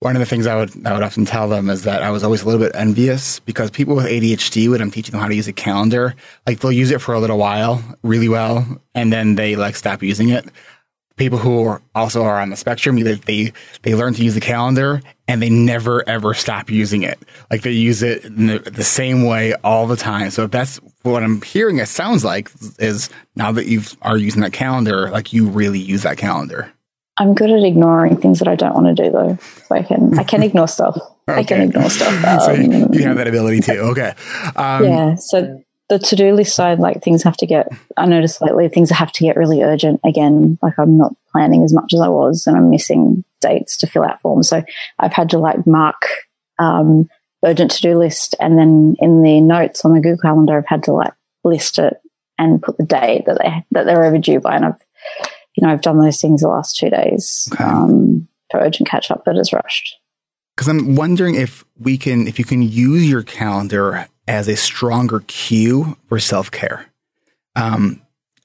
one 0.00 0.14
of 0.14 0.20
the 0.20 0.26
things 0.26 0.46
I 0.46 0.54
would 0.54 0.86
I 0.86 0.92
would 0.92 1.02
often 1.02 1.24
tell 1.24 1.48
them 1.48 1.68
is 1.68 1.82
that 1.82 2.02
I 2.02 2.10
was 2.10 2.22
always 2.22 2.42
a 2.42 2.46
little 2.46 2.60
bit 2.60 2.74
envious 2.74 3.40
because 3.40 3.70
people 3.70 3.96
with 3.96 4.06
ADHD, 4.06 4.70
when 4.70 4.80
I'm 4.80 4.90
teaching 4.90 5.12
them 5.12 5.20
how 5.20 5.28
to 5.28 5.34
use 5.34 5.48
a 5.48 5.52
calendar, 5.52 6.14
like 6.46 6.60
they'll 6.60 6.72
use 6.72 6.90
it 6.90 7.00
for 7.00 7.14
a 7.14 7.20
little 7.20 7.38
while 7.38 7.82
really 8.02 8.28
well, 8.28 8.80
and 8.94 9.12
then 9.12 9.34
they 9.34 9.56
like 9.56 9.76
stop 9.76 10.02
using 10.02 10.28
it. 10.28 10.46
People 11.16 11.38
who 11.38 11.64
are 11.64 11.82
also 11.96 12.22
are 12.22 12.40
on 12.40 12.50
the 12.50 12.56
spectrum, 12.56 13.00
they 13.00 13.52
they 13.82 13.94
learn 13.94 14.14
to 14.14 14.22
use 14.22 14.34
the 14.34 14.40
calendar 14.40 15.02
and 15.26 15.42
they 15.42 15.50
never 15.50 16.08
ever 16.08 16.32
stop 16.32 16.70
using 16.70 17.02
it. 17.02 17.18
Like 17.50 17.62
they 17.62 17.72
use 17.72 18.04
it 18.04 18.22
the, 18.22 18.58
the 18.58 18.84
same 18.84 19.24
way 19.24 19.54
all 19.64 19.88
the 19.88 19.96
time. 19.96 20.30
So 20.30 20.44
if 20.44 20.52
that's 20.52 20.76
what 21.02 21.24
I'm 21.24 21.42
hearing, 21.42 21.78
it 21.78 21.88
sounds 21.88 22.24
like 22.24 22.52
is 22.78 23.10
now 23.34 23.50
that 23.50 23.66
you 23.66 23.82
are 24.02 24.16
using 24.16 24.42
that 24.42 24.52
calendar, 24.52 25.10
like 25.10 25.32
you 25.32 25.48
really 25.48 25.80
use 25.80 26.04
that 26.04 26.18
calendar. 26.18 26.72
I'm 27.18 27.34
good 27.34 27.50
at 27.50 27.64
ignoring 27.64 28.16
things 28.16 28.38
that 28.38 28.48
I 28.48 28.54
don't 28.54 28.74
want 28.74 28.86
to 28.86 29.02
do, 29.02 29.10
though. 29.10 29.38
So 29.66 29.74
I 29.74 29.82
can 29.82 30.18
I 30.18 30.24
can 30.24 30.42
ignore 30.42 30.68
stuff. 30.68 30.98
I 31.26 31.42
can 31.42 31.62
ignore 31.62 31.90
stuff. 31.90 32.42
so 32.44 32.52
you, 32.52 32.84
Um, 32.84 32.94
you 32.94 33.02
have 33.02 33.16
that 33.16 33.28
ability 33.28 33.60
too. 33.60 33.78
Okay. 33.78 34.14
Um, 34.56 34.84
yeah. 34.84 35.14
So 35.16 35.62
the 35.88 35.98
to 35.98 36.16
do 36.16 36.32
list 36.32 36.54
side, 36.54 36.78
like 36.78 37.02
things 37.02 37.22
have 37.22 37.36
to 37.38 37.46
get. 37.46 37.68
I 37.96 38.06
noticed 38.06 38.40
lately 38.40 38.68
things 38.68 38.90
have 38.90 39.12
to 39.12 39.24
get 39.24 39.36
really 39.36 39.62
urgent 39.62 40.00
again. 40.04 40.58
Like 40.62 40.78
I'm 40.78 40.96
not 40.96 41.14
planning 41.32 41.64
as 41.64 41.72
much 41.72 41.92
as 41.92 42.00
I 42.00 42.08
was, 42.08 42.46
and 42.46 42.56
I'm 42.56 42.70
missing 42.70 43.24
dates 43.40 43.76
to 43.78 43.86
fill 43.86 44.04
out 44.04 44.20
forms. 44.20 44.48
So 44.48 44.62
I've 44.98 45.12
had 45.12 45.30
to 45.30 45.38
like 45.38 45.66
mark 45.66 46.06
um, 46.58 47.08
urgent 47.44 47.70
to 47.72 47.82
do 47.82 47.98
list, 47.98 48.34
and 48.40 48.58
then 48.58 48.96
in 49.00 49.22
the 49.22 49.40
notes 49.40 49.84
on 49.84 49.94
the 49.94 50.00
Google 50.00 50.18
Calendar, 50.18 50.58
I've 50.58 50.66
had 50.66 50.84
to 50.84 50.92
like 50.92 51.12
list 51.44 51.78
it 51.78 51.94
and 52.38 52.62
put 52.62 52.76
the 52.76 52.84
date 52.84 53.24
that 53.26 53.38
they 53.42 53.64
that 53.72 53.84
they're 53.86 54.04
overdue 54.04 54.40
by, 54.40 54.56
and 54.56 54.66
I've 54.66 54.87
you 55.58 55.66
know 55.66 55.72
I've 55.72 55.80
done 55.82 55.98
those 55.98 56.20
things 56.20 56.42
the 56.42 56.48
last 56.48 56.76
two 56.76 56.88
days 56.88 57.48
Okay. 57.52 57.64
um, 57.64 58.28
for 58.48 58.60
urgent 58.60 58.88
catch 58.88 59.10
up 59.10 59.24
that 59.24 59.36
is 59.36 59.52
rushed. 59.52 59.96
Because 60.56 60.68
I'm 60.68 60.94
wondering 60.94 61.34
if 61.34 61.64
we 61.76 61.98
can, 61.98 62.28
if 62.28 62.38
you 62.38 62.44
can 62.44 62.62
use 62.62 63.08
your 63.08 63.24
calendar 63.24 64.06
as 64.28 64.46
a 64.46 64.56
stronger 64.56 65.20
cue 65.26 65.96
for 66.08 66.20
self 66.20 66.52
care, 66.52 66.86
um, 67.56 68.00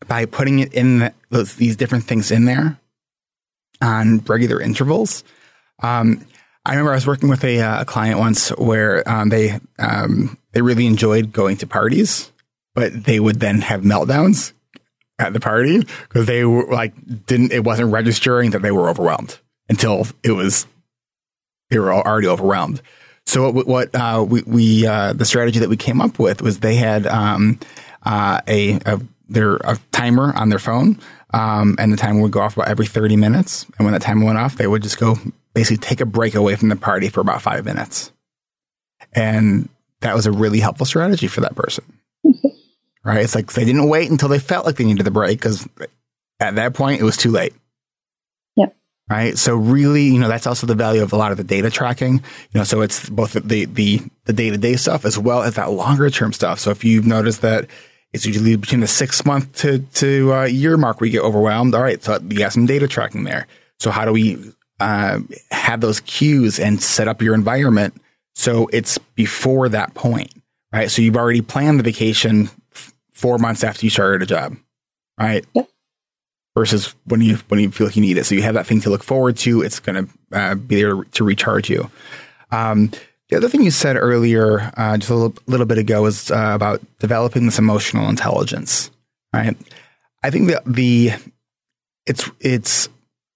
by 0.08 0.26
putting 0.26 0.58
it 0.58 0.74
in 0.74 1.00
the, 1.00 1.14
those, 1.30 1.56
these 1.56 1.76
different 1.76 2.06
things 2.06 2.32
in 2.32 2.46
there 2.46 2.80
on 3.80 4.20
regular 4.20 4.60
intervals. 4.60 5.24
Um, 5.84 6.26
I 6.66 6.72
remember 6.72 6.94
I 6.94 6.96
was 6.96 7.06
working 7.06 7.30
with 7.30 7.44
a, 7.44 7.62
uh, 7.62 7.82
a 7.82 7.86
client 7.86 8.18
once 8.18 8.50
where 8.58 9.08
um, 9.08 9.30
they 9.30 9.60
um, 9.78 10.36
they 10.54 10.62
really 10.62 10.88
enjoyed 10.88 11.32
going 11.32 11.58
to 11.58 11.68
parties, 11.68 12.32
but 12.74 13.04
they 13.04 13.20
would 13.20 13.40
then 13.40 13.62
have 13.62 13.82
meltdowns 13.82 14.54
at 15.20 15.34
the 15.34 15.40
party 15.40 15.80
because 15.80 16.26
they 16.26 16.44
were 16.44 16.66
like 16.68 16.94
didn't 17.26 17.52
it 17.52 17.64
wasn't 17.64 17.92
registering 17.92 18.52
that 18.52 18.62
they 18.62 18.72
were 18.72 18.90
overwhelmed 18.90 19.40
until 19.70 20.08
it 20.24 20.32
was 20.32 20.66
they 21.70 21.80
were 21.80 21.94
already 21.94 22.28
overwhelmed. 22.28 22.82
So 23.26 23.50
what, 23.50 23.68
what 23.68 23.96
uh, 23.96 24.26
we, 24.28 24.44
we 24.44 24.86
uh, 24.86 25.14
the 25.14 25.26
strategy 25.26 25.60
that 25.60 25.70
we 25.70 25.78
came 25.78 26.02
up 26.02 26.20
with 26.20 26.42
was 26.42 26.60
they 26.60 26.76
had 26.76 27.08
um, 27.08 27.60
uh, 28.04 28.42
a, 28.48 28.80
a 28.86 29.02
their 29.30 29.56
a 29.56 29.80
timer 29.92 30.34
on 30.36 30.50
their 30.50 30.60
phone, 30.60 31.00
um, 31.34 31.76
and 31.80 31.92
the 31.92 31.98
timer 31.98 32.22
would 32.22 32.32
go 32.32 32.42
off 32.42 32.56
about 32.56 32.68
every 32.68 32.86
thirty 32.86 33.16
minutes. 33.16 33.66
And 33.78 33.86
when 33.86 33.94
that 33.94 34.02
timer 34.02 34.26
went 34.26 34.38
off, 34.38 34.58
they 34.58 34.68
would 34.68 34.84
just 34.84 35.00
go 35.00 35.16
basically 35.54 35.78
take 35.78 36.02
a 36.02 36.06
break 36.06 36.36
away 36.36 36.56
from 36.56 36.70
the 36.70 36.76
party 36.76 37.10
for 37.10 37.22
about 37.22 37.42
five 37.42 37.66
minutes. 37.66 38.12
And 39.14 39.70
that 40.02 40.16
was 40.16 40.26
a 40.26 40.32
really 40.32 40.60
helpful 40.60 40.86
strategy 40.86 41.28
for 41.28 41.42
that 41.42 41.56
person. 41.56 41.86
right? 43.04 43.22
It's 43.22 43.36
like 43.36 43.54
they 43.54 43.66
didn't 43.66 43.88
wait 43.90 44.10
until 44.10 44.30
they 44.30 44.40
felt 44.40 44.66
like 44.66 44.78
they 44.78 44.86
needed 44.86 45.06
the 45.06 45.12
break 45.12 45.40
because 45.40 45.68
at 46.40 46.56
that 46.56 46.74
point 46.74 47.02
it 47.02 47.04
was 47.04 47.18
too 47.18 47.32
late. 47.32 47.54
Yep. 48.56 48.76
Right. 49.10 49.38
So 49.38 49.56
really, 49.56 50.04
you 50.04 50.20
know, 50.20 50.28
that's 50.28 50.48
also 50.48 50.68
the 50.68 50.76
value 50.76 51.04
of 51.04 51.14
a 51.14 51.18
lot 51.18 51.32
of 51.32 51.38
the 51.38 51.44
data 51.44 51.70
tracking. 51.70 52.14
You 52.16 52.60
know, 52.60 52.64
so 52.64 52.82
it's 52.82 53.10
both 53.10 53.34
the 53.34 53.66
the 53.66 54.02
the 54.26 54.34
day 54.34 54.50
to 54.50 54.58
day 54.58 54.76
stuff 54.76 55.06
as 55.06 55.18
well 55.18 55.44
as 55.44 55.56
that 55.56 55.72
longer 55.72 56.10
term 56.10 56.34
stuff. 56.34 56.60
So 56.60 56.72
if 56.72 56.84
you've 56.84 57.06
noticed 57.06 57.42
that 57.42 57.68
it's 58.14 58.26
usually 58.26 58.56
between 58.56 58.82
the 58.82 58.88
six 58.88 59.26
month 59.26 59.56
to 59.58 59.80
to 59.80 60.34
uh, 60.34 60.44
year 60.46 60.78
mark 60.78 61.02
you 61.02 61.10
get 61.10 61.24
overwhelmed. 61.24 61.76
All 61.76 61.82
right, 61.82 62.02
so 62.02 62.20
you 62.30 62.38
got 62.38 62.54
some 62.54 62.66
data 62.66 62.88
tracking 62.88 63.24
there. 63.24 63.48
So 63.80 63.92
how 63.92 64.06
do 64.06 64.14
we 64.14 64.54
uh, 64.80 65.20
have 65.52 65.82
those 65.82 66.00
cues 66.02 66.60
and 66.60 66.82
set 66.82 67.08
up 67.08 67.22
your 67.22 67.34
environment 67.34 67.96
so 68.36 68.68
it's 68.74 68.98
before 68.98 69.70
that 69.70 69.94
point, 69.94 70.34
right? 70.72 70.90
So 70.90 71.02
you've 71.02 71.18
already 71.18 71.42
planned 71.42 71.80
the 71.80 71.84
vacation 71.84 72.50
four 73.14 73.38
months 73.38 73.64
after 73.64 73.86
you 73.86 73.90
started 73.90 74.22
a 74.22 74.26
job, 74.26 74.58
right? 75.18 75.46
Yep. 75.54 75.70
Versus 76.56 76.94
when 77.06 77.22
you 77.22 77.38
when 77.48 77.60
you 77.60 77.72
feel 77.72 77.88
like 77.88 77.96
you 77.96 78.02
need 78.02 78.18
it, 78.18 78.26
so 78.26 78.36
you 78.36 78.44
have 78.44 78.54
that 78.54 78.68
thing 78.68 78.82
to 78.82 78.92
look 78.92 79.04
forward 79.04 79.38
to. 79.38 79.64
It's 79.64 79.80
going 79.80 80.06
to 80.06 80.38
uh, 80.38 80.56
be 80.56 80.76
there 80.76 81.04
to 81.04 81.24
recharge 81.24 81.68
you. 81.68 81.90
Um, 82.52 82.92
the 83.30 83.38
other 83.38 83.50
thing 83.50 83.64
you 83.64 83.72
said 83.72 83.96
earlier, 83.96 84.72
uh, 84.78 84.98
just 84.98 85.10
a 85.10 85.16
little, 85.16 85.36
little, 85.48 85.66
bit 85.66 85.80
ago, 85.80 86.04
was 86.04 86.30
uh, 86.30 86.52
about 86.54 86.82
developing 87.00 87.46
this 87.48 87.58
emotional 87.58 88.08
intelligence. 88.08 88.92
Right. 89.34 89.58
I 90.22 90.30
think 90.30 90.50
that 90.50 90.64
the 90.66 91.14
it's 92.06 92.30
it's 92.40 92.90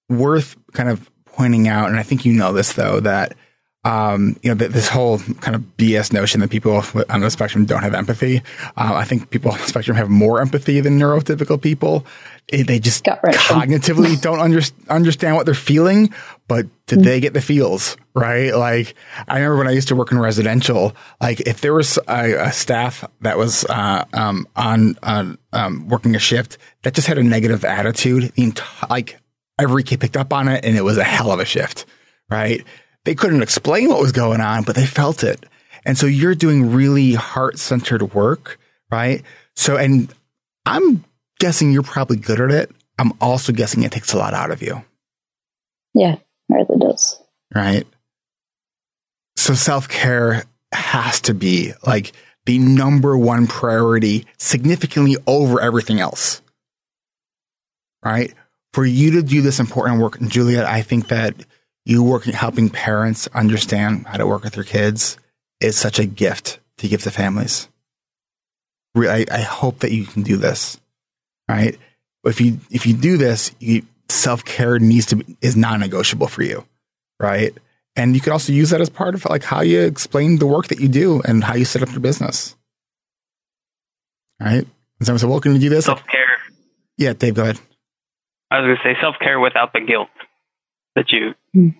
worth 0.09 0.55
kind 0.73 0.89
of 0.89 1.09
pointing 1.25 1.67
out, 1.67 1.89
and 1.89 1.97
I 1.97 2.03
think 2.03 2.25
you 2.25 2.33
know 2.33 2.53
this 2.53 2.73
though 2.73 2.99
that 2.99 3.35
um, 3.83 4.37
you 4.41 4.53
know, 4.53 4.55
this 4.55 4.89
whole 4.89 5.19
kind 5.19 5.55
of 5.55 5.61
BS 5.77 6.11
notion 6.11 6.41
that 6.41 6.49
people 6.49 6.83
on 7.09 7.21
the 7.21 7.31
spectrum 7.31 7.65
don't 7.65 7.83
have 7.83 7.93
empathy. 7.93 8.41
Uh, 8.75 8.93
I 8.95 9.05
think 9.05 9.29
people 9.29 9.51
on 9.51 9.59
the 9.59 9.67
spectrum 9.67 9.95
have 9.95 10.09
more 10.09 10.41
empathy 10.41 10.81
than 10.81 10.99
neurotypical 10.99 11.61
people. 11.61 12.05
They 12.51 12.79
just 12.79 13.05
cognitively 13.05 14.19
don't 14.21 14.39
under, 14.39 14.61
understand 14.89 15.35
what 15.35 15.45
they're 15.45 15.55
feeling, 15.55 16.13
but 16.47 16.65
did 16.87 16.99
mm-hmm. 16.99 17.05
they 17.05 17.19
get 17.19 17.33
the 17.33 17.41
feels, 17.41 17.95
right? 18.13 18.53
Like, 18.53 18.95
I 19.27 19.35
remember 19.35 19.57
when 19.57 19.67
I 19.67 19.71
used 19.71 19.89
to 19.89 19.95
work 19.95 20.11
in 20.11 20.19
residential, 20.19 20.95
like 21.21 21.41
if 21.41 21.61
there 21.61 21.73
was 21.73 21.97
a, 22.09 22.33
a 22.33 22.51
staff 22.51 23.05
that 23.21 23.37
was, 23.37 23.63
uh, 23.65 24.03
um, 24.13 24.47
on, 24.55 24.97
on, 25.03 25.37
um, 25.53 25.87
working 25.87 26.15
a 26.15 26.19
shift 26.19 26.57
that 26.83 26.93
just 26.93 27.07
had 27.07 27.17
a 27.17 27.23
negative 27.23 27.63
attitude, 27.63 28.33
the 28.35 28.43
entire, 28.43 28.87
like 28.89 29.19
every 29.59 29.83
kid 29.83 29.99
picked 29.99 30.17
up 30.17 30.33
on 30.33 30.47
it 30.47 30.65
and 30.65 30.75
it 30.75 30.83
was 30.83 30.97
a 30.97 31.03
hell 31.03 31.31
of 31.31 31.39
a 31.39 31.45
shift, 31.45 31.85
right? 32.29 32.65
They 33.07 33.15
couldn't 33.15 33.41
explain 33.41 33.87
what 33.87 34.01
was 34.01 34.11
going 34.11 34.41
on, 34.41 34.63
but 34.63 34.75
they 34.75 34.85
felt 34.85 35.23
it. 35.23 35.45
And 35.85 35.97
so 35.97 36.07
you're 36.07 36.35
doing 36.35 36.73
really 36.73 37.13
heart 37.13 37.57
centered 37.57 38.13
work, 38.13 38.59
right? 38.91 39.23
So, 39.55 39.77
and 39.77 40.13
I'm 40.65 41.05
guessing 41.39 41.71
you're 41.71 41.83
probably 41.83 42.17
good 42.17 42.41
at 42.41 42.51
it. 42.51 42.69
I'm 42.99 43.13
also 43.21 43.53
guessing 43.53 43.83
it 43.83 43.93
takes 43.93 44.11
a 44.11 44.17
lot 44.17 44.33
out 44.33 44.51
of 44.51 44.61
you. 44.61 44.83
Yeah, 45.93 46.15
it 46.15 46.21
really 46.49 46.79
does. 46.81 47.23
Right. 47.55 47.87
So 49.37 49.53
self 49.53 49.87
care 49.87 50.43
has 50.73 51.21
to 51.21 51.33
be 51.33 51.71
like 51.85 52.11
the 52.45 52.59
number 52.59 53.17
one 53.17 53.47
priority 53.47 54.25
significantly 54.37 55.15
over 55.25 55.61
everything 55.61 56.01
else. 56.01 56.41
Right. 58.03 58.33
For 58.73 58.85
you 58.85 59.11
to 59.11 59.23
do 59.23 59.41
this 59.41 59.61
important 59.61 60.01
work, 60.01 60.19
Juliet, 60.19 60.65
I 60.65 60.81
think 60.81 61.07
that 61.07 61.35
you 61.87 62.03
working 62.03 62.33
helping 62.33 62.69
parents 62.69 63.29
understand 63.33 64.05
how 64.07 64.17
to 64.17 64.27
work 64.27 64.43
with 64.43 64.53
their 64.53 64.65
kids 64.65 65.17
is 65.61 65.77
such 65.77 65.99
a 65.99 66.05
gift 66.05 66.59
to 66.79 66.87
give 66.89 67.01
to 67.03 67.11
families. 67.11 67.69
I, 68.93 69.25
I 69.31 69.39
hope 69.39 69.79
that 69.79 69.91
you 69.93 70.05
can 70.05 70.23
do 70.23 70.35
this, 70.35 70.81
right? 71.47 71.77
If 72.25 72.41
you 72.41 72.59
if 72.71 72.85
you 72.85 72.93
do 72.93 73.15
this, 73.15 73.53
self 74.09 74.43
care 74.43 74.79
needs 74.79 75.05
to 75.07 75.17
be, 75.17 75.37
is 75.41 75.55
non 75.55 75.79
negotiable 75.79 76.27
for 76.27 76.43
you, 76.43 76.65
right? 77.21 77.53
And 77.95 78.15
you 78.15 78.21
can 78.21 78.33
also 78.33 78.51
use 78.51 78.71
that 78.71 78.81
as 78.81 78.89
part 78.89 79.15
of 79.15 79.23
like 79.25 79.43
how 79.43 79.61
you 79.61 79.79
explain 79.81 80.39
the 80.39 80.47
work 80.47 80.67
that 80.67 80.81
you 80.81 80.89
do 80.89 81.21
and 81.21 81.41
how 81.41 81.55
you 81.55 81.63
set 81.63 81.83
up 81.83 81.91
your 81.91 82.01
business, 82.01 82.57
right? 84.41 84.67
And 84.99 85.05
someone 85.05 85.19
said, 85.19 85.29
"Well, 85.29 85.39
can 85.39 85.53
you 85.53 85.61
do 85.61 85.69
this?" 85.69 85.85
Self 85.85 86.05
care. 86.05 86.35
Yeah, 86.97 87.13
Dave, 87.13 87.35
go 87.35 87.43
ahead. 87.43 87.61
I 88.51 88.59
was 88.59 88.67
going 88.67 88.77
to 88.77 88.83
say 88.83 88.99
self 88.99 89.15
care 89.21 89.39
without 89.39 89.71
the 89.71 89.79
guilt 89.79 90.09
that 90.97 91.11
you 91.11 91.35
mm. 91.55 91.75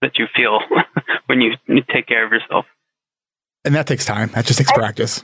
that 0.00 0.18
you 0.18 0.26
feel 0.34 0.60
when 1.26 1.40
you, 1.40 1.52
you, 1.66 1.82
take 1.92 2.06
care 2.06 2.24
of 2.24 2.32
yourself. 2.32 2.64
And 3.64 3.74
that 3.74 3.86
takes 3.86 4.06
time. 4.06 4.30
That 4.34 4.46
just 4.46 4.58
takes 4.58 4.70
I, 4.70 4.74
practice. 4.74 5.22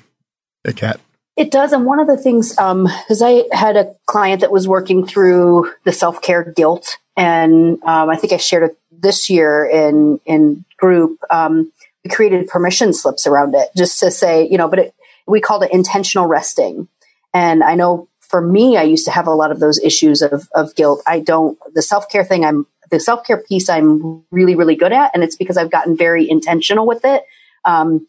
A 0.66 0.72
cat. 0.72 1.00
It 1.36 1.50
does. 1.50 1.72
And 1.72 1.86
one 1.86 2.00
of 2.00 2.08
the 2.08 2.16
things, 2.16 2.50
because 2.50 3.22
um, 3.22 3.26
I 3.26 3.44
had 3.52 3.76
a 3.76 3.94
client 4.06 4.40
that 4.40 4.50
was 4.50 4.66
working 4.66 5.06
through 5.06 5.72
the 5.84 5.92
self 5.92 6.20
care 6.20 6.42
guilt, 6.42 6.98
and 7.16 7.82
um, 7.84 8.10
I 8.10 8.16
think 8.16 8.32
I 8.32 8.36
shared 8.36 8.70
it 8.70 8.78
this 8.90 9.30
year 9.30 9.64
in 9.64 10.20
in 10.26 10.64
group. 10.76 11.18
Um, 11.30 11.72
we 12.04 12.10
created 12.10 12.48
permission 12.48 12.92
slips 12.92 13.26
around 13.26 13.54
it, 13.54 13.68
just 13.76 14.00
to 14.00 14.10
say, 14.10 14.46
you 14.46 14.58
know, 14.58 14.68
but 14.68 14.78
it, 14.80 14.94
we 15.26 15.40
called 15.40 15.62
it 15.62 15.72
intentional 15.72 16.26
resting. 16.26 16.88
And 17.32 17.62
I 17.62 17.74
know 17.74 18.08
for 18.20 18.40
me, 18.40 18.76
I 18.76 18.82
used 18.82 19.04
to 19.04 19.10
have 19.12 19.26
a 19.26 19.34
lot 19.34 19.50
of 19.50 19.60
those 19.60 19.78
issues 19.78 20.20
of, 20.22 20.48
of 20.54 20.74
guilt. 20.74 21.02
I 21.06 21.20
don't, 21.20 21.58
the 21.74 21.82
self 21.82 22.08
care 22.08 22.24
thing, 22.24 22.44
I'm 22.44 22.66
the 22.90 23.00
self 23.00 23.24
care 23.24 23.38
piece 23.38 23.68
I'm 23.68 24.24
really, 24.30 24.54
really 24.54 24.76
good 24.76 24.92
at. 24.92 25.10
And 25.14 25.22
it's 25.22 25.36
because 25.36 25.56
I've 25.56 25.70
gotten 25.70 25.96
very 25.96 26.28
intentional 26.28 26.86
with 26.86 27.04
it. 27.04 27.24
Um, 27.64 28.06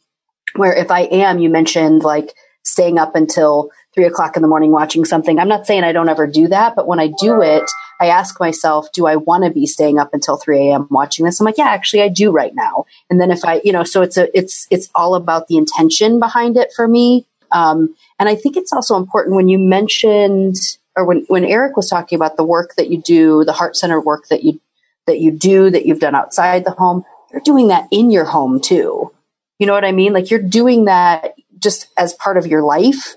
where 0.56 0.74
if 0.74 0.92
I 0.92 1.02
am, 1.02 1.40
you 1.40 1.50
mentioned 1.50 2.04
like 2.04 2.34
staying 2.64 2.98
up 2.98 3.16
until 3.16 3.70
three 3.94 4.06
o'clock 4.06 4.36
in 4.36 4.42
the 4.42 4.48
morning 4.48 4.72
watching 4.72 5.06
something. 5.06 5.40
I'm 5.40 5.48
not 5.48 5.66
saying 5.66 5.84
I 5.84 5.92
don't 5.92 6.10
ever 6.10 6.28
do 6.28 6.48
that, 6.50 6.76
but 6.76 6.88
when 6.88 7.00
I 7.00 7.12
do 7.20 7.42
it, 7.42 7.64
I 8.00 8.08
ask 8.08 8.40
myself, 8.40 8.92
do 8.92 9.08
I 9.08 9.16
want 9.16 9.44
to 9.44 9.50
be 9.50 9.66
staying 9.66 9.98
up 9.98 10.14
until 10.14 10.38
3 10.38 10.70
a.m. 10.70 10.88
watching 10.92 11.26
this? 11.26 11.40
I'm 11.40 11.46
like, 11.46 11.58
yeah, 11.58 11.70
actually 11.70 12.04
I 12.04 12.10
do 12.10 12.32
right 12.32 12.54
now. 12.54 12.86
And 13.10 13.20
then 13.20 13.32
if 13.32 13.44
I, 13.44 13.62
you 13.64 13.72
know, 13.72 13.84
so 13.84 14.02
it's 14.02 14.18
a, 14.18 14.38
it's, 14.38 14.68
it's 14.70 14.90
all 14.94 15.16
about 15.16 15.48
the 15.48 15.58
intention 15.58 16.20
behind 16.20 16.58
it 16.58 16.72
for 16.76 16.88
me. 16.88 17.26
Um, 17.52 17.96
and 18.20 18.30
I 18.30 18.36
think 18.36 18.56
it's 18.58 18.74
also 18.74 18.98
important 18.98 19.36
when 19.36 19.50
you 19.50 19.58
mentioned, 19.58 20.58
or 20.96 21.06
when, 21.06 21.26
when 21.28 21.46
Eric 21.46 21.76
was 21.76 21.90
talking 21.90 22.18
about 22.18 22.38
the 22.38 22.44
work 22.44 22.76
that 22.76 22.92
you 22.92 23.02
do, 23.02 23.44
the 23.46 23.54
heart 23.54 23.76
center 23.76 24.00
work 24.00 24.28
that 24.28 24.44
you 24.44 24.60
that 25.08 25.20
you 25.20 25.32
do 25.32 25.70
that 25.70 25.86
you've 25.86 26.00
done 26.00 26.16
outside 26.16 26.66
the 26.66 26.72
home, 26.72 27.04
you're 27.32 27.42
doing 27.42 27.70
that 27.70 27.88
in 27.92 28.12
your 28.12 28.26
home 28.26 28.60
too. 28.60 29.12
You 29.60 29.66
know 29.66 29.74
what 29.74 29.86
I 29.86 29.92
mean? 29.92 30.14
Like 30.14 30.30
you're 30.30 30.42
doing 30.42 30.86
that 30.86 31.34
just 31.58 31.88
as 31.98 32.14
part 32.14 32.38
of 32.38 32.46
your 32.46 32.62
life 32.62 33.16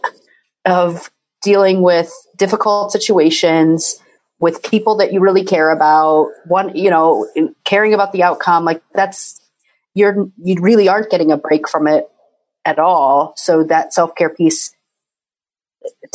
of 0.65 1.11
dealing 1.43 1.83
with 1.83 2.11
difficult 2.37 2.93
situations 2.93 3.97
with 4.39 4.63
people 4.63 4.97
that 4.97 5.13
you 5.13 5.21
really 5.21 5.45
care 5.45 5.71
about, 5.71 6.31
one, 6.47 6.75
you 6.75 6.89
know, 6.89 7.29
caring 7.65 7.93
about 7.93 8.13
the 8.13 8.23
outcome. 8.23 8.65
Like 8.65 8.83
that's, 8.95 9.41
you're, 9.95 10.31
you 10.43 10.61
really 10.61 10.89
aren't 10.89 11.11
getting 11.11 11.31
a 11.31 11.37
break 11.37 11.69
from 11.69 11.87
it 11.87 12.09
at 12.65 12.79
all. 12.79 13.35
So 13.37 13.65
that 13.65 13.93
self 13.93 14.15
care 14.15 14.31
piece 14.31 14.75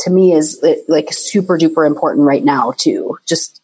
to 0.00 0.10
me 0.10 0.32
is 0.32 0.64
like 0.88 1.12
super 1.12 1.58
duper 1.58 1.86
important 1.86 2.26
right 2.26 2.44
now 2.44 2.72
too. 2.76 3.18
Just 3.26 3.62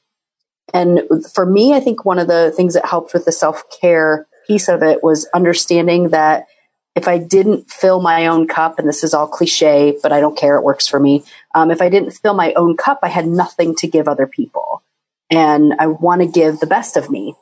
and 0.73 1.03
for 1.35 1.45
me, 1.45 1.75
I 1.75 1.81
think 1.81 2.05
one 2.05 2.19
of 2.19 2.29
the 2.29 2.53
things 2.55 2.75
that 2.75 2.87
helped 2.87 3.15
with 3.15 3.25
the 3.25 3.33
self 3.33 3.63
care 3.81 4.27
piece 4.47 4.69
of 4.69 4.83
it 4.83 5.03
was 5.03 5.29
understanding 5.35 6.11
that 6.11 6.47
if 6.95 7.09
I 7.09 7.19
didn't 7.19 7.71
fill 7.71 8.03
my 8.03 8.27
own 8.27 8.47
cup, 8.47 8.79
and 8.79 8.89
this 8.89 9.03
is 9.03 9.15
all 9.15 9.27
cliche, 9.27 9.97
but 10.03 10.13
I 10.13 10.21
don't 10.21 10.37
care, 10.37 10.57
it 10.57 10.65
works 10.65 10.87
for 10.87 11.01
me. 11.01 11.25
Um, 11.55 11.71
if 11.71 11.81
I 11.81 11.89
didn't 11.89 12.13
fill 12.13 12.35
my 12.35 12.53
own 12.53 12.77
cup, 12.77 13.01
I 13.03 13.09
had 13.09 13.27
nothing 13.27 13.75
to 13.77 13.89
give 13.89 14.09
other 14.09 14.27
people. 14.27 14.83
And 15.31 15.75
I 15.79 15.87
want 15.87 16.21
to 16.21 16.27
give 16.27 16.61
the 16.61 16.67
best 16.67 16.97
of 16.99 17.11
me. 17.11 17.35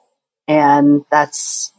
And 0.47 1.05
that's 1.11 1.73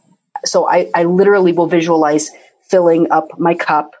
so 0.44 0.68
I, 0.68 0.90
I 0.94 1.04
literally 1.04 1.52
will 1.52 1.66
visualize 1.66 2.30
filling 2.68 3.10
up 3.10 3.38
my 3.38 3.54
cup 3.54 3.94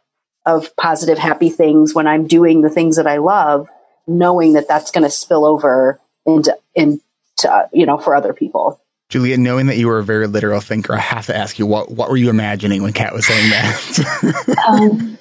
of 0.44 0.74
positive, 0.76 1.18
happy 1.18 1.50
things 1.50 1.94
when 1.94 2.06
I'm 2.06 2.26
doing 2.26 2.62
the 2.62 2.70
things 2.70 2.96
that 2.96 3.06
I 3.06 3.18
love, 3.18 3.68
knowing 4.06 4.54
that 4.54 4.68
that's 4.68 4.90
going 4.90 5.04
to 5.04 5.10
spill 5.10 5.44
over 5.44 6.00
into, 6.26 6.56
in, 6.74 7.00
to, 7.42 7.52
uh, 7.52 7.68
you 7.72 7.86
know, 7.86 7.98
for 7.98 8.14
other 8.14 8.32
people. 8.32 8.80
Julia, 9.08 9.36
knowing 9.36 9.66
that 9.66 9.76
you 9.76 9.88
were 9.88 9.98
a 9.98 10.04
very 10.04 10.26
literal 10.26 10.60
thinker, 10.60 10.94
I 10.94 11.00
have 11.00 11.26
to 11.26 11.36
ask 11.36 11.58
you 11.58 11.66
what 11.66 11.90
what 11.90 12.08
were 12.08 12.16
you 12.16 12.30
imagining 12.30 12.82
when 12.82 12.94
Kat 12.94 13.12
was 13.12 13.26
saying 13.26 13.50
that? 13.50 14.64
um, 14.68 15.18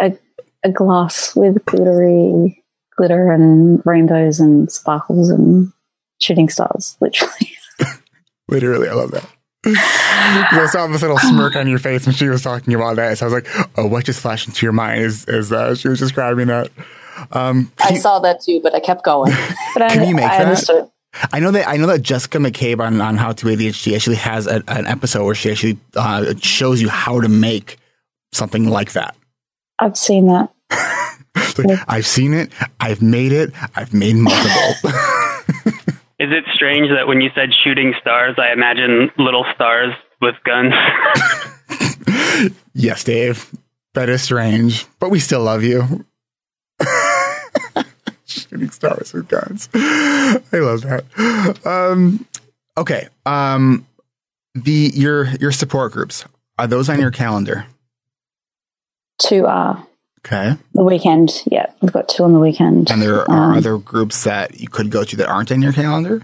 a, 0.00 0.16
a 0.62 0.70
glass 0.70 1.34
with 1.34 1.64
glittery 1.64 2.62
glitter 2.96 3.32
and 3.32 3.82
rainbows 3.84 4.38
and 4.38 4.70
sparkles 4.70 5.28
and 5.28 5.72
shooting 6.20 6.48
stars, 6.48 6.96
literally. 7.00 7.52
literally, 8.48 8.88
I 8.88 8.92
love 8.92 9.10
that. 9.10 9.28
I 9.64 10.68
saw 10.70 10.86
this 10.88 11.02
little 11.02 11.18
smirk 11.18 11.56
on 11.56 11.68
your 11.68 11.78
face 11.78 12.06
when 12.06 12.14
she 12.14 12.28
was 12.28 12.42
talking 12.42 12.74
about 12.74 12.96
that. 12.96 13.18
So 13.18 13.26
I 13.26 13.30
was 13.30 13.34
like, 13.34 13.68
"Oh, 13.76 13.86
what 13.86 14.04
just 14.04 14.20
flashed 14.20 14.48
into 14.48 14.64
your 14.66 14.72
mind?" 14.72 15.02
Is 15.02 15.24
is 15.26 15.52
uh, 15.52 15.74
she 15.74 15.88
was 15.88 15.98
describing 15.98 16.48
that? 16.48 16.70
Um, 17.30 17.72
I 17.80 17.94
you, 17.94 18.00
saw 18.00 18.18
that 18.20 18.40
too, 18.40 18.60
but 18.62 18.74
I 18.74 18.80
kept 18.80 19.04
going. 19.04 19.32
but 19.74 19.88
can 19.90 20.00
I, 20.00 20.04
you 20.04 20.14
make 20.14 20.24
I 20.24 20.38
that? 20.38 20.46
Understood. 20.46 20.90
I 21.32 21.40
know 21.40 21.50
that 21.50 21.68
I 21.68 21.76
know 21.76 21.86
that 21.88 22.02
Jessica 22.02 22.38
McCabe 22.38 22.80
on, 22.80 23.00
on 23.00 23.16
How 23.16 23.32
to 23.32 23.46
ADHD 23.46 23.94
actually 23.94 24.16
has 24.16 24.46
a, 24.46 24.62
an 24.68 24.86
episode 24.86 25.24
where 25.24 25.34
she 25.34 25.50
actually 25.50 25.78
uh, 25.94 26.34
shows 26.40 26.80
you 26.80 26.88
how 26.88 27.20
to 27.20 27.28
make 27.28 27.78
something 28.32 28.68
like 28.68 28.92
that. 28.92 29.14
I've 29.78 29.96
seen 29.96 30.26
that. 30.26 30.50
like, 31.58 31.78
I've 31.88 32.06
seen 32.06 32.34
it. 32.34 32.50
I've 32.80 33.02
made 33.02 33.32
it. 33.32 33.52
I've 33.76 33.92
made 33.92 34.16
multiple. 34.16 34.90
Is 36.18 36.30
it 36.30 36.44
strange 36.54 36.88
that 36.90 37.08
when 37.08 37.20
you 37.20 37.30
said 37.34 37.50
shooting 37.64 37.94
stars, 38.00 38.36
I 38.38 38.52
imagine 38.52 39.10
little 39.18 39.44
stars 39.54 39.92
with 40.20 40.36
guns? 40.44 40.72
yes, 42.74 43.02
Dave. 43.02 43.50
That 43.94 44.08
is 44.08 44.22
strange, 44.22 44.86
but 45.00 45.10
we 45.10 45.18
still 45.18 45.42
love 45.42 45.64
you. 45.64 46.06
Shooting 48.32 48.70
stars 48.70 49.12
with 49.12 49.28
guns. 49.28 49.68
I 49.74 50.40
love 50.52 50.82
that. 50.82 51.66
Um, 51.66 52.26
okay. 52.76 53.08
Um, 53.26 53.86
the 54.54 54.90
your 54.94 55.28
your 55.36 55.52
support 55.52 55.92
groups 55.92 56.24
are 56.58 56.66
those 56.66 56.88
on 56.88 57.00
your 57.00 57.10
calendar? 57.10 57.66
Two 59.18 59.46
are. 59.46 59.86
Okay. 60.24 60.56
The 60.74 60.84
weekend, 60.84 61.42
yeah, 61.46 61.66
we've 61.80 61.92
got 61.92 62.08
two 62.08 62.22
on 62.22 62.32
the 62.32 62.38
weekend. 62.38 62.90
And 62.90 63.02
there 63.02 63.28
are 63.28 63.50
um, 63.50 63.56
other 63.56 63.76
groups 63.76 64.22
that 64.24 64.60
you 64.60 64.68
could 64.68 64.90
go 64.90 65.02
to 65.02 65.16
that 65.16 65.28
aren't 65.28 65.50
in 65.50 65.62
your 65.62 65.72
calendar. 65.72 66.22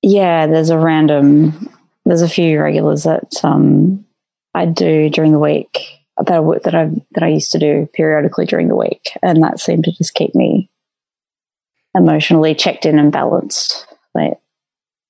Yeah, 0.00 0.46
there's 0.46 0.70
a 0.70 0.78
random. 0.78 1.68
There's 2.04 2.22
a 2.22 2.28
few 2.28 2.60
regulars 2.60 3.04
that 3.04 3.44
um, 3.44 4.06
I 4.54 4.66
do 4.66 5.10
during 5.10 5.32
the 5.32 5.38
week 5.38 5.78
that 6.18 6.30
I 6.30 6.40
that 6.64 6.74
I 6.74 6.90
that 7.12 7.22
I 7.22 7.28
used 7.28 7.52
to 7.52 7.58
do 7.58 7.88
periodically 7.92 8.46
during 8.46 8.68
the 8.68 8.76
week, 8.76 9.10
and 9.22 9.42
that 9.42 9.60
seemed 9.60 9.84
to 9.84 9.92
just 9.92 10.14
keep 10.14 10.34
me 10.34 10.70
emotionally 11.94 12.54
checked 12.54 12.86
in 12.86 12.98
and 12.98 13.12
balanced. 13.12 13.86
Like, 14.14 14.38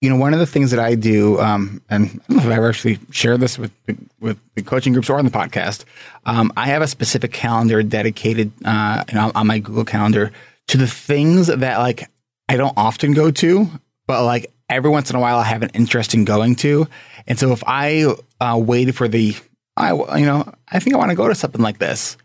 you 0.00 0.10
know, 0.10 0.16
one 0.16 0.32
of 0.32 0.40
the 0.40 0.46
things 0.46 0.72
that 0.72 0.80
I 0.80 0.94
do, 0.94 1.40
um, 1.40 1.80
and 1.88 2.06
I 2.06 2.08
don't 2.08 2.30
know 2.30 2.52
if 2.52 2.58
I've 2.58 2.64
actually 2.64 2.98
shared 3.10 3.40
this 3.40 3.58
with 3.58 3.72
with 4.20 4.38
the 4.54 4.62
coaching 4.62 4.92
groups 4.92 5.08
or 5.08 5.18
on 5.18 5.24
the 5.24 5.30
podcast. 5.30 5.84
Um, 6.26 6.52
I 6.56 6.66
have 6.66 6.82
a 6.82 6.88
specific 6.88 7.32
calendar 7.32 7.82
dedicated 7.82 8.52
uh, 8.64 9.04
you 9.08 9.14
know, 9.14 9.32
on 9.34 9.46
my 9.46 9.58
Google 9.58 9.84
Calendar 9.84 10.32
to 10.68 10.76
the 10.76 10.86
things 10.86 11.46
that 11.46 11.78
like 11.78 12.10
I 12.48 12.56
don't 12.56 12.74
often 12.76 13.12
go 13.12 13.30
to, 13.30 13.68
but 14.06 14.24
like 14.24 14.52
every 14.68 14.90
once 14.90 15.10
in 15.10 15.16
a 15.16 15.20
while 15.20 15.38
I 15.38 15.44
have 15.44 15.62
an 15.62 15.70
interest 15.74 16.14
in 16.14 16.24
going 16.24 16.56
to. 16.56 16.88
And 17.26 17.38
so 17.38 17.52
if 17.52 17.62
I 17.66 18.14
uh, 18.40 18.58
waited 18.58 18.96
for 18.96 19.06
the, 19.06 19.36
I 19.76 19.92
you 19.92 20.26
know, 20.26 20.52
I 20.68 20.80
think 20.80 20.94
I 20.94 20.98
want 20.98 21.10
to 21.10 21.16
go 21.16 21.28
to 21.28 21.34
something 21.34 21.62
like 21.62 21.78
this, 21.78 22.16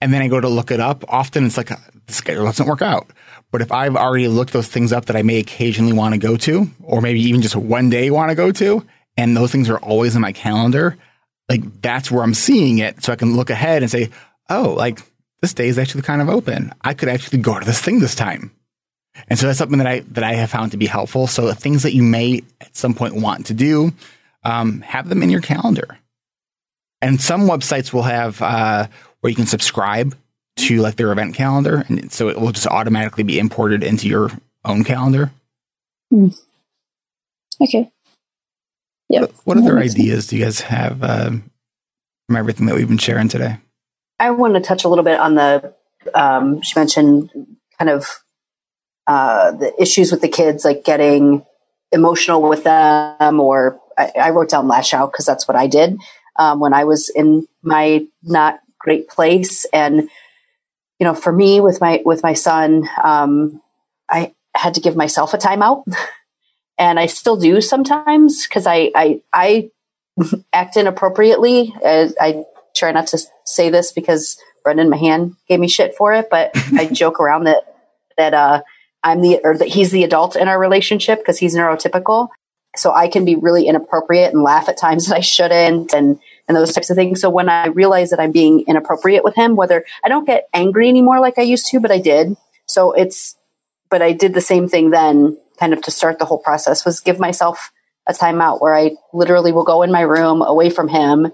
and 0.00 0.12
then 0.12 0.22
I 0.22 0.28
go 0.28 0.40
to 0.40 0.48
look 0.48 0.70
it 0.70 0.80
up. 0.80 1.04
Often 1.08 1.46
it's 1.46 1.56
like 1.56 1.68
the 1.68 2.12
schedule 2.12 2.44
doesn't 2.44 2.66
work 2.66 2.82
out. 2.82 3.10
But 3.50 3.62
if 3.62 3.72
I've 3.72 3.96
already 3.96 4.28
looked 4.28 4.52
those 4.52 4.68
things 4.68 4.92
up 4.92 5.06
that 5.06 5.16
I 5.16 5.22
may 5.22 5.38
occasionally 5.38 5.94
want 5.94 6.14
to 6.14 6.18
go 6.18 6.36
to, 6.36 6.70
or 6.82 7.00
maybe 7.00 7.20
even 7.22 7.42
just 7.42 7.56
one 7.56 7.88
day 7.88 8.10
want 8.10 8.30
to 8.30 8.34
go 8.34 8.52
to, 8.52 8.86
and 9.16 9.36
those 9.36 9.50
things 9.50 9.68
are 9.70 9.78
always 9.78 10.14
in 10.14 10.22
my 10.22 10.32
calendar, 10.32 10.96
like 11.48 11.80
that's 11.80 12.10
where 12.10 12.22
I'm 12.22 12.34
seeing 12.34 12.78
it. 12.78 13.02
So 13.02 13.12
I 13.12 13.16
can 13.16 13.36
look 13.36 13.50
ahead 13.50 13.82
and 13.82 13.90
say, 13.90 14.10
oh, 14.50 14.74
like 14.76 15.00
this 15.40 15.54
day 15.54 15.68
is 15.68 15.78
actually 15.78 16.02
kind 16.02 16.20
of 16.20 16.28
open. 16.28 16.72
I 16.82 16.94
could 16.94 17.08
actually 17.08 17.38
go 17.38 17.58
to 17.58 17.64
this 17.64 17.80
thing 17.80 18.00
this 18.00 18.14
time. 18.14 18.52
And 19.28 19.38
so 19.38 19.46
that's 19.46 19.58
something 19.58 19.78
that 19.78 19.86
I 19.86 20.00
that 20.10 20.24
I 20.24 20.34
have 20.34 20.50
found 20.50 20.72
to 20.72 20.76
be 20.76 20.86
helpful. 20.86 21.26
So 21.26 21.46
the 21.46 21.54
things 21.54 21.82
that 21.82 21.94
you 21.94 22.02
may 22.02 22.42
at 22.60 22.76
some 22.76 22.94
point 22.94 23.14
want 23.14 23.46
to 23.46 23.54
do, 23.54 23.92
um, 24.44 24.80
have 24.82 25.08
them 25.08 25.22
in 25.22 25.30
your 25.30 25.40
calendar. 25.40 25.98
And 27.00 27.20
some 27.20 27.42
websites 27.42 27.92
will 27.92 28.02
have 28.02 28.40
uh, 28.42 28.86
where 29.20 29.30
you 29.30 29.36
can 29.36 29.46
subscribe 29.46 30.16
to 30.58 30.80
like 30.80 30.96
their 30.96 31.12
event 31.12 31.34
calendar, 31.34 31.84
and 31.88 32.12
so 32.12 32.28
it 32.28 32.40
will 32.40 32.52
just 32.52 32.66
automatically 32.66 33.24
be 33.24 33.38
imported 33.38 33.82
into 33.82 34.08
your 34.08 34.30
own 34.64 34.84
calendar. 34.84 35.30
Mm. 36.12 36.38
Okay. 37.60 37.90
Yeah. 39.08 39.20
What, 39.20 39.32
what 39.44 39.58
other 39.58 39.78
ideas 39.78 40.26
do 40.26 40.36
you 40.36 40.44
guys 40.44 40.60
have 40.60 41.02
uh, 41.02 41.30
from 42.26 42.36
everything 42.36 42.66
that 42.66 42.74
we've 42.74 42.88
been 42.88 42.98
sharing 42.98 43.28
today? 43.28 43.58
I 44.20 44.30
want 44.30 44.54
to 44.54 44.60
touch 44.60 44.84
a 44.84 44.88
little 44.88 45.04
bit 45.04 45.18
on 45.18 45.34
the. 45.34 45.74
Um, 46.14 46.62
she 46.62 46.78
mentioned 46.78 47.30
kind 47.78 47.90
of 47.90 48.06
uh, 49.06 49.52
the 49.52 49.72
issues 49.80 50.10
with 50.10 50.20
the 50.20 50.28
kids, 50.28 50.64
like 50.64 50.84
getting 50.84 51.44
emotional 51.92 52.42
with 52.42 52.64
them, 52.64 53.40
or 53.40 53.80
I, 53.96 54.12
I 54.20 54.30
wrote 54.30 54.50
down 54.50 54.68
lash 54.68 54.92
out 54.92 55.12
because 55.12 55.26
that's 55.26 55.48
what 55.48 55.56
I 55.56 55.66
did 55.66 55.98
um, 56.38 56.60
when 56.60 56.72
I 56.72 56.84
was 56.84 57.08
in 57.08 57.46
my 57.62 58.06
not 58.22 58.60
great 58.78 59.08
place, 59.08 59.64
and 59.72 60.08
you 60.98 61.04
know, 61.04 61.14
for 61.14 61.32
me 61.32 61.60
with 61.60 61.80
my 61.80 62.02
with 62.04 62.22
my 62.22 62.34
son, 62.34 62.88
um, 63.02 63.60
I 64.08 64.34
had 64.54 64.74
to 64.74 64.80
give 64.80 64.96
myself 64.96 65.34
a 65.34 65.38
timeout, 65.38 65.84
and 66.78 66.98
I 66.98 67.06
still 67.06 67.36
do 67.36 67.60
sometimes 67.60 68.46
because 68.46 68.66
I 68.66 68.90
I 68.94 69.22
I 69.32 69.70
act 70.52 70.76
inappropriately. 70.76 71.74
Uh, 71.84 72.08
I 72.20 72.44
try 72.76 72.92
not 72.92 73.06
to 73.08 73.18
say 73.44 73.70
this 73.70 73.92
because 73.92 74.38
Brendan 74.64 74.90
Mahan 74.90 75.36
gave 75.48 75.60
me 75.60 75.68
shit 75.68 75.94
for 75.96 76.12
it, 76.14 76.28
but 76.30 76.50
I 76.72 76.86
joke 76.92 77.20
around 77.20 77.44
that 77.44 77.62
that 78.16 78.34
uh, 78.34 78.62
I'm 79.02 79.22
the 79.22 79.40
or 79.44 79.56
that 79.56 79.68
he's 79.68 79.92
the 79.92 80.04
adult 80.04 80.36
in 80.36 80.48
our 80.48 80.58
relationship 80.58 81.20
because 81.20 81.38
he's 81.38 81.54
neurotypical. 81.54 82.28
So 82.76 82.92
I 82.92 83.08
can 83.08 83.24
be 83.24 83.34
really 83.34 83.66
inappropriate 83.66 84.32
and 84.32 84.42
laugh 84.42 84.68
at 84.68 84.76
times 84.76 85.06
that 85.06 85.16
I 85.16 85.20
shouldn't, 85.20 85.94
and 85.94 86.18
and 86.48 86.56
those 86.56 86.72
types 86.72 86.90
of 86.90 86.96
things. 86.96 87.20
So 87.20 87.28
when 87.28 87.48
I 87.48 87.66
realize 87.68 88.10
that 88.10 88.20
I'm 88.20 88.32
being 88.32 88.64
inappropriate 88.66 89.22
with 89.22 89.34
him, 89.34 89.54
whether 89.54 89.84
I 90.02 90.08
don't 90.08 90.24
get 90.24 90.48
angry 90.54 90.88
anymore 90.88 91.20
like 91.20 91.38
I 91.38 91.42
used 91.42 91.66
to, 91.68 91.80
but 91.80 91.92
I 91.92 91.98
did. 91.98 92.36
So 92.66 92.92
it's, 92.92 93.36
but 93.90 94.02
I 94.02 94.12
did 94.12 94.34
the 94.34 94.40
same 94.40 94.68
thing 94.68 94.90
then 94.90 95.36
kind 95.60 95.72
of 95.72 95.82
to 95.82 95.90
start 95.90 96.18
the 96.18 96.24
whole 96.24 96.38
process 96.38 96.84
was 96.84 97.00
give 97.00 97.18
myself 97.18 97.70
a 98.06 98.12
timeout 98.12 98.60
where 98.60 98.74
I 98.74 98.92
literally 99.12 99.52
will 99.52 99.64
go 99.64 99.82
in 99.82 99.92
my 99.92 100.00
room 100.00 100.40
away 100.40 100.70
from 100.70 100.88
him, 100.88 101.32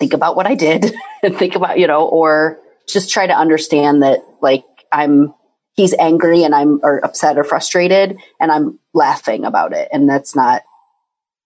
think 0.00 0.14
about 0.14 0.36
what 0.36 0.46
I 0.46 0.54
did 0.54 0.94
and 1.22 1.36
think 1.36 1.54
about, 1.54 1.78
you 1.78 1.86
know, 1.86 2.06
or 2.06 2.58
just 2.88 3.10
try 3.10 3.26
to 3.26 3.36
understand 3.36 4.02
that 4.02 4.20
like 4.40 4.64
I'm, 4.90 5.34
he's 5.74 5.94
angry 5.94 6.44
and 6.44 6.54
I'm 6.54 6.80
or 6.82 7.04
upset 7.04 7.38
or 7.38 7.44
frustrated 7.44 8.18
and 8.40 8.50
I'm 8.50 8.78
laughing 8.94 9.44
about 9.44 9.72
it. 9.72 9.88
And 9.92 10.08
that's 10.08 10.34
not, 10.34 10.62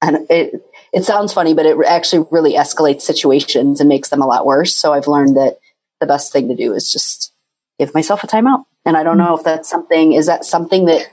and 0.03 0.27
it, 0.31 0.63
it 0.93 1.05
sounds 1.05 1.33
funny, 1.33 1.55
but 1.55 1.67
it 1.67 1.77
actually 1.87 2.27
really 2.31 2.55
escalates 2.55 3.03
situations 3.03 3.81
and 3.81 3.89
makes 3.89 4.09
them 4.09 4.23
a 4.23 4.27
lot 4.27 4.47
worse. 4.47 4.75
So 4.77 4.93
I've 4.93 5.07
learned 5.07 5.37
that 5.37 5.59
the 6.01 6.07
best 6.07 6.33
thing 6.33 6.49
to 6.49 6.55
do 6.55 6.75
is 6.75 6.93
just 6.93 7.33
give 7.79 7.95
myself 7.95 8.23
a 8.23 8.27
timeout. 8.27 8.65
And 8.85 8.97
I 8.97 9.03
don't 9.03 9.19
know 9.19 9.37
if 9.37 9.45
that's 9.45 9.69
something, 9.69 10.13
is 10.13 10.27
that 10.27 10.45
something 10.45 10.85
that 10.87 11.09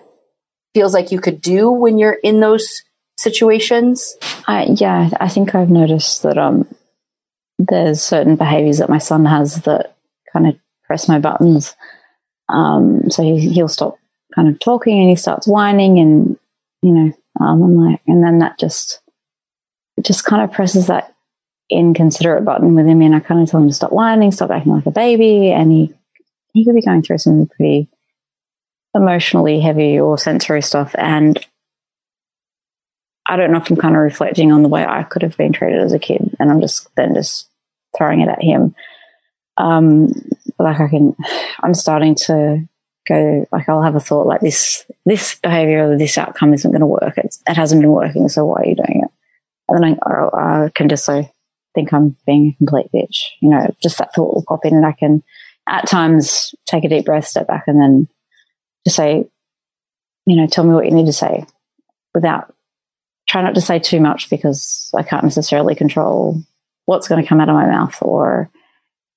feels 0.74 0.94
like 0.94 1.12
you 1.12 1.20
could 1.20 1.42
do 1.42 1.72
when 1.72 1.98
you're 1.98 2.18
in 2.24 2.40
those 2.40 2.84
situations? 3.18 4.16
I, 4.48 4.66
yeah, 4.76 5.10
I 5.20 5.30
think 5.30 5.56
I've 5.56 5.70
noticed 5.70 6.24
that 6.24 6.38
um, 6.38 6.68
there's 7.58 8.02
certain 8.02 8.36
behaviors 8.36 8.80
that 8.80 8.90
my 8.90 8.98
son 8.98 9.26
has 9.26 9.62
that 9.64 9.96
kind 10.32 10.48
of 10.48 10.56
press 10.86 11.08
my 11.08 11.20
buttons. 11.20 11.76
Um, 12.50 13.10
so 13.10 13.24
he, 13.24 13.50
he'll 13.50 13.68
stop 13.68 13.98
kind 14.36 14.50
of 14.50 14.60
talking 14.60 15.00
and 15.00 15.10
he 15.10 15.16
starts 15.16 15.48
whining 15.48 16.00
and, 16.00 16.38
you 16.82 16.92
know, 16.92 17.14
um, 17.40 17.64
I'm 17.64 17.76
like, 17.76 18.02
and 18.08 18.24
then 18.24 18.40
that 18.40 18.60
just 18.60 19.02
just 20.02 20.26
kind 20.26 20.44
of 20.44 20.52
presses 20.52 20.88
that 20.88 21.14
inconsiderate 21.70 22.46
button 22.46 22.76
within 22.76 22.98
me, 23.00 23.06
and 23.06 23.16
I 23.16 23.20
kind 23.20 23.42
of 23.42 23.50
tell 23.50 23.62
him 23.62 23.68
to 23.68 23.74
stop 23.74 23.92
whining, 23.92 24.32
stop 24.32 24.52
acting 24.52 24.74
like 24.74 24.86
a 24.86 24.92
baby, 24.92 25.52
and 25.52 25.72
he 25.72 25.94
he 26.54 26.66
could 26.66 26.76
be 26.76 26.82
going 26.82 27.02
through 27.02 27.18
some 27.18 27.48
pretty 27.48 27.90
emotionally 28.96 29.60
heavy 29.60 30.00
or 30.00 30.18
sensory 30.18 30.62
stuff, 30.62 30.94
and 30.98 31.44
I 33.26 33.38
don't 33.38 33.52
know 33.52 33.60
if 33.60 33.70
I'm 33.70 33.78
kind 33.78 33.96
of 33.96 34.02
reflecting 34.02 34.52
on 34.52 34.64
the 34.64 34.70
way 34.70 34.86
I 34.86 35.04
could 35.04 35.22
have 35.22 35.38
been 35.38 35.54
treated 35.54 35.82
as 35.82 35.94
a 35.94 36.00
kid, 36.00 36.36
and 36.40 36.52
I'm 36.52 36.62
just 36.62 36.94
then 36.96 37.16
just 37.16 37.50
throwing 37.98 38.22
it 38.22 38.30
at 38.30 38.44
him. 38.44 38.76
Um, 39.58 40.12
like 40.60 40.80
I 40.80 40.88
can, 40.88 41.16
I'm 41.62 41.74
starting 41.74 42.16
to 42.26 42.68
go 43.08 43.45
like 43.51 43.68
I'll 43.68 43.82
have 43.82 43.95
a 43.95 43.99
thought 43.99 44.28
like 44.28 44.41
this 44.41 44.86
this 45.06 45.36
behavior 45.36 45.91
or 45.91 45.97
this 45.97 46.18
outcome 46.18 46.54
isn't 46.54 46.72
going 46.72 46.82
to 46.82 46.88
work. 46.88 47.18
It's, 47.18 47.41
it 47.47 47.56
hasn't 47.56 47.82
been 47.82 47.91
working, 47.91 48.30
so 48.30 48.45
why 48.45 48.62
are 48.62 48.68
you 48.68 48.76
doing 48.76 49.01
it? 49.04 49.12
And 49.70 49.84
then 49.84 49.99
I, 50.06 50.66
I 50.66 50.70
can 50.74 50.89
just 50.89 51.06
so 51.06 51.30
think 51.76 51.93
I'm 51.93 52.16
being 52.26 52.54
a 52.54 52.58
complete 52.58 52.91
bitch. 52.93 53.22
You 53.41 53.49
know, 53.49 53.76
just 53.82 53.97
that 53.97 54.14
thought 54.14 54.34
will 54.34 54.45
pop 54.47 54.66
in, 54.66 54.76
and 54.76 54.86
I 54.86 54.93
can 54.93 55.24
at 55.68 55.88
times 55.88 56.54
take 56.66 56.84
a 56.84 56.89
deep 56.89 57.06
breath, 57.06 57.26
step 57.26 57.47
back, 57.47 57.64
and 57.68 57.80
then 57.80 58.08
just 58.86 58.97
say, 58.97 59.26
you 60.26 60.36
know, 60.36 60.47
tell 60.47 60.64
me 60.64 60.74
what 60.74 60.86
you 60.86 60.91
need 60.91 61.06
to 61.06 61.14
say 61.14 61.45
without 62.14 62.54
try 63.28 63.41
not 63.41 63.56
to 63.56 63.62
say 63.62 63.80
too 63.80 63.99
much 63.99 64.30
because 64.30 64.91
I 64.95 65.04
can't 65.04 65.24
necessarily 65.24 65.76
control 65.76 66.41
what's 66.86 67.08
going 67.08 67.22
to 67.22 67.28
come 67.28 67.39
out 67.39 67.49
of 67.49 67.56
my 67.56 67.66
mouth 67.66 67.97
or 68.01 68.49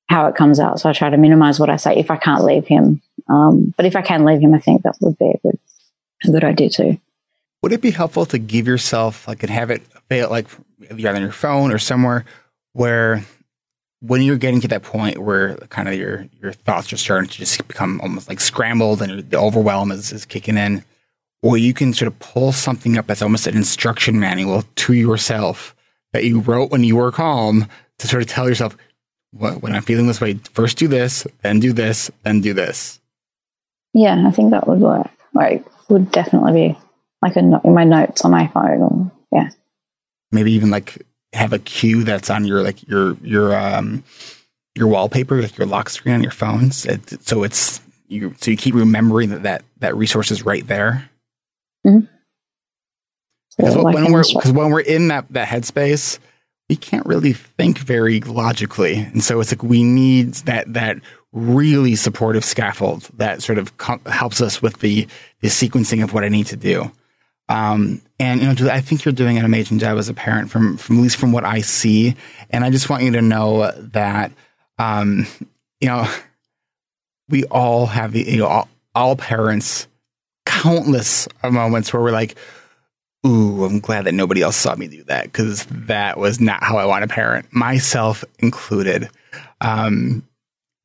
how 0.09 0.29
it 0.29 0.37
comes 0.37 0.61
out. 0.61 0.81
So 0.81 0.89
I 0.89 0.93
try 0.93 1.11
to 1.11 1.17
minimize 1.17 1.59
what 1.59 1.71
I 1.71 1.77
say 1.77 1.97
if 1.97 2.11
I 2.11 2.17
can't 2.17 2.45
leave 2.45 2.67
him. 2.67 3.03
Um, 3.29 3.75
but 3.77 3.87
if 3.87 3.97
I 3.97 4.03
can 4.03 4.25
leave 4.25 4.41
him, 4.41 4.55
I 4.55 4.59
think 4.59 4.83
that 4.83 4.97
would 5.01 5.19
be 5.19 5.31
a 5.31 5.39
good, 5.39 5.59
a 6.25 6.31
good 6.31 6.45
idea 6.45 6.71
too. 6.71 6.99
Would 7.63 7.73
it 7.73 7.81
be 7.81 7.91
helpful 7.91 8.27
to 8.27 8.39
give 8.39 8.67
yourself 8.67 9.27
like 9.27 9.43
and 9.43 9.51
have 9.51 9.71
it 9.71 9.83
like 10.11 10.47
either 10.91 11.15
on 11.15 11.23
your 11.23 11.33
phone 11.33 11.73
or 11.73 11.79
somewhere 11.79 12.25
where 12.75 13.25
when 14.01 14.23
you're 14.23 14.37
getting 14.37 14.61
to 14.61 14.69
that 14.69 14.83
point 14.83 15.19
where 15.19 15.57
kind 15.69 15.89
of 15.89 15.95
your 15.95 16.27
your 16.41 16.53
thoughts 16.53 16.93
are 16.93 16.97
starting 16.97 17.29
to 17.29 17.39
just 17.39 17.67
become 17.67 18.01
almost 18.03 18.29
like 18.29 18.41
scrambled 18.41 19.03
and 19.03 19.31
the 19.31 19.39
overwhelm 19.39 19.91
is, 19.91 20.13
is 20.13 20.25
kicking 20.25 20.57
in, 20.57 20.85
or 21.43 21.57
you 21.57 21.75
can 21.75 21.93
sort 21.93 22.09
of 22.09 22.19
pull 22.19 22.53
something 22.53 22.99
up 22.99 23.07
that's 23.07 23.23
almost 23.23 23.47
an 23.47 23.57
instruction 23.57 24.21
manual 24.21 24.63
to 24.77 24.93
yourself 24.93 25.75
that 26.13 26.25
you 26.25 26.41
wrote 26.41 26.71
when 26.71 26.85
you 26.85 26.97
were 26.97 27.11
calm 27.11 27.67
to 27.99 28.07
sort 28.07 28.23
of 28.23 28.29
tell 28.29 28.49
yourself, 28.49 28.77
when 29.33 29.75
I'm 29.75 29.83
feeling 29.83 30.07
this 30.07 30.21
way, 30.21 30.35
first 30.53 30.79
do 30.79 30.89
this, 30.89 31.27
then 31.43 31.61
do 31.61 31.73
this, 31.73 32.11
then 32.23 32.41
do 32.41 32.55
this. 32.55 33.01
Yeah, 33.97 34.25
I 34.27 34.31
think 34.31 34.51
that 34.51 34.69
would 34.69 34.81
work. 34.81 35.09
Like, 35.33 35.65
would 35.89 36.11
definitely 36.11 36.53
be 36.53 36.79
like 37.23 37.35
a 37.37 37.43
no- 37.43 37.63
in 37.65 37.73
my 37.73 37.85
notes 37.85 38.27
on 38.27 38.31
my 38.31 38.47
phone. 38.49 38.83
Or, 38.83 39.13
yeah, 39.33 39.49
Maybe 40.31 40.53
even 40.53 40.69
like 40.69 41.03
have 41.33 41.55
a 41.55 41.59
cue 41.59 42.05
that's 42.05 42.29
on 42.29 42.45
your 42.45 42.63
like 42.63 42.87
your 42.87 43.17
your 43.23 43.57
um 43.57 44.05
your 44.75 44.89
wallpaper, 44.89 45.41
like 45.41 45.57
your 45.57 45.67
lock 45.67 45.89
screen 45.89 46.15
on 46.15 46.23
your 46.23 46.31
phones. 46.31 46.85
It, 46.85 47.27
so 47.27 47.43
it's 47.43 47.81
you 48.07 48.35
so 48.39 48.51
you 48.51 48.59
keep 48.59 48.75
remembering 48.75 49.31
that 49.31 49.45
that, 49.45 49.65
that 49.79 49.97
resource 49.97 50.31
is 50.31 50.45
right 50.45 50.67
there. 50.67 51.09
Because 51.83 53.73
So, 53.73 53.81
like, 53.81 53.95
when 53.95 54.13
we're 54.13 54.25
because 54.29 54.53
when 54.53 54.71
we're 54.71 54.81
in 54.81 55.09
that 55.09 55.25
that 55.31 55.49
headspace, 55.49 56.19
we 56.69 56.77
can't 56.77 57.07
really 57.07 57.33
think 57.33 57.79
very 57.79 58.21
logically, 58.21 58.97
and 58.97 59.25
so 59.25 59.41
it's 59.41 59.53
like 59.53 59.63
we 59.63 59.83
need 59.83 60.35
that 60.45 60.71
that 60.75 60.99
really 61.37 61.95
supportive 61.95 62.45
scaffold 62.45 63.03
that 63.19 63.43
sort 63.43 63.59
of 63.59 63.71
helps 64.07 64.41
us 64.41 64.63
with 64.63 64.81
the 64.81 65.07
the 65.41 65.49
sequencing 65.49 66.03
of 66.03 66.15
what 66.15 66.25
I 66.25 66.29
need 66.29 66.47
to 66.47 66.57
do. 66.57 66.91
Um, 67.49 68.01
and 68.19 68.41
you 68.41 68.47
know, 68.49 68.55
Julie, 68.55 68.71
I 68.71 68.81
think 68.81 69.05
you're 69.05 69.13
doing 69.13 69.39
an 69.39 69.45
amazing 69.45 69.79
job 69.79 69.99
as 69.99 70.09
a 70.09 70.15
parent, 70.15 70.51
from 70.51 70.79
from 70.79 70.97
at 70.99 71.03
least 71.03 71.19
from 71.19 71.33
what 71.33 71.45
I 71.45 71.61
see. 71.61 72.17
And 72.51 72.65
I 72.65 72.71
just 72.71 72.89
want 72.89 73.03
you 73.03 73.13
to 73.13 73.23
know 73.23 73.71
that, 73.77 74.33
um, 74.79 75.27
you 75.81 75.89
know, 75.89 76.11
we 77.29 77.45
all 77.45 77.87
have 77.87 78.13
the 78.13 78.23
you 78.23 78.39
know 78.39 78.47
all, 78.47 78.69
all 78.95 79.15
parents 79.15 79.87
countless 80.47 81.29
moments 81.45 81.93
where 81.93 82.03
we're 82.03 82.13
like, 82.13 82.35
ooh, 83.27 83.65
I'm 83.65 83.81
glad 83.81 84.05
that 84.05 84.15
nobody 84.15 84.41
else 84.41 84.57
saw 84.57 84.75
me 84.75 84.89
do 84.89 85.05
that 85.05 85.25
because 85.25 85.67
that 85.67 86.17
was 86.17 86.41
not 86.41 86.63
how 86.63 86.79
I 86.79 86.87
want 86.87 87.03
to 87.03 87.09
parent, 87.09 87.53
myself 87.53 88.25
included. 88.39 89.11
Um, 89.61 90.27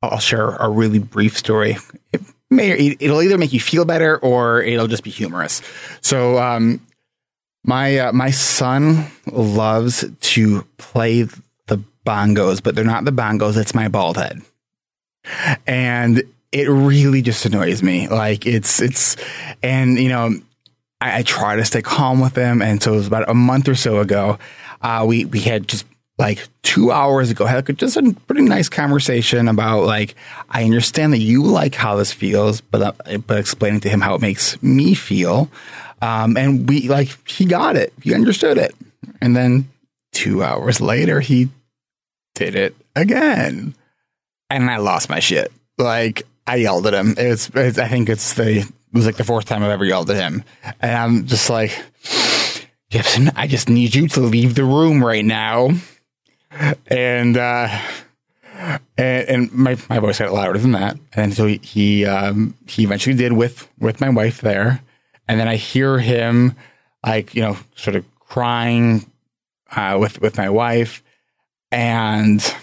I'll 0.02 0.20
share 0.20 0.49
a 0.49 0.70
really 0.70 0.99
brief 0.99 1.38
story. 1.38 1.78
It 2.12 2.22
may 2.49 2.95
it'll 2.99 3.22
either 3.22 3.38
make 3.38 3.54
you 3.54 3.60
feel 3.60 3.86
better 3.86 4.18
or 4.18 4.62
it'll 4.62 4.88
just 4.88 5.04
be 5.04 5.12
humorous. 5.12 5.62
So, 6.02 6.38
um, 6.39 6.86
my 7.64 7.97
uh, 7.99 8.12
my 8.12 8.32
son 8.32 9.06
loves 9.28 10.04
to 10.20 10.64
play 10.78 11.24
the 11.68 11.84
bongos, 12.06 12.64
but 12.64 12.76
they're 12.76 12.84
not 12.84 13.06
the 13.06 13.12
bongos. 13.12 13.58
It's 13.58 13.76
my 13.76 13.88
bald 13.88 14.18
head, 14.18 14.41
and 15.68 16.24
it 16.52 16.68
really 16.68 17.22
just 17.22 17.45
annoys 17.45 17.84
me. 17.84 18.08
Like 18.08 18.45
it's 18.45 18.82
it's, 18.82 19.16
and 19.62 19.99
you 19.99 20.10
know, 20.10 20.32
I, 20.99 21.20
I 21.20 21.24
try 21.24 21.56
to 21.56 21.66
stay 21.66 21.82
calm 21.82 22.20
with 22.20 22.36
him. 22.36 22.62
And 22.62 22.82
so 22.82 22.93
it 22.93 22.97
was 22.97 23.08
about 23.08 23.30
a 23.30 23.34
month 23.34 23.68
or 23.68 23.76
so 23.76 23.99
ago. 23.99 24.39
Uh, 24.82 25.06
we 25.08 25.26
we 25.26 25.39
had 25.41 25.68
just 25.68 25.86
like 26.22 26.47
two 26.61 26.91
hours 26.91 27.32
ago 27.32 27.45
had 27.45 27.65
just 27.80 27.97
a 27.97 28.15
pretty 28.28 28.43
nice 28.43 28.69
conversation 28.69 29.47
about 29.47 29.86
like 29.86 30.13
I 30.49 30.63
understand 30.63 31.13
that 31.13 31.17
you 31.17 31.43
like 31.43 31.74
how 31.74 31.95
this 31.95 32.13
feels, 32.13 32.61
but 32.61 32.82
uh, 32.82 33.17
but 33.17 33.39
explaining 33.39 33.80
to 33.82 33.89
him 33.89 34.01
how 34.01 34.13
it 34.13 34.22
makes 34.22 34.61
me 34.61 34.93
feel. 34.93 35.49
Um, 35.99 36.38
and 36.38 36.69
we 36.69 36.88
like 36.88 37.28
he 37.28 37.45
got 37.45 37.76
it, 37.76 37.91
he 38.03 38.13
understood 38.13 38.59
it, 38.59 38.76
and 39.19 39.36
then 39.36 39.67
two 40.11 40.43
hours 40.43 40.80
later 40.80 41.19
he 41.19 41.49
did 42.36 42.55
it 42.55 42.76
again, 42.95 43.74
and 44.51 44.69
I 44.69 44.78
lost 44.78 45.09
my 45.09 45.19
shit. 45.19 45.51
Like 45.80 46.22
I 46.45 46.57
yelled 46.57 46.86
at 46.86 46.93
him. 46.93 47.15
It's, 47.17 47.49
it's 47.55 47.80
I 47.80 47.88
think 47.88 48.09
it's 48.09 48.36
the 48.36 48.59
it 48.59 48.67
was 48.93 49.07
like 49.07 49.17
the 49.17 49.24
fourth 49.24 49.45
time 49.45 49.63
I've 49.63 49.72
ever 49.72 49.86
yelled 49.86 50.11
at 50.11 50.17
him, 50.17 50.43
and 50.82 50.95
I'm 50.95 51.26
just 51.26 51.49
like, 51.49 51.72
Gibson, 52.91 53.32
I 53.36 53.47
just 53.47 53.69
need 53.69 53.95
you 53.95 54.07
to 54.09 54.19
leave 54.19 54.53
the 54.53 54.65
room 54.65 55.03
right 55.03 55.26
now. 55.26 55.72
And 56.88 57.38
uh, 57.38 57.68
and, 58.97 59.30
and 59.30 59.54
my 59.54 59.78
my 59.89 59.99
voice 59.99 60.20
got 60.20 60.34
louder 60.34 60.60
than 60.60 60.74
that, 60.74 60.97
and 61.14 61.34
so 61.34 61.47
he 61.47 61.60
he, 61.64 62.06
um, 62.06 62.56
he 62.68 62.84
eventually 62.84 63.16
did 63.16 63.34
with 63.34 63.68
with 63.80 64.02
my 64.02 64.10
wife 64.10 64.41
there, 64.41 64.82
and 65.28 65.39
then 65.39 65.47
I 65.47 65.56
hear 65.56 65.99
him 65.99 66.56
like 67.06 67.34
you 67.34 67.41
know 67.41 67.58
sort 67.76 67.95
of 67.95 68.06
crying 68.20 69.10
uh, 69.76 69.97
with 69.99 70.22
with 70.22 70.38
my 70.38 70.49
wife, 70.49 71.04
and 71.72 72.56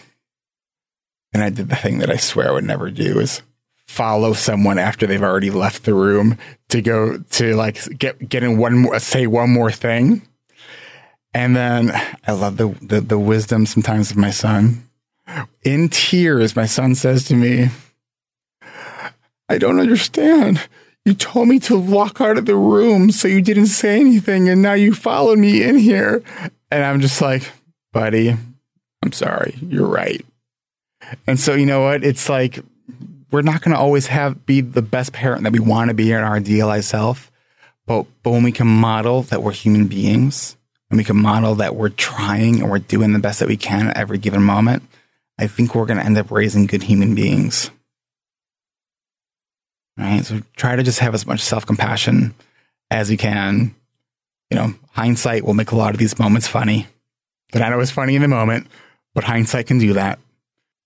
and 1.32 1.42
I 1.42 1.50
did 1.50 1.68
the 1.68 1.76
thing 1.76 1.98
that 1.98 2.10
I 2.10 2.16
swear 2.16 2.48
I 2.48 2.52
would 2.52 2.64
never 2.64 2.90
do 2.90 3.18
is 3.18 3.42
follow 3.86 4.34
someone 4.34 4.78
after 4.78 5.06
they've 5.06 5.22
already 5.22 5.50
left 5.50 5.84
the 5.84 5.94
room 5.94 6.36
to 6.68 6.82
go 6.82 7.18
to 7.18 7.54
like 7.56 7.98
get 7.98 8.28
get 8.28 8.42
in 8.42 8.58
one 8.58 8.76
more 8.78 8.98
say 8.98 9.26
one 9.26 9.50
more 9.50 9.72
thing. 9.72 10.22
And 11.34 11.54
then 11.54 11.92
I 12.26 12.32
love 12.32 12.56
the, 12.56 12.68
the 12.80 13.00
the 13.00 13.18
wisdom 13.18 13.66
sometimes 13.66 14.10
of 14.10 14.16
my 14.16 14.30
son. 14.30 14.88
In 15.62 15.88
tears, 15.88 16.56
my 16.56 16.66
son 16.66 16.94
says 16.94 17.24
to 17.24 17.34
me, 17.34 17.68
I 19.48 19.58
don't 19.58 19.80
understand. 19.80 20.68
You 21.04 21.14
told 21.14 21.48
me 21.48 21.58
to 21.60 21.78
walk 21.78 22.20
out 22.20 22.38
of 22.38 22.46
the 22.46 22.56
room 22.56 23.10
so 23.10 23.28
you 23.28 23.40
didn't 23.40 23.66
say 23.66 24.00
anything, 24.00 24.48
and 24.48 24.62
now 24.62 24.74
you 24.74 24.94
followed 24.94 25.38
me 25.38 25.62
in 25.62 25.78
here. 25.78 26.22
And 26.70 26.84
I'm 26.84 27.00
just 27.00 27.20
like, 27.22 27.50
buddy, 27.92 28.36
I'm 29.02 29.12
sorry. 29.12 29.56
You're 29.62 29.86
right. 29.86 30.24
And 31.26 31.38
so, 31.38 31.54
you 31.54 31.66
know 31.66 31.82
what? 31.82 32.04
It's 32.04 32.28
like 32.28 32.60
we're 33.30 33.42
not 33.42 33.62
going 33.62 33.74
to 33.74 33.80
always 33.80 34.06
have 34.06 34.46
be 34.46 34.60
the 34.60 34.82
best 34.82 35.12
parent 35.12 35.42
that 35.44 35.52
we 35.52 35.60
want 35.60 35.88
to 35.88 35.94
be 35.94 36.12
in 36.12 36.18
our 36.18 36.36
idealized 36.36 36.88
self, 36.88 37.30
but 37.86 38.06
but 38.22 38.30
when 38.30 38.42
we 38.42 38.52
can 38.52 38.66
model 38.66 39.22
that 39.24 39.42
we're 39.42 39.52
human 39.52 39.86
beings, 39.86 40.56
and 40.90 40.98
we 40.98 41.04
can 41.04 41.16
model 41.16 41.56
that 41.56 41.76
we're 41.76 41.90
trying 41.90 42.60
and 42.60 42.70
we're 42.70 42.78
doing 42.78 43.12
the 43.12 43.18
best 43.18 43.40
that 43.40 43.48
we 43.48 43.56
can 43.56 43.88
at 43.88 43.96
every 43.96 44.18
given 44.18 44.42
moment, 44.42 44.82
I 45.38 45.46
think 45.46 45.74
we're 45.74 45.86
going 45.86 45.98
to 45.98 46.04
end 46.04 46.18
up 46.18 46.30
raising 46.30 46.66
good 46.66 46.82
human 46.82 47.14
beings. 47.14 47.70
Right? 49.96 50.24
So 50.24 50.42
try 50.56 50.76
to 50.76 50.82
just 50.82 51.00
have 51.00 51.14
as 51.14 51.26
much 51.26 51.40
self 51.40 51.66
compassion 51.66 52.34
as 52.90 53.10
you 53.10 53.16
can. 53.16 53.74
You 54.50 54.56
know, 54.56 54.74
hindsight 54.92 55.44
will 55.44 55.54
make 55.54 55.72
a 55.72 55.76
lot 55.76 55.92
of 55.92 55.98
these 55.98 56.18
moments 56.18 56.46
funny. 56.46 56.86
They're 57.52 57.62
not 57.62 57.72
always 57.72 57.90
funny 57.90 58.16
in 58.16 58.22
the 58.22 58.28
moment, 58.28 58.66
but 59.14 59.24
hindsight 59.24 59.66
can 59.66 59.78
do 59.78 59.94
that. 59.94 60.18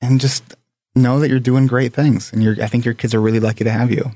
And 0.00 0.20
just 0.20 0.56
know 0.96 1.20
that 1.20 1.30
you're 1.30 1.38
doing 1.38 1.68
great 1.68 1.92
things. 1.92 2.32
And 2.32 2.42
you're, 2.42 2.60
I 2.60 2.66
think 2.66 2.84
your 2.84 2.94
kids 2.94 3.14
are 3.14 3.20
really 3.20 3.38
lucky 3.38 3.62
to 3.64 3.70
have 3.70 3.92
you. 3.92 4.10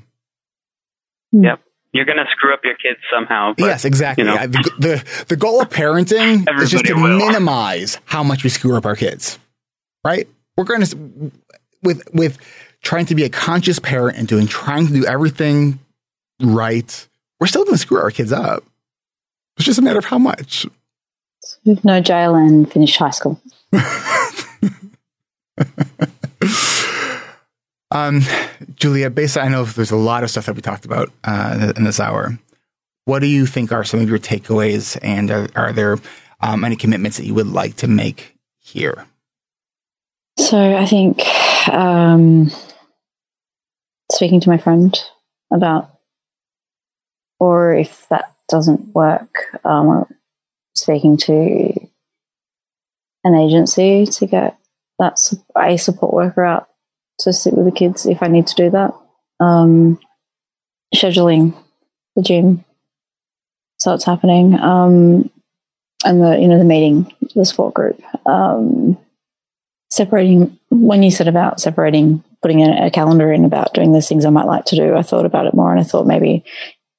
Yep. 1.31 1.61
You're 1.97 2.05
going 2.05 2.19
to 2.19 2.25
screw 2.31 2.53
up 2.53 2.59
your 2.63 2.75
kids 2.75 2.99
somehow. 3.11 3.55
But, 3.57 3.65
yes, 3.65 3.83
exactly. 3.85 4.23
you 4.23 4.29
know. 4.29 4.37
I- 4.37 4.45
the, 4.47 4.71
the 4.79 5.25
the 5.29 5.35
goal 5.35 5.61
of 5.61 5.69
parenting 5.69 6.45
is 6.61 6.69
just 6.69 6.85
to 6.85 6.93
will. 6.93 7.17
minimize 7.17 7.97
how 8.05 8.21
much 8.23 8.43
we 8.43 8.51
screw 8.51 8.77
up 8.77 8.85
our 8.85 8.95
kids. 8.95 9.39
Right? 10.05 10.27
We're 10.55 10.63
going 10.65 10.83
to 10.83 11.31
with 11.81 12.07
with 12.13 12.37
trying 12.83 13.07
to 13.07 13.15
be 13.15 13.23
a 13.23 13.29
conscious 13.29 13.79
parent 13.79 14.17
and 14.17 14.27
doing 14.27 14.45
trying 14.45 14.85
to 14.87 14.93
do 14.93 15.05
everything 15.05 15.79
right. 16.39 17.07
We're 17.39 17.47
still 17.47 17.63
going 17.63 17.73
to 17.75 17.79
screw 17.79 17.99
our 17.99 18.11
kids 18.11 18.31
up. 18.31 18.63
It's 19.57 19.65
just 19.65 19.79
a 19.79 19.81
matter 19.81 19.97
of 19.99 20.05
how 20.05 20.19
much. 20.19 20.67
no 21.83 21.99
jail 21.99 22.35
and 22.35 22.71
finish 22.71 22.95
high 22.95 23.09
school. 23.09 23.41
Um, 27.91 28.21
Julia, 28.75 29.09
based 29.09 29.37
on, 29.37 29.45
I 29.45 29.49
know 29.49 29.63
there's 29.63 29.91
a 29.91 29.97
lot 29.97 30.23
of 30.23 30.29
stuff 30.29 30.45
that 30.45 30.55
we 30.55 30.61
talked 30.61 30.85
about 30.85 31.11
uh, 31.23 31.73
in 31.75 31.83
this 31.83 31.99
hour. 31.99 32.37
What 33.05 33.19
do 33.19 33.27
you 33.27 33.45
think 33.45 33.71
are 33.71 33.85
some 33.85 34.01
of 34.01 34.09
your 34.09 34.19
takeaways, 34.19 34.97
and 35.01 35.31
are, 35.31 35.47
are 35.55 35.71
there 35.71 35.97
um, 36.41 36.65
any 36.65 36.75
commitments 36.75 37.17
that 37.17 37.25
you 37.25 37.33
would 37.33 37.47
like 37.47 37.77
to 37.77 37.87
make 37.87 38.37
here? 38.59 39.07
So 40.37 40.75
I 40.75 40.85
think 40.85 41.21
um, 41.69 42.51
speaking 44.11 44.41
to 44.41 44.49
my 44.49 44.57
friend 44.57 44.97
about, 45.51 45.89
or 47.39 47.73
if 47.73 48.07
that 48.09 48.33
doesn't 48.49 48.93
work, 48.93 49.35
um, 49.63 50.05
speaking 50.75 51.17
to 51.17 51.73
an 53.23 53.35
agency 53.35 54.05
to 54.05 54.25
get 54.25 54.57
that 54.99 55.17
a 55.55 55.77
support 55.77 56.13
worker 56.13 56.43
out 56.43 56.67
to 57.19 57.33
sit 57.33 57.53
with 57.53 57.65
the 57.65 57.71
kids 57.71 58.05
if 58.05 58.21
I 58.21 58.27
need 58.27 58.47
to 58.47 58.55
do 58.55 58.69
that. 58.71 58.93
Um, 59.39 59.99
scheduling 60.95 61.55
the 62.15 62.21
gym, 62.21 62.65
so 63.77 63.93
it's 63.93 64.05
happening, 64.05 64.59
um, 64.59 65.29
and 66.03 66.21
the 66.21 66.37
you 66.39 66.47
know 66.47 66.57
the 66.57 66.63
meeting, 66.63 67.13
the 67.35 67.45
support 67.45 67.73
group. 67.73 68.01
Um, 68.25 68.97
separating 69.89 70.57
when 70.69 71.01
you 71.03 71.11
said 71.11 71.27
about 71.27 71.59
separating 71.59 72.23
putting 72.41 72.61
a, 72.61 72.87
a 72.87 72.91
calendar 72.91 73.31
in 73.31 73.45
about 73.45 73.73
doing 73.73 73.93
those 73.93 74.07
things 74.07 74.25
i 74.25 74.29
might 74.29 74.45
like 74.45 74.65
to 74.65 74.75
do 74.75 74.95
i 74.95 75.01
thought 75.01 75.25
about 75.25 75.47
it 75.47 75.53
more 75.53 75.71
and 75.71 75.79
i 75.79 75.83
thought 75.83 76.05
maybe 76.05 76.43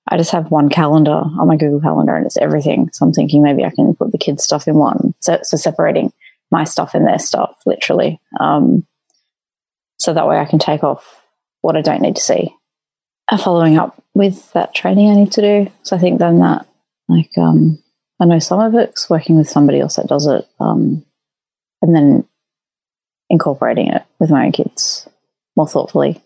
i 0.08 0.16
just 0.16 0.30
have 0.30 0.50
one 0.50 0.68
calendar 0.70 1.10
on 1.10 1.46
my 1.46 1.56
google 1.56 1.80
calendar 1.80 2.14
and 2.14 2.24
it's 2.24 2.38
everything 2.38 2.88
so 2.92 3.04
i'm 3.04 3.12
thinking 3.12 3.42
maybe 3.42 3.64
i 3.64 3.70
can 3.70 3.94
put 3.94 4.10
the 4.10 4.18
kids 4.18 4.42
stuff 4.42 4.66
in 4.66 4.74
one 4.74 5.14
so, 5.20 5.38
so 5.42 5.56
separating 5.56 6.10
my 6.50 6.64
stuff 6.64 6.94
and 6.94 7.06
their 7.06 7.18
stuff 7.18 7.56
literally 7.66 8.18
um, 8.40 8.86
so 9.98 10.12
that 10.12 10.28
way 10.28 10.38
i 10.38 10.44
can 10.44 10.58
take 10.58 10.82
off 10.82 11.22
what 11.60 11.76
i 11.76 11.82
don't 11.82 12.02
need 12.02 12.16
to 12.16 12.22
see 12.22 12.54
and 13.30 13.40
following 13.40 13.76
up 13.76 14.02
with 14.14 14.52
that 14.52 14.74
training 14.74 15.10
i 15.10 15.14
need 15.14 15.32
to 15.32 15.40
do 15.40 15.70
so 15.82 15.96
i 15.96 15.98
think 15.98 16.18
then 16.18 16.38
that 16.38 16.66
like 17.08 17.30
um, 17.38 17.82
i 18.20 18.24
know 18.24 18.38
some 18.38 18.60
of 18.60 18.74
it's 18.74 19.08
working 19.08 19.36
with 19.36 19.48
somebody 19.48 19.80
else 19.80 19.96
that 19.96 20.06
does 20.06 20.26
it 20.26 20.46
um, 20.60 21.04
and 21.82 21.94
then 21.94 22.24
incorporating 23.30 23.88
it 23.88 24.04
with 24.18 24.30
my 24.30 24.46
own 24.46 24.52
kids 24.52 25.08
more 25.56 25.68
thoughtfully. 25.68 26.22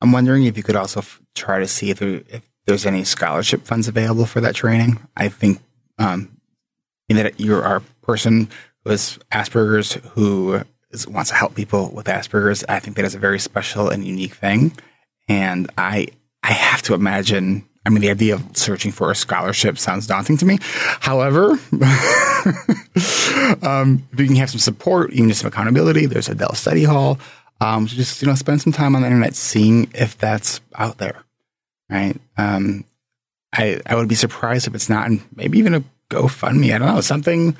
I'm 0.00 0.12
wondering 0.12 0.44
if 0.44 0.56
you 0.56 0.62
could 0.62 0.76
also 0.76 1.00
f- 1.00 1.20
try 1.34 1.58
to 1.58 1.66
see 1.66 1.90
if, 1.90 1.98
there, 1.98 2.22
if 2.28 2.42
there's 2.66 2.86
any 2.86 3.04
scholarship 3.04 3.62
funds 3.62 3.88
available 3.88 4.26
for 4.26 4.40
that 4.40 4.54
training. 4.54 4.98
I 5.16 5.28
think 5.28 5.60
um, 5.98 6.40
that 7.08 7.40
you 7.40 7.56
are 7.56 7.76
a 7.76 7.80
person 8.02 8.48
who 8.84 8.90
has 8.90 9.18
Asperger's 9.32 9.94
who 10.14 10.62
is, 10.90 11.06
wants 11.06 11.30
to 11.30 11.36
help 11.36 11.54
people 11.54 11.90
with 11.92 12.06
Asperger's. 12.06 12.64
I 12.68 12.78
think 12.78 12.96
that 12.96 13.04
is 13.04 13.14
a 13.14 13.18
very 13.18 13.38
special 13.38 13.88
and 13.88 14.04
unique 14.04 14.34
thing, 14.34 14.72
and 15.28 15.70
I 15.76 16.08
I 16.42 16.52
have 16.52 16.82
to 16.82 16.94
imagine. 16.94 17.64
I 17.86 17.90
mean, 17.90 18.00
the 18.02 18.10
idea 18.10 18.34
of 18.34 18.44
searching 18.54 18.92
for 18.92 19.10
a 19.10 19.14
scholarship 19.14 19.78
sounds 19.78 20.06
daunting 20.06 20.36
to 20.38 20.44
me. 20.44 20.58
However, 20.60 21.52
um, 23.62 24.06
if 24.12 24.20
you 24.20 24.26
can 24.26 24.36
have 24.36 24.50
some 24.50 24.58
support, 24.58 25.12
even 25.12 25.28
just 25.28 25.40
some 25.40 25.48
accountability, 25.48 26.04
there's 26.04 26.28
a 26.28 26.34
Dell 26.34 26.54
Study 26.54 26.84
Hall. 26.84 27.18
Um, 27.62 27.88
so 27.88 27.96
just 27.96 28.20
you 28.20 28.28
know, 28.28 28.34
spend 28.34 28.60
some 28.60 28.72
time 28.72 28.94
on 28.94 29.02
the 29.02 29.08
internet 29.08 29.34
seeing 29.34 29.90
if 29.94 30.18
that's 30.18 30.60
out 30.74 30.98
there, 30.98 31.24
right? 31.88 32.20
Um, 32.36 32.84
I 33.54 33.80
I 33.86 33.94
would 33.94 34.08
be 34.08 34.14
surprised 34.14 34.66
if 34.66 34.74
it's 34.74 34.90
not, 34.90 35.06
and 35.06 35.22
maybe 35.34 35.58
even 35.58 35.74
a 35.74 35.82
GoFundMe. 36.10 36.74
I 36.74 36.78
don't 36.78 36.94
know 36.94 37.00
something 37.00 37.56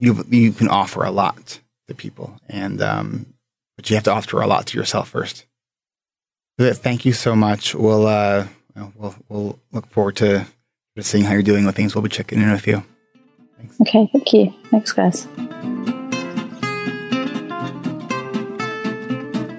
you 0.00 0.24
you 0.28 0.52
can 0.52 0.68
offer 0.68 1.04
a 1.04 1.10
lot 1.10 1.60
to 1.88 1.94
people, 1.94 2.38
and 2.48 2.80
um, 2.82 3.34
but 3.76 3.90
you 3.90 3.96
have 3.96 4.04
to 4.04 4.12
offer 4.12 4.40
a 4.40 4.46
lot 4.46 4.66
to 4.66 4.78
yourself 4.78 5.08
first. 5.08 5.46
Thank 6.58 7.04
you 7.04 7.12
so 7.12 7.34
much. 7.34 7.74
We'll 7.74 8.06
uh, 8.06 8.46
we'll 8.96 9.14
we'll 9.28 9.58
look 9.72 9.88
forward 9.88 10.16
to, 10.16 10.46
to 10.96 11.02
seeing 11.02 11.24
how 11.24 11.32
you're 11.32 11.42
doing 11.42 11.66
with 11.66 11.76
things. 11.76 11.94
We'll 11.94 12.02
be 12.02 12.08
checking 12.08 12.40
in 12.40 12.50
with 12.52 12.66
you. 12.66 12.84
Thanks. 13.58 13.80
Okay, 13.80 14.08
thank 14.12 14.32
you. 14.32 14.54
Thanks, 14.70 14.92
guys. 14.92 15.26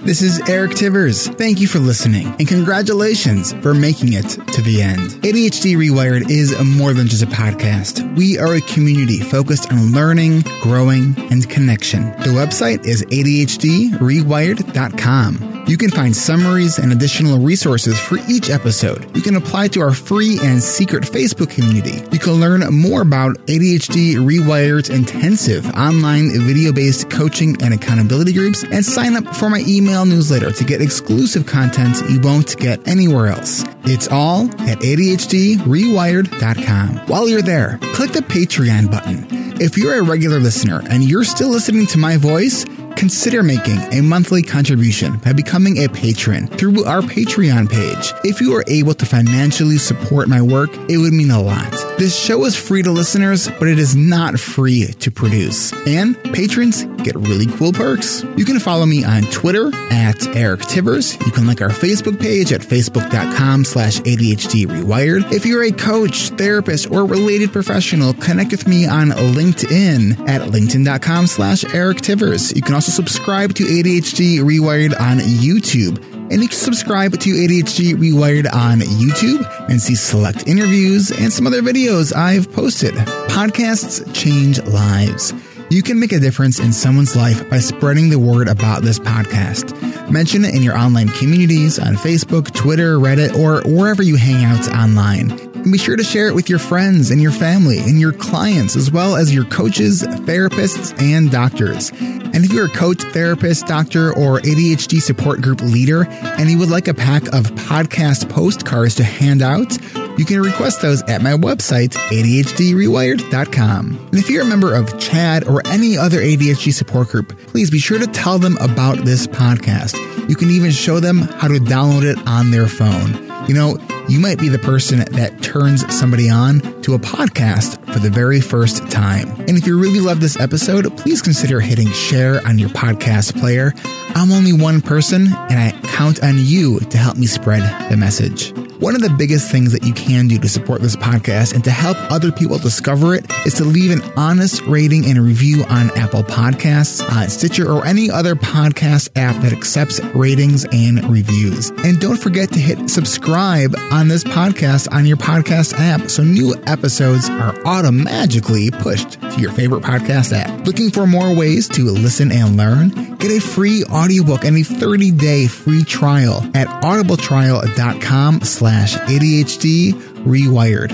This 0.05 0.21
is 0.21 0.39
Eric 0.47 0.71
Tivers. 0.73 1.35
Thank 1.35 1.59
you 1.59 1.67
for 1.67 1.79
listening 1.79 2.27
and 2.37 2.47
congratulations 2.47 3.53
for 3.53 3.73
making 3.73 4.13
it 4.13 4.29
to 4.53 4.61
the 4.61 4.83
end. 4.83 4.99
ADHD 5.23 5.75
Rewired 5.75 6.29
is 6.29 6.55
more 6.63 6.93
than 6.93 7.07
just 7.07 7.23
a 7.23 7.25
podcast. 7.25 8.15
We 8.15 8.37
are 8.37 8.53
a 8.53 8.61
community 8.61 9.19
focused 9.19 9.73
on 9.73 9.93
learning, 9.93 10.43
growing, 10.61 11.15
and 11.31 11.49
connection. 11.49 12.03
The 12.19 12.35
website 12.35 12.85
is 12.85 13.01
ADHDrewired.com. 13.05 15.54
You 15.67 15.77
can 15.77 15.89
find 15.89 16.15
summaries 16.15 16.77
and 16.77 16.91
additional 16.91 17.39
resources 17.39 17.99
for 17.99 18.19
each 18.29 18.51
episode. 18.51 19.15
You 19.15 19.23
can 19.23 19.35
apply 19.35 19.69
to 19.69 19.81
our 19.81 19.93
free 19.93 20.37
and 20.43 20.61
secret 20.61 21.01
Facebook 21.03 21.49
community. 21.49 22.03
You 22.11 22.19
can 22.19 22.33
learn 22.33 22.61
more 22.71 23.01
about 23.01 23.37
ADHD 23.47 24.13
Rewired's 24.15 24.89
intensive 24.89 25.65
online 25.73 26.29
video 26.41 26.71
based 26.71 27.09
coaching 27.09 27.59
and 27.63 27.73
accountability 27.73 28.33
groups 28.33 28.63
and 28.63 28.85
sign 28.85 29.15
up 29.15 29.35
for 29.35 29.49
my 29.49 29.63
email 29.67 30.05
newsletter 30.05 30.51
to 30.51 30.63
get 30.63 30.81
exclusive 30.81 31.47
content 31.47 31.97
you 32.11 32.19
won't 32.21 32.55
get 32.57 32.87
anywhere 32.87 33.25
else. 33.27 33.63
It's 33.85 34.07
all 34.07 34.51
at 34.61 34.81
ADHDrewired.com. 34.81 37.07
While 37.07 37.27
you're 37.27 37.41
there, 37.41 37.79
click 37.93 38.11
the 38.11 38.19
Patreon 38.19 38.91
button. 38.91 39.25
If 39.59 39.77
you're 39.77 39.99
a 39.99 40.03
regular 40.03 40.39
listener 40.39 40.83
and 40.89 41.03
you're 41.03 41.23
still 41.23 41.49
listening 41.49 41.87
to 41.87 41.97
my 41.97 42.17
voice, 42.17 42.65
consider 42.95 43.43
making 43.43 43.77
a 43.93 44.01
monthly 44.01 44.41
contribution 44.41 45.17
by 45.17 45.33
becoming 45.33 45.83
a 45.83 45.89
patron 45.89 46.47
through 46.47 46.85
our 46.85 47.01
Patreon 47.01 47.69
page. 47.69 48.13
If 48.23 48.41
you 48.41 48.55
are 48.55 48.63
able 48.67 48.93
to 48.95 49.05
financially 49.05 49.77
support 49.77 50.27
my 50.27 50.41
work, 50.41 50.69
it 50.89 50.97
would 50.97 51.13
mean 51.13 51.31
a 51.31 51.41
lot. 51.41 51.73
This 51.97 52.13
show 52.19 52.43
is 52.43 52.57
free 52.57 52.83
to 52.83 52.91
listeners, 52.91 53.47
but 53.47 53.69
it 53.69 53.79
is 53.79 53.95
not 53.95 54.37
free 54.37 54.87
to 54.99 55.09
produce. 55.09 55.71
And 55.87 56.21
patrons 56.33 56.83
get 57.03 57.15
really 57.15 57.45
cool 57.45 57.71
perks. 57.71 58.21
You 58.35 58.43
can 58.43 58.59
follow 58.59 58.85
me 58.85 59.05
on 59.05 59.23
Twitter 59.31 59.73
at 59.91 60.27
Eric 60.35 60.59
Tivers. 60.61 61.17
You 61.25 61.31
can 61.31 61.47
like 61.47 61.61
our 61.61 61.69
Facebook 61.69 62.19
page 62.19 62.51
at 62.51 62.59
facebook.com 62.59 63.63
slash 63.63 64.01
ADHD 64.01 64.65
Rewired. 64.65 65.31
If 65.31 65.45
you're 65.45 65.63
a 65.63 65.71
coach, 65.71 66.29
therapist, 66.31 66.91
or 66.91 67.05
related 67.05 67.53
professional, 67.53 68.13
connect 68.15 68.51
with 68.51 68.67
me 68.67 68.85
on 68.85 69.11
LinkedIn 69.11 70.27
at 70.27 70.41
linkedin.com 70.41 71.27
slash 71.27 71.63
Eric 71.73 71.99
Tivers. 71.99 72.53
You 72.53 72.61
can 72.61 72.75
also 72.75 72.91
subscribe 72.91 73.53
to 73.53 73.63
ADHD 73.63 74.39
Rewired 74.39 74.99
on 74.99 75.19
YouTube. 75.19 76.14
And 76.31 76.41
you 76.41 76.47
can 76.49 76.57
subscribe 76.57 77.11
to 77.19 77.29
ADHD 77.29 77.93
Rewired 77.93 78.51
on 78.53 78.79
YouTube 78.79 79.45
and 79.69 79.81
see 79.81 79.95
select 79.95 80.47
interviews 80.47 81.11
and 81.11 81.31
some 81.31 81.45
other 81.45 81.61
videos 81.61 82.15
I've 82.15 82.51
posted. 82.51 82.93
Podcasts 83.29 84.03
change 84.13 84.61
lives. 84.63 85.33
You 85.69 85.81
can 85.81 85.99
make 85.99 86.11
a 86.11 86.19
difference 86.19 86.59
in 86.59 86.73
someone's 86.73 87.15
life 87.15 87.49
by 87.49 87.59
spreading 87.59 88.09
the 88.09 88.19
word 88.19 88.47
about 88.47 88.81
this 88.81 88.99
podcast. 88.99 89.73
Mention 90.11 90.45
it 90.45 90.53
in 90.53 90.61
your 90.63 90.77
online 90.77 91.09
communities 91.09 91.79
on 91.79 91.95
Facebook, 91.95 92.53
Twitter, 92.53 92.97
Reddit, 92.97 93.35
or 93.35 93.61
wherever 93.69 94.03
you 94.03 94.15
hang 94.15 94.45
out 94.45 94.67
online. 94.69 95.44
And 95.65 95.71
be 95.71 95.79
sure 95.79 95.95
to 95.95 96.03
share 96.03 96.27
it 96.27 96.35
with 96.35 96.47
your 96.47 96.59
friends 96.59 97.09
and 97.09 97.19
your 97.19 97.31
family 97.31 97.79
and 97.79 97.99
your 97.99 98.13
clients, 98.13 98.75
as 98.75 98.91
well 98.91 99.15
as 99.15 99.33
your 99.33 99.45
coaches, 99.45 100.03
therapists, 100.03 100.93
and 101.01 101.31
doctors. 101.31 101.89
And 101.89 102.45
if 102.45 102.53
you're 102.53 102.67
a 102.67 102.69
coach, 102.69 103.01
therapist, 103.01 103.65
doctor, 103.65 104.13
or 104.13 104.39
ADHD 104.41 105.01
support 105.01 105.41
group 105.41 105.61
leader, 105.61 106.05
and 106.05 106.51
you 106.51 106.59
would 106.59 106.69
like 106.69 106.87
a 106.87 106.93
pack 106.93 107.23
of 107.33 107.45
podcast 107.55 108.29
postcards 108.29 108.93
to 108.95 109.03
hand 109.03 109.41
out, 109.41 109.75
you 110.19 110.25
can 110.25 110.39
request 110.39 110.83
those 110.83 111.01
at 111.09 111.23
my 111.23 111.31
website, 111.31 111.95
ADHDrewired.com. 112.09 113.87
And 113.87 114.19
if 114.19 114.29
you're 114.29 114.43
a 114.43 114.45
member 114.45 114.75
of 114.75 114.85
CHADD 114.99 115.49
or 115.49 115.65
any 115.65 115.97
other 115.97 116.19
ADHD 116.19 116.71
support 116.71 117.07
group, 117.09 117.35
please 117.47 117.71
be 117.71 117.79
sure 117.79 117.97
to 117.97 118.05
tell 118.05 118.37
them 118.37 118.55
about 118.61 118.99
this 118.99 119.25
podcast. 119.25 119.97
You 120.29 120.35
can 120.35 120.51
even 120.51 120.69
show 120.69 120.99
them 120.99 121.21
how 121.21 121.47
to 121.47 121.55
download 121.55 122.03
it 122.03 122.19
on 122.27 122.51
their 122.51 122.67
phone. 122.67 123.24
You 123.47 123.53
know, 123.53 123.77
you 124.09 124.19
might 124.19 124.39
be 124.39 124.49
the 124.49 124.59
person 124.59 124.99
that 124.99 125.41
turns 125.41 125.93
somebody 125.93 126.29
on 126.29 126.61
to 126.81 126.95
a 126.95 126.99
podcast 126.99 127.83
for 127.93 127.99
the 127.99 128.09
very 128.09 128.41
first 128.41 128.89
time. 128.89 129.29
And 129.41 129.51
if 129.51 129.67
you 129.67 129.79
really 129.79 129.99
love 129.99 130.19
this 130.19 130.39
episode, 130.39 130.97
please 130.97 131.21
consider 131.21 131.59
hitting 131.59 131.89
share 131.91 132.45
on 132.47 132.57
your 132.57 132.69
podcast 132.69 133.39
player. 133.39 133.73
I'm 134.15 134.31
only 134.31 134.53
one 134.53 134.81
person, 134.81 135.27
and 135.27 135.59
I 135.59 135.71
count 135.89 136.23
on 136.23 136.35
you 136.37 136.79
to 136.79 136.97
help 136.97 137.17
me 137.17 137.27
spread 137.27 137.61
the 137.91 137.97
message. 137.97 138.64
One 138.79 138.93
of 138.93 139.01
the 139.01 139.09
biggest 139.09 139.49
things 139.49 139.71
that 139.71 139.83
you 139.83 139.93
can 139.93 140.27
do 140.27 140.37
to 140.37 140.49
support 140.49 140.81
this 140.81 140.97
podcast 140.97 141.53
and 141.53 141.63
to 141.63 141.71
help 141.71 141.95
other 142.11 142.31
people 142.31 142.57
discover 142.57 143.15
it 143.15 143.25
is 143.45 143.53
to 143.55 143.63
leave 143.63 143.89
an 143.89 144.01
honest 144.17 144.61
rating 144.63 145.05
and 145.05 145.17
review 145.17 145.63
on 145.69 145.91
Apple 145.97 146.23
Podcasts, 146.23 147.01
uh, 147.01 147.27
Stitcher, 147.27 147.71
or 147.71 147.85
any 147.85 148.11
other 148.11 148.35
podcast 148.35 149.09
app 149.15 149.41
that 149.43 149.53
accepts 149.53 150.01
ratings 150.13 150.65
and 150.73 151.09
reviews. 151.09 151.69
And 151.85 151.99
don't 152.01 152.17
forget 152.17 152.51
to 152.51 152.59
hit 152.59 152.89
subscribe 152.89 153.75
on 153.91 154.09
this 154.09 154.25
podcast 154.25 154.91
on 154.91 155.05
your 155.05 155.17
podcast 155.17 155.73
app 155.77 156.09
so 156.09 156.23
new 156.23 156.53
episodes 156.67 157.29
are 157.29 157.55
automatically 157.65 158.71
pushed 158.71 159.21
to 159.21 159.39
your 159.39 159.51
favorite 159.51 159.83
podcast 159.83 160.33
app. 160.33 160.65
Looking 160.65 160.91
for 160.91 161.07
more 161.07 161.33
ways 161.33 161.69
to 161.69 161.85
listen 161.85 162.31
and 162.31 162.57
learn? 162.57 163.15
Get 163.15 163.31
a 163.31 163.39
free 163.39 163.83
audiobook 163.85 164.43
and 164.43 164.57
a 164.57 164.59
30-day 164.59 165.47
free 165.47 165.83
trial 165.83 166.43
at 166.53 166.67
audibletrial.com 166.67 168.41
slash 168.65 168.95
ADHD 168.95 169.93
rewired. 170.25 170.89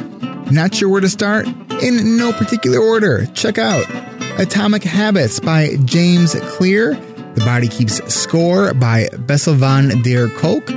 Not 0.52 0.76
sure 0.76 0.90
where 0.90 1.00
to 1.00 1.08
start? 1.08 1.48
In 1.82 2.18
no 2.18 2.34
particular 2.34 2.80
order. 2.80 3.28
Check 3.28 3.58
out 3.58 3.86
Atomic 4.38 4.84
Habits 4.84 5.40
by 5.40 5.78
James 5.86 6.36
Clear, 6.58 6.96
The 7.36 7.46
Body 7.46 7.70
Keeps 7.70 8.14
Score 8.14 8.74
by 8.74 9.08
Bessel 9.20 9.54
van 9.54 10.02
der 10.02 10.28
Kolk, 10.28 10.68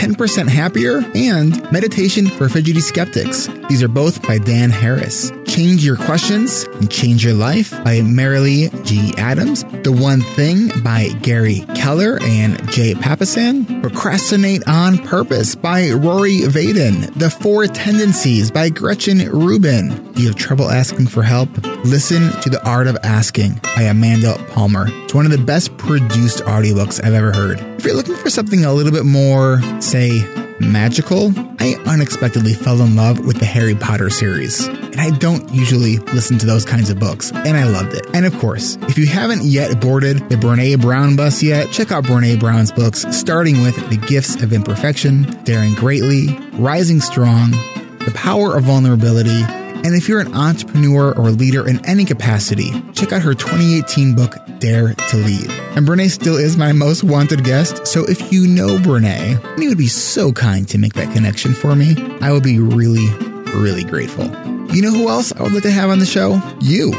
10% 0.00 0.48
Happier, 0.48 1.02
and 1.14 1.70
Meditation 1.70 2.26
for 2.26 2.48
Fidgety 2.48 2.80
Skeptics. 2.80 3.48
These 3.68 3.82
are 3.82 3.88
both 3.88 4.26
by 4.26 4.38
Dan 4.38 4.70
Harris. 4.70 5.30
Change 5.44 5.84
Your 5.84 5.96
Questions 5.96 6.64
and 6.72 6.90
Change 6.90 7.22
Your 7.22 7.34
Life 7.34 7.70
by 7.84 8.00
Marilee 8.00 8.70
G. 8.86 9.12
Adams. 9.18 9.62
The 9.82 9.92
One 9.92 10.22
Thing 10.22 10.70
by 10.82 11.08
Gary 11.20 11.66
Keller 11.74 12.18
and 12.22 12.66
Jay 12.70 12.94
Papasan. 12.94 13.82
Procrastinate 13.82 14.66
on 14.66 14.96
Purpose 14.96 15.54
by 15.54 15.90
Rory 15.90 16.40
Vaden. 16.40 17.12
The 17.18 17.28
Four 17.28 17.66
Tendencies 17.66 18.50
by 18.50 18.70
Gretchen 18.70 19.18
Rubin. 19.28 20.12
Do 20.14 20.22
you 20.22 20.28
have 20.28 20.38
trouble 20.38 20.70
asking 20.70 21.08
for 21.08 21.22
help? 21.22 21.50
Listen 21.84 22.30
to 22.40 22.48
The 22.48 22.66
Art 22.66 22.86
of 22.86 22.96
Asking 23.02 23.60
by 23.76 23.82
Amanda 23.82 24.42
Palmer. 24.48 24.86
It's 25.10 25.14
one 25.16 25.26
of 25.26 25.32
the 25.32 25.38
best 25.38 25.76
produced 25.76 26.38
audiobooks 26.44 27.04
I've 27.04 27.14
ever 27.14 27.32
heard. 27.32 27.58
If 27.58 27.84
you're 27.84 27.96
looking 27.96 28.14
for 28.14 28.30
something 28.30 28.64
a 28.64 28.72
little 28.72 28.92
bit 28.92 29.04
more, 29.04 29.60
say, 29.80 30.22
magical, 30.60 31.32
I 31.58 31.74
unexpectedly 31.84 32.54
fell 32.54 32.80
in 32.80 32.94
love 32.94 33.26
with 33.26 33.40
the 33.40 33.44
Harry 33.44 33.74
Potter 33.74 34.08
series. 34.08 34.68
And 34.68 35.00
I 35.00 35.10
don't 35.10 35.52
usually 35.52 35.96
listen 35.96 36.38
to 36.38 36.46
those 36.46 36.64
kinds 36.64 36.90
of 36.90 37.00
books, 37.00 37.32
and 37.32 37.56
I 37.56 37.64
loved 37.64 37.94
it. 37.94 38.06
And 38.14 38.24
of 38.24 38.38
course, 38.38 38.78
if 38.82 38.98
you 38.98 39.06
haven't 39.08 39.42
yet 39.42 39.80
boarded 39.80 40.18
the 40.28 40.36
Brene 40.36 40.80
Brown 40.80 41.16
bus 41.16 41.42
yet, 41.42 41.72
check 41.72 41.90
out 41.90 42.04
Brene 42.04 42.38
Brown's 42.38 42.70
books, 42.70 43.04
starting 43.10 43.62
with 43.62 43.74
The 43.90 43.96
Gifts 43.96 44.40
of 44.40 44.52
Imperfection, 44.52 45.22
Daring 45.42 45.74
Greatly, 45.74 46.38
Rising 46.52 47.00
Strong, 47.00 47.50
The 47.50 48.12
Power 48.14 48.56
of 48.56 48.62
Vulnerability, 48.62 49.42
And 49.82 49.94
if 49.94 50.08
you're 50.08 50.20
an 50.20 50.34
entrepreneur 50.34 51.16
or 51.16 51.30
leader 51.30 51.66
in 51.66 51.82
any 51.86 52.04
capacity, 52.04 52.70
check 52.92 53.12
out 53.12 53.22
her 53.22 53.32
2018 53.32 54.14
book, 54.14 54.36
Dare 54.58 54.92
to 54.92 55.16
Lead. 55.16 55.50
And 55.74 55.86
Brene 55.86 56.10
still 56.10 56.36
is 56.36 56.58
my 56.58 56.72
most 56.72 57.02
wanted 57.02 57.44
guest, 57.44 57.86
so 57.86 58.04
if 58.04 58.30
you 58.30 58.46
know 58.46 58.76
Brene, 58.76 59.42
and 59.42 59.62
you 59.62 59.70
would 59.70 59.78
be 59.78 59.86
so 59.86 60.32
kind 60.32 60.68
to 60.68 60.76
make 60.76 60.92
that 60.94 61.10
connection 61.14 61.54
for 61.54 61.74
me, 61.74 61.96
I 62.20 62.30
would 62.30 62.42
be 62.42 62.58
really, 62.58 63.08
really 63.54 63.84
grateful. 63.84 64.26
You 64.74 64.82
know 64.82 64.90
who 64.90 65.08
else 65.08 65.32
I 65.32 65.42
would 65.42 65.54
like 65.54 65.62
to 65.62 65.70
have 65.70 65.88
on 65.88 65.98
the 65.98 66.06
show? 66.06 66.42
You. 66.60 66.92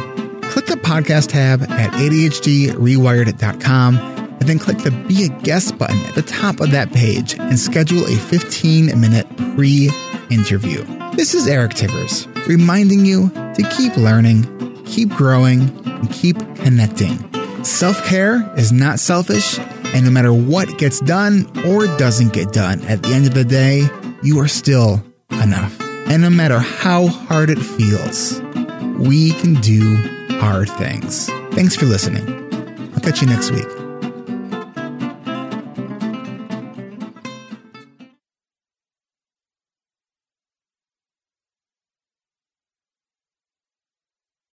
Click 0.50 0.66
the 0.66 0.76
podcast 0.76 1.30
tab 1.30 1.62
at 1.62 1.94
ADHDrewired.com 1.94 3.98
and 3.98 4.42
then 4.42 4.58
click 4.58 4.80
the 4.80 4.90
Be 5.08 5.26
a 5.26 5.30
Guest 5.44 5.78
button 5.78 6.00
at 6.06 6.16
the 6.16 6.24
top 6.24 6.60
of 6.60 6.72
that 6.72 6.92
page 6.92 7.36
and 7.36 7.60
schedule 7.60 8.04
a 8.06 8.16
15 8.16 9.00
minute 9.00 9.28
pre 9.56 9.92
interview. 10.32 10.84
This 11.14 11.36
is 11.36 11.46
Eric 11.46 11.74
Tivers, 11.74 12.26
reminding 12.48 13.06
you 13.06 13.30
to 13.30 13.70
keep 13.78 13.96
learning, 13.98 14.44
keep 14.86 15.10
growing, 15.10 15.62
and 15.86 16.10
keep 16.10 16.38
connecting. 16.56 17.20
Self 17.64 18.04
care 18.06 18.50
is 18.58 18.72
not 18.72 19.00
selfish, 19.00 19.60
and 19.60 20.06
no 20.06 20.12
matter 20.12 20.34
what 20.34 20.78
gets 20.78 21.02
done 21.02 21.46
or 21.66 21.86
doesn't 21.98 22.32
get 22.32 22.54
done, 22.54 22.82
at 22.86 23.04
the 23.04 23.10
end 23.10 23.28
of 23.28 23.34
the 23.34 23.44
day, 23.44 23.88
you 24.24 24.40
are 24.40 24.48
still 24.48 25.04
enough. 25.32 25.80
And 26.08 26.22
no 26.22 26.30
matter 26.30 26.60
how 26.60 27.08
hard 27.08 27.50
it 27.50 27.60
feels, 27.60 28.42
we 28.98 29.34
can 29.34 29.56
do 29.56 29.98
hard 30.40 30.70
things. 30.70 31.28
Thanks 31.52 31.76
for 31.76 31.86
listening. 31.86 32.26
I'll 32.94 33.02
catch 33.02 33.22
you 33.22 33.28
next 33.28 33.52
week. 33.52 33.81